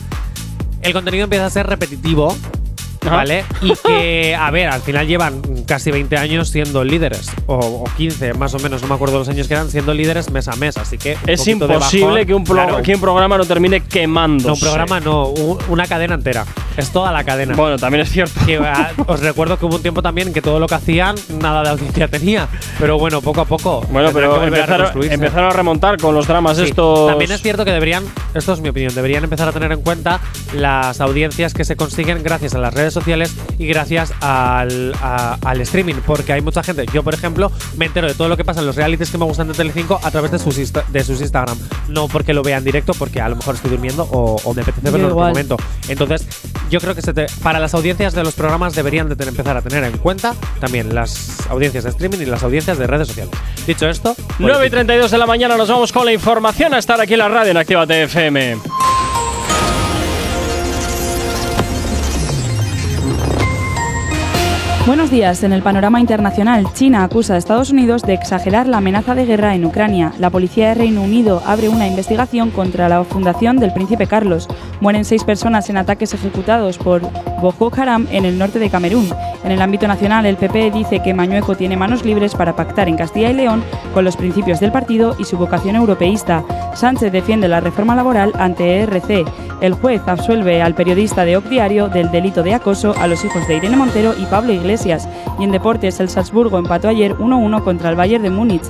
[0.82, 2.34] el contenido empieza a ser repetitivo.
[3.02, 3.16] Ajá.
[3.16, 3.44] ¿Vale?
[3.62, 7.30] Y que, a ver, al final llevan casi 20 años siendo líderes.
[7.46, 10.30] O, o 15, más o menos, no me acuerdo los años que eran, siendo líderes
[10.30, 10.76] mes a mes.
[10.76, 11.16] Así que.
[11.26, 14.48] Es imposible que, un Claro, que un programa no termine quemando.
[14.48, 15.28] no, un programa no,
[15.68, 16.44] una cadena entera.
[16.76, 17.54] Es toda la cadena.
[17.56, 18.32] Bueno, también es cierto.
[18.46, 21.62] Que, ah, os recuerdo que hubo un tiempo también que todo lo que hacían, nada
[21.62, 22.48] de audiencia tenía.
[22.78, 23.80] Pero bueno, poco a poco.
[23.90, 25.14] Bueno, pero a empezaron, reconstruirse.
[25.14, 26.64] empezaron a remontar con los dramas Sí.
[26.64, 27.08] estos.
[27.08, 28.04] También es cierto que deberían,
[28.34, 30.20] esto es mi opinión, deberían empezar a tener en cuenta
[30.54, 35.60] las audiencias que se consiguen gracias a las redes sociales y gracias al, a- al
[35.60, 36.86] streaming, porque hay mucha gente.
[36.92, 39.24] Yo, por ejemplo, me entero de todo lo que pasa en los realities que me
[39.24, 41.58] gustan de Telecinco a través de sus, insta- de sus Instagram.
[41.88, 44.62] No porque lo vea en directo, porque a lo mejor estoy durmiendo o, o me
[44.62, 45.56] apetece verlo en otro momento.
[45.88, 46.26] Entonces,
[46.70, 49.56] yo creo que se te- para las audiencias de los programas deberían de tener- empezar
[49.56, 53.32] a tener en cuenta también las audiencias de streaming y las audiencias de redes sociales.
[53.66, 57.00] Dicho esto, 9 y 32 de la mañana nos vamos con la información a estar
[57.00, 58.58] aquí en la radio en Activa TFM.
[64.86, 65.44] Buenos días.
[65.44, 69.54] En el panorama internacional, China acusa a Estados Unidos de exagerar la amenaza de guerra
[69.54, 70.14] en Ucrania.
[70.18, 74.48] La policía de Reino Unido abre una investigación contra la fundación del príncipe Carlos.
[74.80, 77.02] Mueren seis personas en ataques ejecutados por
[77.42, 79.06] Boko Haram en el norte de Camerún.
[79.44, 82.96] En el ámbito nacional, el PP dice que Mañueco tiene manos libres para pactar en
[82.96, 83.62] Castilla y León
[83.92, 86.42] con los principios del partido y su vocación europeísta.
[86.74, 89.26] Sánchez defiende la reforma laboral ante ERC.
[89.60, 93.46] El juez absuelve al periodista de OC Diario del delito de acoso a los hijos
[93.46, 94.69] de Irene Montero y Pablo Iglesias.
[95.38, 98.62] Y en deportes, el Salzburgo empató ayer 1-1 contra el Bayern de Múnich.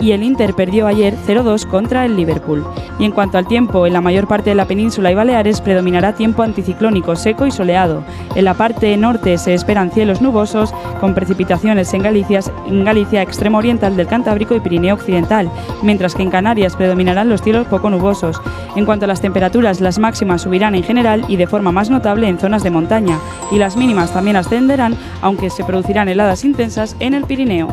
[0.00, 2.64] Y el Inter perdió ayer 0-2 contra el Liverpool.
[2.98, 6.14] Y en cuanto al tiempo, en la mayor parte de la península y Baleares predominará
[6.14, 8.02] tiempo anticiclónico seco y soleado.
[8.34, 14.06] En la parte norte se esperan cielos nubosos con precipitaciones en Galicia, extremo oriental del
[14.06, 15.50] Cantábrico y Pirineo occidental,
[15.82, 18.40] mientras que en Canarias predominarán los cielos poco nubosos.
[18.76, 22.28] En cuanto a las temperaturas, las máximas subirán en general y de forma más notable
[22.28, 23.18] en zonas de montaña,
[23.50, 27.68] y las mínimas también ascenderán, aunque se producirán heladas intensas en el Pirineo.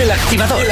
[0.00, 0.62] El activador.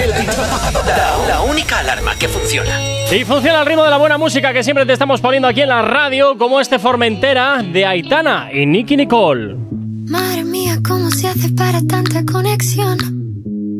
[0.86, 2.80] La, la única alarma que funciona.
[3.12, 5.68] Y funciona al ritmo de la buena música que siempre te estamos poniendo aquí en
[5.68, 9.54] la radio, como este Formentera de Aitana y Nicky Nicole.
[10.08, 12.96] Madre mía, ¿cómo se hace para tanta conexión?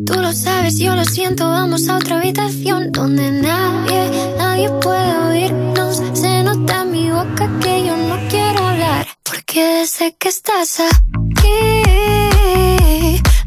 [0.05, 6.03] Tú lo sabes, yo lo siento, vamos a otra habitación donde nadie, nadie puede oírnos.
[6.13, 11.83] Se nota en mi boca que yo no quiero hablar, porque sé que estás aquí,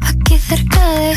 [0.00, 1.16] aquí cerca de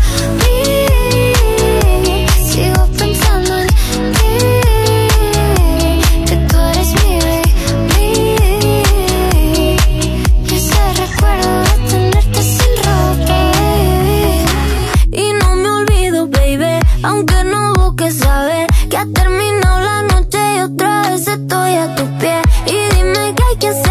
[21.33, 22.41] estoy a tus pies.
[22.65, 23.90] Y dime qué hay que hacer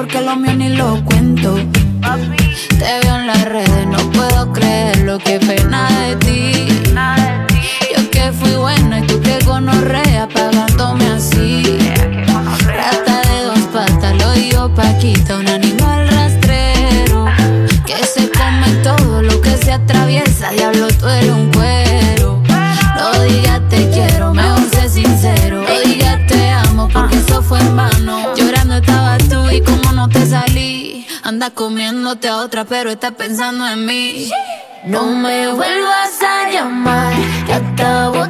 [0.00, 1.56] Porque lo mío ni lo cuento.
[1.56, 5.18] Te veo en las redes, no puedo creerlo.
[5.18, 5.59] Qué pena de
[32.10, 34.30] comiéndote a otra, pero estás pensando en mí.
[34.84, 37.12] No me vuelvas a llamar,
[37.46, 38.26] que acabo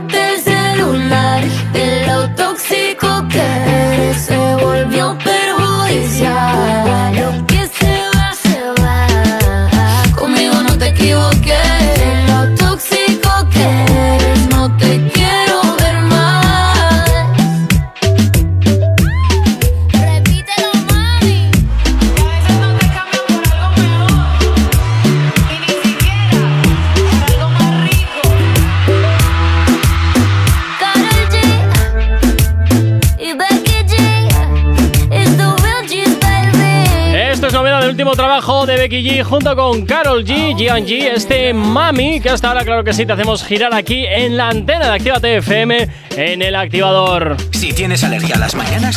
[38.91, 43.07] Becky G junto con Carol G, G&G, este Mami, que hasta ahora, claro que sí,
[43.07, 47.37] te hacemos girar aquí en la antena de Actívate FM en el activador.
[47.53, 48.97] Si tienes alergia a las mañanas,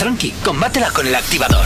[0.00, 1.64] tranqui, combátela con el activador.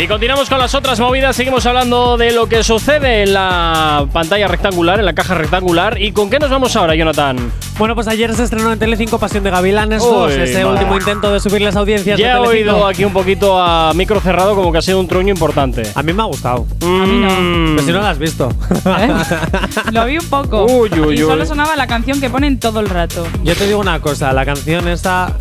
[0.00, 4.46] Y continuamos con las otras movidas, seguimos hablando de lo que sucede en la pantalla
[4.46, 6.00] rectangular, en la caja rectangular.
[6.00, 7.50] ¿Y con qué nos vamos ahora, Jonathan?
[7.80, 10.66] Bueno, pues ayer se estrenó en Telecinco Pasión de Gavilanes 2, Uy, ese madre.
[10.66, 12.74] último intento de subir las audiencias Ya he de Telecinco.
[12.74, 15.84] oído aquí un poquito a micro cerrado como que ha sido un truño importante.
[15.94, 16.66] A mí me ha gustado.
[16.82, 17.28] A mí no.
[17.76, 18.50] Pero si no lo has visto.
[19.92, 20.66] Lo vi un poco.
[20.66, 21.30] Uy, uy, y uy.
[21.30, 23.26] solo sonaba la canción que ponen todo el rato.
[23.44, 25.32] Yo te digo una cosa, la canción esta,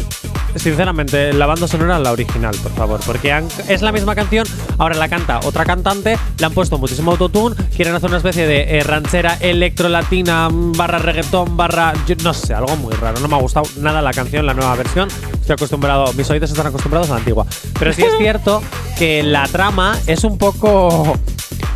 [0.55, 4.45] sinceramente, la banda sonora la original, por favor, porque han- es la misma canción,
[4.77, 8.79] ahora la canta otra cantante, le han puesto muchísimo autotune, quieren hacer una especie de
[8.79, 13.35] eh, ranchera electrolatina mm, barra reggaetón barra, yo no sé, algo muy raro, no me
[13.35, 17.13] ha gustado nada la canción, la nueva versión, estoy acostumbrado, mis oídos están acostumbrados a
[17.13, 17.45] la antigua,
[17.77, 18.61] pero sí es cierto
[18.97, 21.17] que la trama es un poco...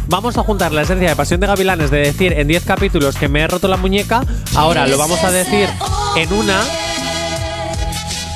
[0.08, 3.30] Vamos a juntar la esencia de Pasión de Gavilanes de decir en 10 capítulos que
[3.30, 4.22] me he roto la muñeca,
[4.54, 5.70] ahora lo vamos a decir
[6.18, 6.60] en una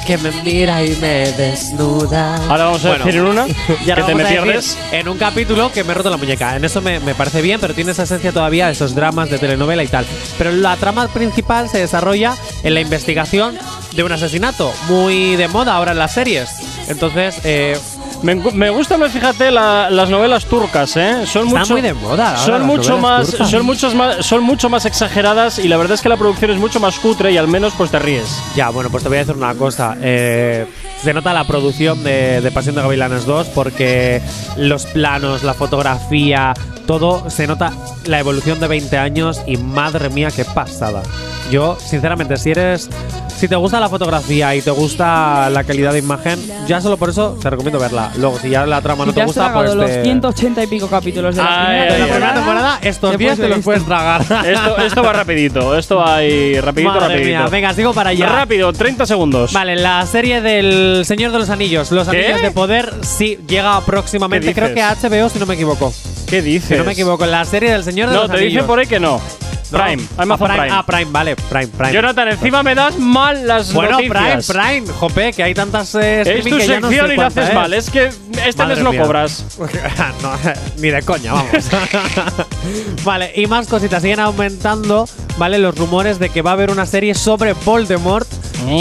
[0.07, 2.37] que me mira y me desnuda.
[2.47, 3.45] Ahora vamos a Bueno, decir en una
[3.85, 4.77] que ahora te me vamos a decir pierdes.
[4.93, 6.55] En un capítulo que me he roto la muñeca.
[6.55, 9.37] En eso me, me parece bien, pero tiene esa esencia todavía de esos dramas de
[9.37, 10.05] telenovela y tal.
[10.37, 13.57] Pero la trama principal se desarrolla en la investigación
[13.91, 16.49] de un asesinato, muy de moda ahora en las series.
[16.87, 17.77] Entonces, eh,
[18.23, 21.25] Me, me gustan, fíjate, la- las novelas turcas, ¿eh?
[21.27, 23.49] Son Están mucho, muy de moda ahora Son mucho más, turcas.
[23.51, 26.57] son muchos más, son mucho más exageradas y la verdad es que la producción es
[26.57, 28.41] mucho más cutre y al menos pues te ríes.
[28.55, 29.95] Ya, bueno, pues te voy a decir una cosa.
[30.01, 30.65] Eh,
[31.03, 34.21] se nota la producción de, de Pasión de Gavilanes 2 porque
[34.55, 36.53] los planos, la fotografía,
[36.87, 37.71] todo se nota
[38.05, 41.03] la evolución de 20 años y madre mía, qué pasada.
[41.51, 42.89] Yo, sinceramente, si eres.
[43.37, 47.09] Si te gusta la fotografía y te gusta la calidad de imagen, ya solo por
[47.11, 48.11] eso te recomiendo verla.
[48.17, 49.75] Luego, si ya la trama no te te has gusta, pues.
[49.75, 52.11] los te- 180 y pico capítulos de la Ay, primera ay, de la ay.
[52.11, 53.93] primera temporada, estos Te 10 puedes te los puedes esto.
[53.93, 54.21] tragar.
[54.47, 57.27] Esto, esto va rapidito, esto va ahí rapidito, Madre rapidito.
[57.27, 58.27] mía, venga, sigo para allá.
[58.27, 59.53] Rápido, 30 segundos.
[59.53, 62.17] Vale, la serie del Señor de los Anillos, Los ¿Qué?
[62.25, 64.47] Anillos de Poder, sí, llega próximamente.
[64.47, 64.95] ¿Qué Creo que a?
[64.95, 65.93] HBO, si no me equivoco.
[66.27, 66.69] ¿Qué dices?
[66.69, 68.51] Si no me equivoco, la serie del Señor de No, los te Anillos.
[68.53, 69.21] dicen por ahí que no.
[69.71, 70.61] No, Prime, a Amazon Prime.
[70.63, 70.75] Prime.
[70.77, 71.91] Ah, Prime, vale, Prime, Prime.
[71.93, 74.47] Jonathan, encima me das mal las bueno, noticias.
[74.47, 77.15] Prime, Prime, jope, que hay tantas eh, Es tu que ya no sé sección y
[77.17, 77.53] la haces es.
[77.55, 77.73] mal.
[77.73, 78.05] Es que
[78.45, 79.01] este Madre mes mía.
[79.01, 79.45] cobras.
[80.21, 80.31] no,
[80.81, 81.51] ni de coña, vamos.
[83.03, 84.01] vale, y más cositas.
[84.01, 85.07] Siguen aumentando,
[85.37, 85.57] ¿vale?
[85.59, 88.27] Los rumores de que va a haber una serie sobre Voldemort.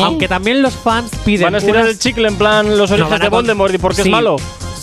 [0.02, 1.42] Aunque también los fans piden.
[1.42, 1.44] ¿Eh?
[1.44, 4.08] Van a estirar el chicle en plan los orígenes de Voldemort y porque Sí.
[4.08, 4.36] es malo.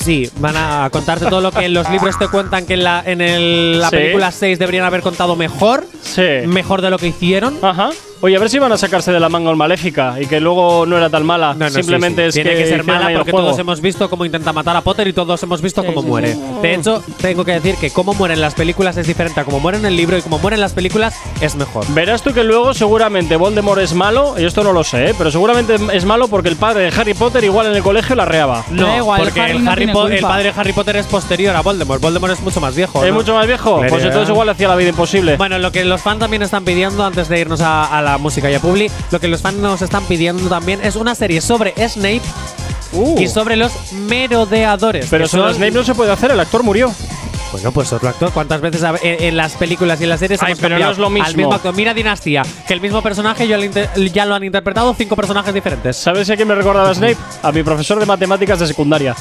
[0.04, 3.02] Sí, van a contarte todo lo que en los libros te cuentan que en la,
[3.06, 3.96] en el- la Sí.
[3.96, 5.86] película 6 deberían haber contado mejor.
[6.02, 6.22] Sí.
[6.46, 7.58] Mejor de lo que hicieron.
[7.62, 7.90] Ajá.
[8.26, 10.86] Oye, a ver si van a sacarse de la manga el Maléfica y que luego
[10.86, 11.54] no era tan mala.
[11.56, 12.40] No, no, Simplemente sí, sí.
[12.40, 13.48] es Tiene que, que, ser mala porque juego.
[13.48, 16.34] todos hemos visto cómo intenta matar a Potter y todos hemos visto cómo sí, muere.
[16.34, 16.42] sí.
[16.62, 19.78] De hecho, tengo que decir que cómo mueren las películas es diferente a cómo muere
[19.80, 21.86] en el libro y cómo mueren las películas es mejor.
[21.90, 25.16] Verás tú que luego seguramente Voldemort es malo, y esto no lo sé, ¿eh?
[25.18, 28.24] pero seguramente es malo porque el padre de Harry Potter igual en el colegio la
[28.24, 28.64] reaba.
[28.72, 29.88] No, Da igual, porque el, no Harry
[30.22, 32.02] padre de Harry Potter es posterior a Voldemort.
[32.02, 33.04] Voldemort es mucho más viejo.
[33.04, 33.16] ¿Es ¿no?
[33.16, 33.82] mucho más viejo?
[33.90, 35.36] Pues entonces igual le hacía la vida imposible.
[35.36, 38.50] Bueno, lo que los fans también están pidiendo, antes de irnos a, a la música
[38.50, 41.74] y a Publi, lo que los fans nos están pidiendo también es una serie sobre
[41.88, 42.22] Snape
[43.18, 45.06] y sobre los merodeadores.
[45.06, 45.10] Uh.
[45.10, 46.92] pero sobre son- Snape no se puede hacer, el actor murió.
[47.52, 48.32] Bueno, pues otro actor.
[48.32, 50.98] ¿Cuántas veces en, en las películas y en las series Ay, hemos pero no es
[50.98, 51.28] lo mismo.
[51.28, 51.76] Al mismo actor.
[51.76, 55.96] Mira Dinastía, que el mismo personaje ya lo, ya lo han interpretado cinco personajes diferentes.
[55.96, 57.16] ¿Sabes a quién me recordaba Snape?
[57.44, 59.16] A mi profesor de matemáticas de secundaria.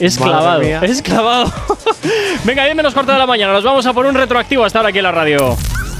[0.00, 1.52] Es clavado, es clavado.
[2.44, 4.88] Venga, 10 menos corta de la mañana, nos vamos a por un retroactivo hasta ahora
[4.88, 5.56] aquí en la radio.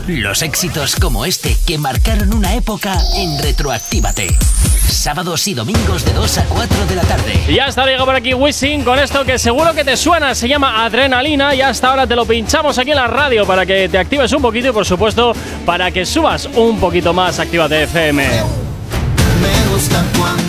[0.06, 4.26] Los éxitos como este que marcaron una época en Retroactívate.
[4.86, 7.42] Sábados y domingos de 2 a 4 de la tarde.
[7.48, 10.46] Y ya está, llega por aquí Wisin con esto que seguro que te suena, se
[10.46, 13.96] llama Adrenalina y hasta ahora te lo pinchamos aquí en la radio para que te
[13.96, 15.32] actives un poquito y por supuesto
[15.64, 18.24] para que subas un poquito más Actívate FM.
[18.24, 20.43] Me gusta cuando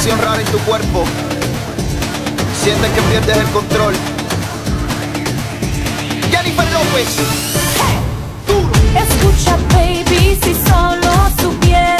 [0.00, 1.04] sensación rara en tu cuerpo.
[2.62, 3.94] Sientes que pierdes el control.
[6.30, 7.08] Jennifer López.
[8.96, 11.99] Escucha, baby, si solo supieras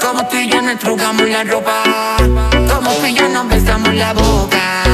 [0.00, 1.82] Como tú y yo nos trugamos la ropa,
[2.68, 4.89] como tú y yo nos besamos la boca.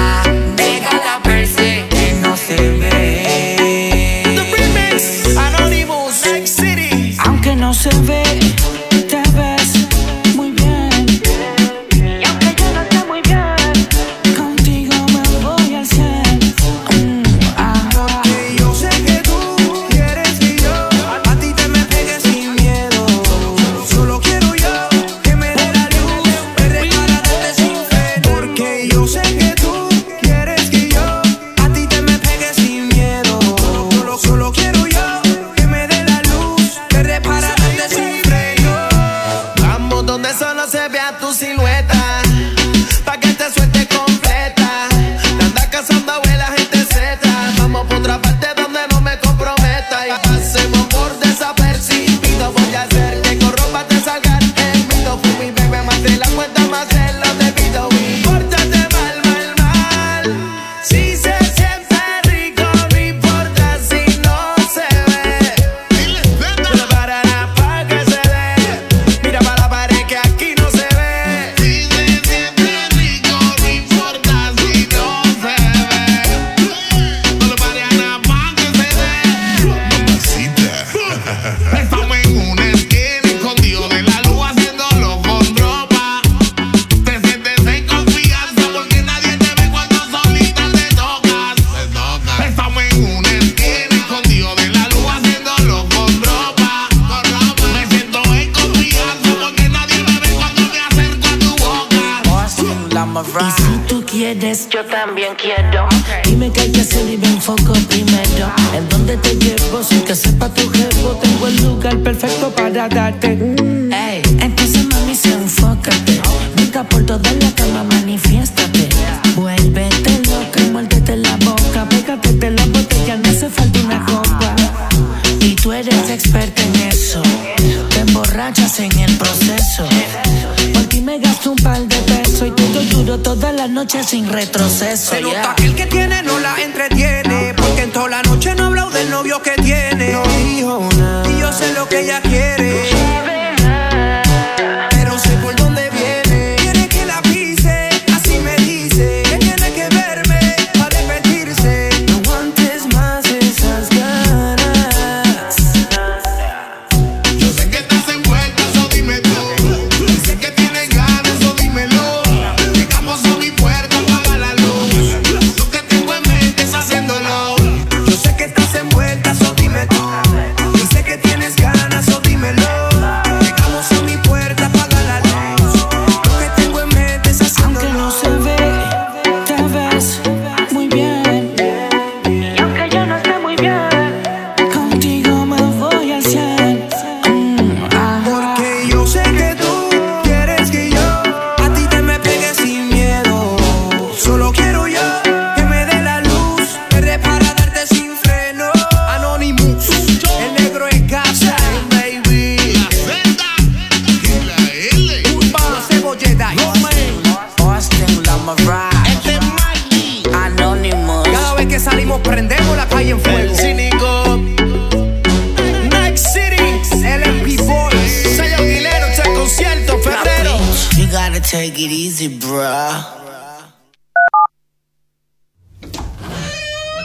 [221.77, 222.29] Take it easy,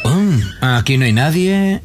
[0.05, 1.81] mm, aquí no hay nadie.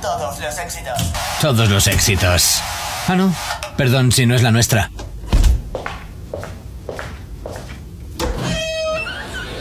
[0.00, 1.02] Todos los éxitos.
[1.42, 2.62] Todos los éxitos.
[3.08, 3.34] Ah, no.
[3.76, 4.90] Perdón si no es la nuestra.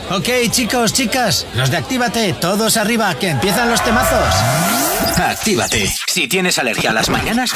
[0.09, 4.33] Ok, chicos, chicas, los de Actívate, todos arriba, que empiezan los temazos.
[5.17, 5.93] Actívate.
[6.19, 7.53] Si tienes alergia a las mañanas,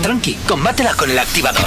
[0.00, 1.66] tranqui, combátela con el activador.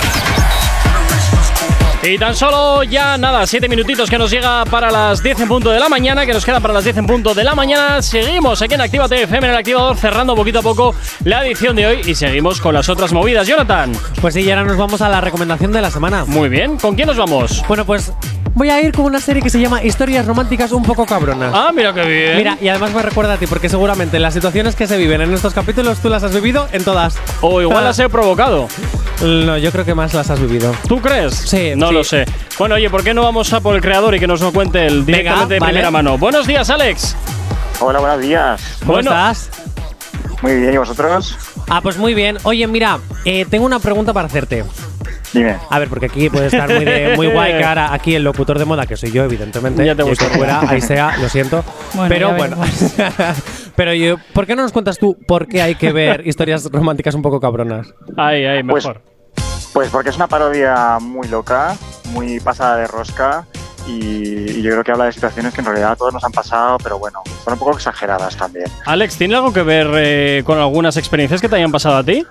[2.01, 5.69] Y tan solo ya nada, siete minutitos que nos llega para las 10 en punto
[5.69, 8.01] de la mañana, que nos quedan para las 10 en punto de la mañana.
[8.01, 10.95] Seguimos aquí en Actívate FM en el activador, cerrando poquito a poco
[11.25, 13.47] la edición de hoy y seguimos con las otras movidas.
[13.47, 13.91] Jonathan.
[14.19, 16.25] Pues sí, y ahora nos vamos a la recomendación de la semana.
[16.25, 17.63] Muy bien, ¿con quién nos vamos?
[17.67, 18.11] Bueno, pues
[18.55, 21.51] voy a ir con una serie que se llama Historias románticas un poco cabronas.
[21.55, 22.37] Ah, mira qué bien.
[22.37, 25.33] Mira, y además me recuerda a ti, porque seguramente las situaciones que se viven en
[25.33, 27.17] estos capítulos tú las has vivido en todas.
[27.41, 28.67] O igual las he provocado.
[29.21, 30.73] No, yo creo que más las has vivido.
[30.87, 31.33] ¿Tú crees?
[31.35, 31.93] Sí, No sí.
[31.93, 32.25] lo sé.
[32.59, 34.85] Bueno, oye, ¿por qué no vamos a por el creador y que nos lo cuente
[34.85, 35.71] él directamente de vale.
[35.71, 36.17] primera mano?
[36.17, 37.15] Buenos días, Alex.
[37.79, 38.61] Hola, buenos días.
[38.79, 39.11] ¿Cómo Bueno.
[39.11, 39.49] estás?
[40.41, 41.37] Muy bien, ¿y vosotros?
[41.69, 42.37] Ah, pues muy bien.
[42.43, 44.65] Oye, mira, eh, tengo una pregunta para hacerte.
[45.33, 45.57] Dime.
[45.69, 48.59] A ver, porque aquí puede estar muy, de- muy guay que ahora aquí el locutor
[48.59, 49.85] de moda, que soy yo, evidentemente.
[49.85, 51.63] Ya te y fuera, ahí sea, lo siento.
[51.93, 52.57] Bueno, pero bueno.
[53.75, 57.13] pero yo, ¿por qué no nos cuentas tú por qué hay que ver historias románticas
[57.15, 57.93] un poco cabronas?
[58.17, 59.01] Ahí, ahí, Pues- mejor.
[59.73, 61.75] Pues porque es una parodia muy loca,
[62.11, 63.45] muy pasada de rosca
[63.87, 66.31] y, y yo creo que habla de situaciones que en realidad a todos nos han
[66.31, 68.65] pasado, pero bueno, son un poco exageradas también.
[68.85, 72.23] Alex, ¿tiene algo que ver eh, con algunas experiencias que te hayan pasado a ti?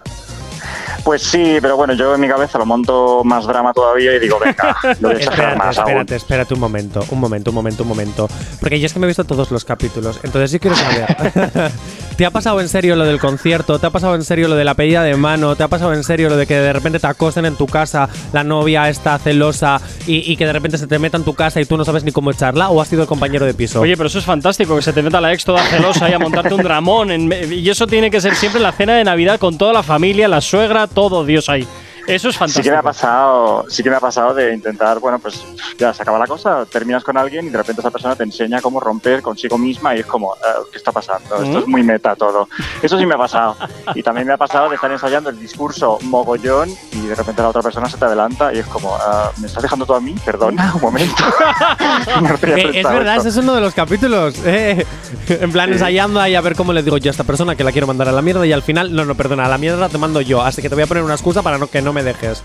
[1.05, 4.39] Pues sí, pero bueno, yo en mi cabeza lo monto más drama todavía y digo,
[4.39, 5.89] venga, lo voy a exagerar Espérate, más aún.
[5.89, 8.29] espérate, espérate un momento, un momento, un momento, un momento.
[8.61, 11.73] Porque yo es que me he visto todos los capítulos, entonces sí quiero saber.
[12.16, 13.79] ¿Te ha pasado en serio lo del concierto?
[13.81, 15.57] ¿Te ha pasado en serio lo de la pedida de mano?
[15.57, 18.09] ¿Te ha pasado en serio lo de que de repente te acosten en tu casa,
[18.33, 21.61] la novia está celosa y, y que de repente se te meta en tu casa
[21.61, 22.69] y tú no sabes ni cómo echarla?
[22.70, 23.81] ¿O has sido el compañero de piso?
[23.81, 26.19] Oye, pero eso es fantástico, que se te meta la ex toda celosa y a
[26.19, 27.11] montarte un dramón.
[27.11, 30.29] en y eso tiene que ser siempre la cena de Navidad con toda la familia,
[30.29, 31.66] la suegra, todo Dios ahí.
[32.07, 32.77] Eso es Sí que me fantástico.
[32.79, 35.43] ha pasado, sí que me ha pasado de intentar, bueno, pues
[35.79, 38.61] ya se acaba la cosa, terminas con alguien y de repente esa persona te enseña
[38.61, 41.43] cómo romper consigo misma y es como, "Ah, ¿qué está pasando?
[41.43, 42.49] Esto es muy meta todo.
[42.83, 43.57] Eso sí me ha pasado.
[43.95, 47.49] Y también me ha pasado de estar ensayando el discurso mogollón y de repente la
[47.49, 50.15] otra persona se te adelanta y es como, "Ah, ¿me estás dejando todo a mí?
[50.24, 51.15] Perdona, un momento.
[52.23, 54.35] No Eh, es verdad, ese es uno de los capítulos.
[54.45, 54.85] eh.
[55.29, 55.74] En plan, Sí.
[55.74, 58.09] ensayando ahí a ver cómo le digo yo a esta persona que la quiero mandar
[58.09, 60.43] a la mierda y al final, no, no, perdona, a la mierda te mando yo.
[60.43, 62.43] Así que te voy a poner una excusa para no, que no me dejes.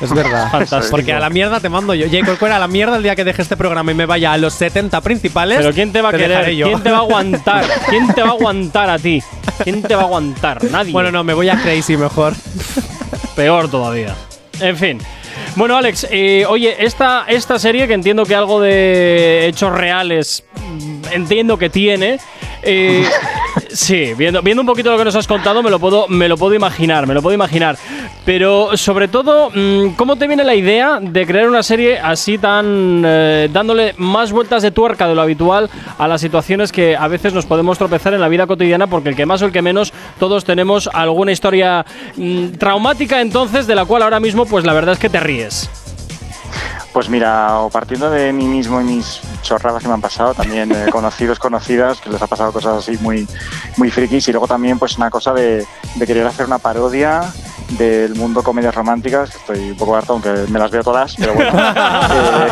[0.00, 0.48] Es verdad.
[0.50, 0.90] Fantástico.
[0.90, 2.06] Porque a la mierda te mando yo.
[2.10, 4.38] Jay Corcuera, a la mierda el día que deje este programa y me vaya a
[4.38, 5.58] los 70 principales.
[5.58, 6.28] Pero ¿quién te va a querer?
[6.28, 6.66] dejaré yo.
[6.66, 7.64] ¿Quién te va a aguantar?
[7.88, 9.22] ¿Quién te va a aguantar a ti?
[9.62, 10.64] ¿Quién te va a aguantar?
[10.64, 10.92] Nadie.
[10.92, 12.34] Bueno, no, me voy a Crazy mejor.
[13.36, 14.14] Peor todavía.
[14.60, 14.98] En fin.
[15.56, 21.12] Bueno, Alex, eh, oye, esta, esta serie que entiendo que algo de hechos reales mm,
[21.12, 22.18] entiendo que tiene.
[22.62, 23.04] Eh,
[23.70, 26.36] sí, viendo, viendo un poquito lo que nos has contado, me lo puedo, me lo
[26.36, 27.76] puedo imaginar, me lo puedo imaginar.
[28.24, 33.02] Pero sobre todo, mm, ¿cómo te viene la idea de crear una serie así tan
[33.04, 35.68] eh, dándole más vueltas de tuerca de lo habitual
[35.98, 38.86] a las situaciones que a veces nos podemos tropezar en la vida cotidiana?
[38.86, 41.84] Porque el que más o el que menos, todos tenemos alguna historia
[42.16, 45.81] mm, traumática entonces de la cual ahora mismo, pues la verdad es que te ríes.
[46.92, 50.70] Pues mira, o partiendo de mí mismo y mis chorradas que me han pasado, también
[50.72, 53.26] eh, conocidos, conocidas, que les ha pasado cosas así muy,
[53.78, 57.32] muy frikis, y luego también pues una cosa de, de querer hacer una parodia
[57.70, 61.34] del mundo comedias románticas, que estoy un poco harto, aunque me las veo todas, pero
[61.34, 61.52] bueno.
[62.12, 62.48] Eh,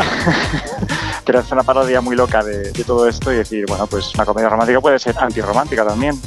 [1.25, 4.25] querer hacer una parodia muy loca de, de todo esto y decir, bueno, pues una
[4.25, 6.19] comedia romántica puede ser antirromántica también.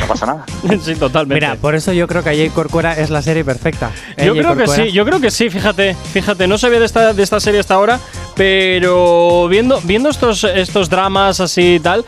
[0.00, 0.44] No pasa nada.
[0.84, 1.34] sí, totalmente.
[1.34, 3.90] Mira, por eso yo creo que Jay Corcuera es la serie perfecta.
[4.16, 4.84] ¿Eh, Yo Jay creo que Corcuera?
[4.84, 7.74] sí, yo creo que sí, fíjate, fíjate, no sabía de esta, de esta serie hasta
[7.74, 7.98] ahora,
[8.36, 12.04] pero viendo, viendo estos, estos dramas así y tal,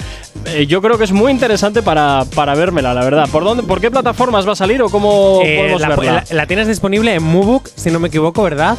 [0.47, 3.28] eh, yo creo que es muy interesante para, para vérmela, la verdad.
[3.31, 6.12] ¿Por dónde, por qué plataformas va a salir o cómo Eh, podemos la, verla?
[6.31, 8.77] la- la tienes disponible en Mubook, si no me equivoco, ¿verdad?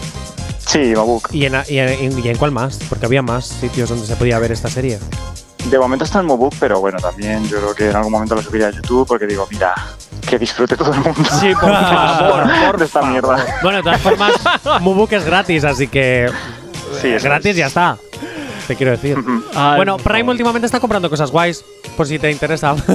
[0.65, 1.29] Sí, Mabook.
[1.33, 2.79] ¿Y en, y, en, y en cuál más?
[2.89, 4.97] Porque había más sitios donde se podía ver esta serie.
[5.69, 8.41] De momento está en Mobook, pero bueno, también yo creo que en algún momento lo
[8.41, 9.73] subiré a YouTube porque digo, mira,
[10.29, 11.23] que disfrute todo el mundo.
[11.39, 13.45] Sí, por favor, por de esta mierda.
[13.61, 14.33] Bueno, de todas formas,
[14.81, 16.29] Mubook es gratis, así que.
[17.01, 17.57] Sí, es eso gratis, es.
[17.57, 17.97] ya está.
[18.67, 19.17] Te quiero decir.
[19.55, 21.63] Ay, bueno, Prime últimamente está comprando cosas guays,
[21.97, 22.75] por si te interesa.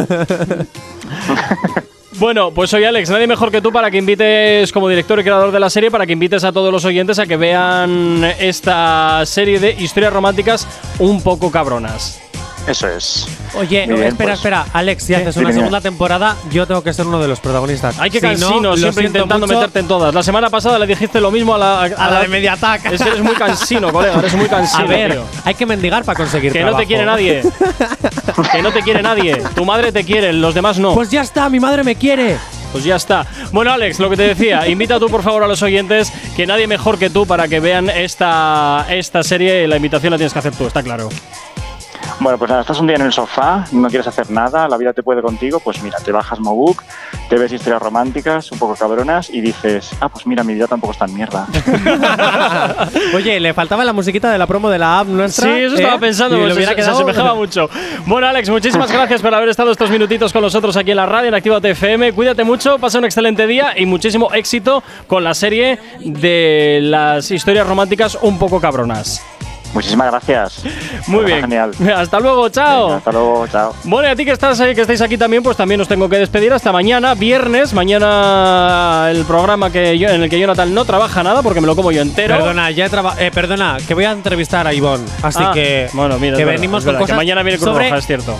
[2.19, 5.53] Bueno, pues soy Alex, nadie mejor que tú para que invites, como director y creador
[5.53, 9.61] de la serie, para que invites a todos los oyentes a que vean esta serie
[9.61, 10.67] de historias románticas
[10.99, 12.21] un poco cabronas.
[12.69, 13.27] Eso es.
[13.55, 14.39] Oye, bien, espera, pues.
[14.41, 14.67] espera.
[14.73, 17.97] Alex, si haces una segunda temporada, yo tengo que ser uno de los protagonistas.
[17.99, 19.59] Ay, qué Si no, cansino, lo siempre intentando mucho.
[19.59, 20.15] meterte en todas.
[20.15, 22.85] La semana pasada le dijiste lo mismo a la, A la de Mediatac.
[22.93, 24.85] Es- Eres muy cansino, colega, eres muy cansino.
[24.85, 25.25] A ver, tío.
[25.45, 26.83] hay que mendigar para conseguir Que no trabajo.
[26.83, 27.43] te quiere nadie.
[28.53, 29.37] que no te quiere nadie.
[29.55, 30.95] Tu madre te quiere, los demás no.
[30.95, 32.37] Pues ya está, mi madre me quiere.
[32.73, 33.27] Pues ya está.
[33.51, 36.67] Bueno, Alex, lo que te decía, invita tú por favor a los oyentes, que nadie
[36.67, 39.67] mejor que tú para que vean esta, esta serie.
[39.67, 41.09] La invitación la tienes que hacer tú, está claro.
[42.21, 44.93] Bueno, pues nada, estás un día en el sofá, no quieres hacer nada, la vida
[44.93, 46.83] te puede contigo, pues mira, te bajas Mobook,
[47.29, 50.93] te ves historias románticas, un poco cabronas y dices, ah, pues mira, mi vida tampoco
[50.95, 51.47] es tan mierda.
[53.15, 55.45] Oye, le faltaba la musiquita de la promo de la app nuestra.
[55.45, 56.01] Sí, eso estaba ¿eh?
[56.01, 57.71] pensando, pues le hubiera se, se quedado- asemejaba mucho.
[58.07, 61.29] Bueno, Alex, muchísimas gracias por haber estado estos minutitos con nosotros aquí en la radio,
[61.29, 62.13] en Activa TFM.
[62.15, 67.67] Cuídate mucho, pasa un excelente día y muchísimo éxito con la serie de las historias
[67.67, 69.23] románticas un poco cabronas.
[69.75, 70.63] Muchísimas gracias.
[71.07, 71.43] Muy bien.
[71.43, 71.73] Genial.
[71.97, 72.85] Hasta luego, chao.
[72.87, 73.75] Venga, hasta luego, chao.
[73.85, 76.09] Bueno, y a ti que estás ahí, que estáis aquí también, pues también os tengo
[76.09, 77.73] que despedir hasta mañana, viernes.
[77.75, 81.77] Mañana el programa que yo, en el que Jonathan no trabaja nada porque me lo
[81.77, 82.37] como yo entero.
[82.37, 82.87] Perdona, ya
[83.19, 85.05] eh, perdona, que voy a entrevistar a Ivonne.
[85.23, 85.89] Así Ah, que.
[85.93, 87.85] bueno, mira, que es verdad, venimos es con verdad, cosas que mañana viene Cruz sobre
[87.85, 88.37] Roja, es cierto.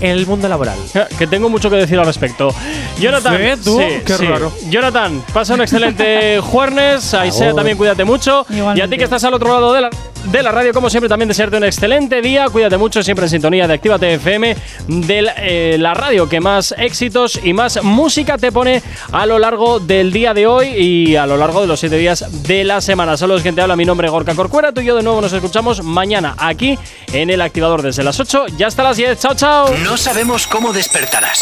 [0.00, 0.78] el mundo laboral.
[1.18, 2.52] Que tengo mucho que decir al respecto.
[2.98, 3.78] Jonathan, ¿Sí, tú?
[4.04, 4.52] Qué raro.
[4.68, 7.14] Jonathan, pasa un excelente jueves.
[7.14, 8.44] Aisea, también cuídate mucho.
[8.74, 9.90] Y a ti que estás al otro lado de la,
[10.24, 12.46] de la radio, como siempre, también desearte un excelente día.
[12.48, 14.56] Cuídate mucho, siempre en sintonía de Actívate FM,
[14.86, 18.82] de la, eh, la radio que más éxitos y más música te pone
[19.12, 22.24] a lo largo del día de hoy y a lo largo de los siete días
[22.44, 23.16] de la semana.
[23.16, 23.76] Saludos, quien te habla.
[23.76, 24.72] Mi nombre es Gorka Corcuera.
[24.72, 26.78] Tú y yo de nuevo nos escuchamos mañana aquí
[27.12, 29.18] en el activador desde las 8 ya hasta las 10.
[29.18, 29.74] Chao, chao.
[29.82, 31.40] No sabemos cómo despertarás,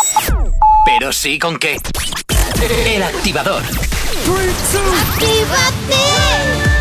[0.85, 1.79] pero sí con qué.
[2.87, 3.63] El activador.
[5.13, 6.78] Actívate.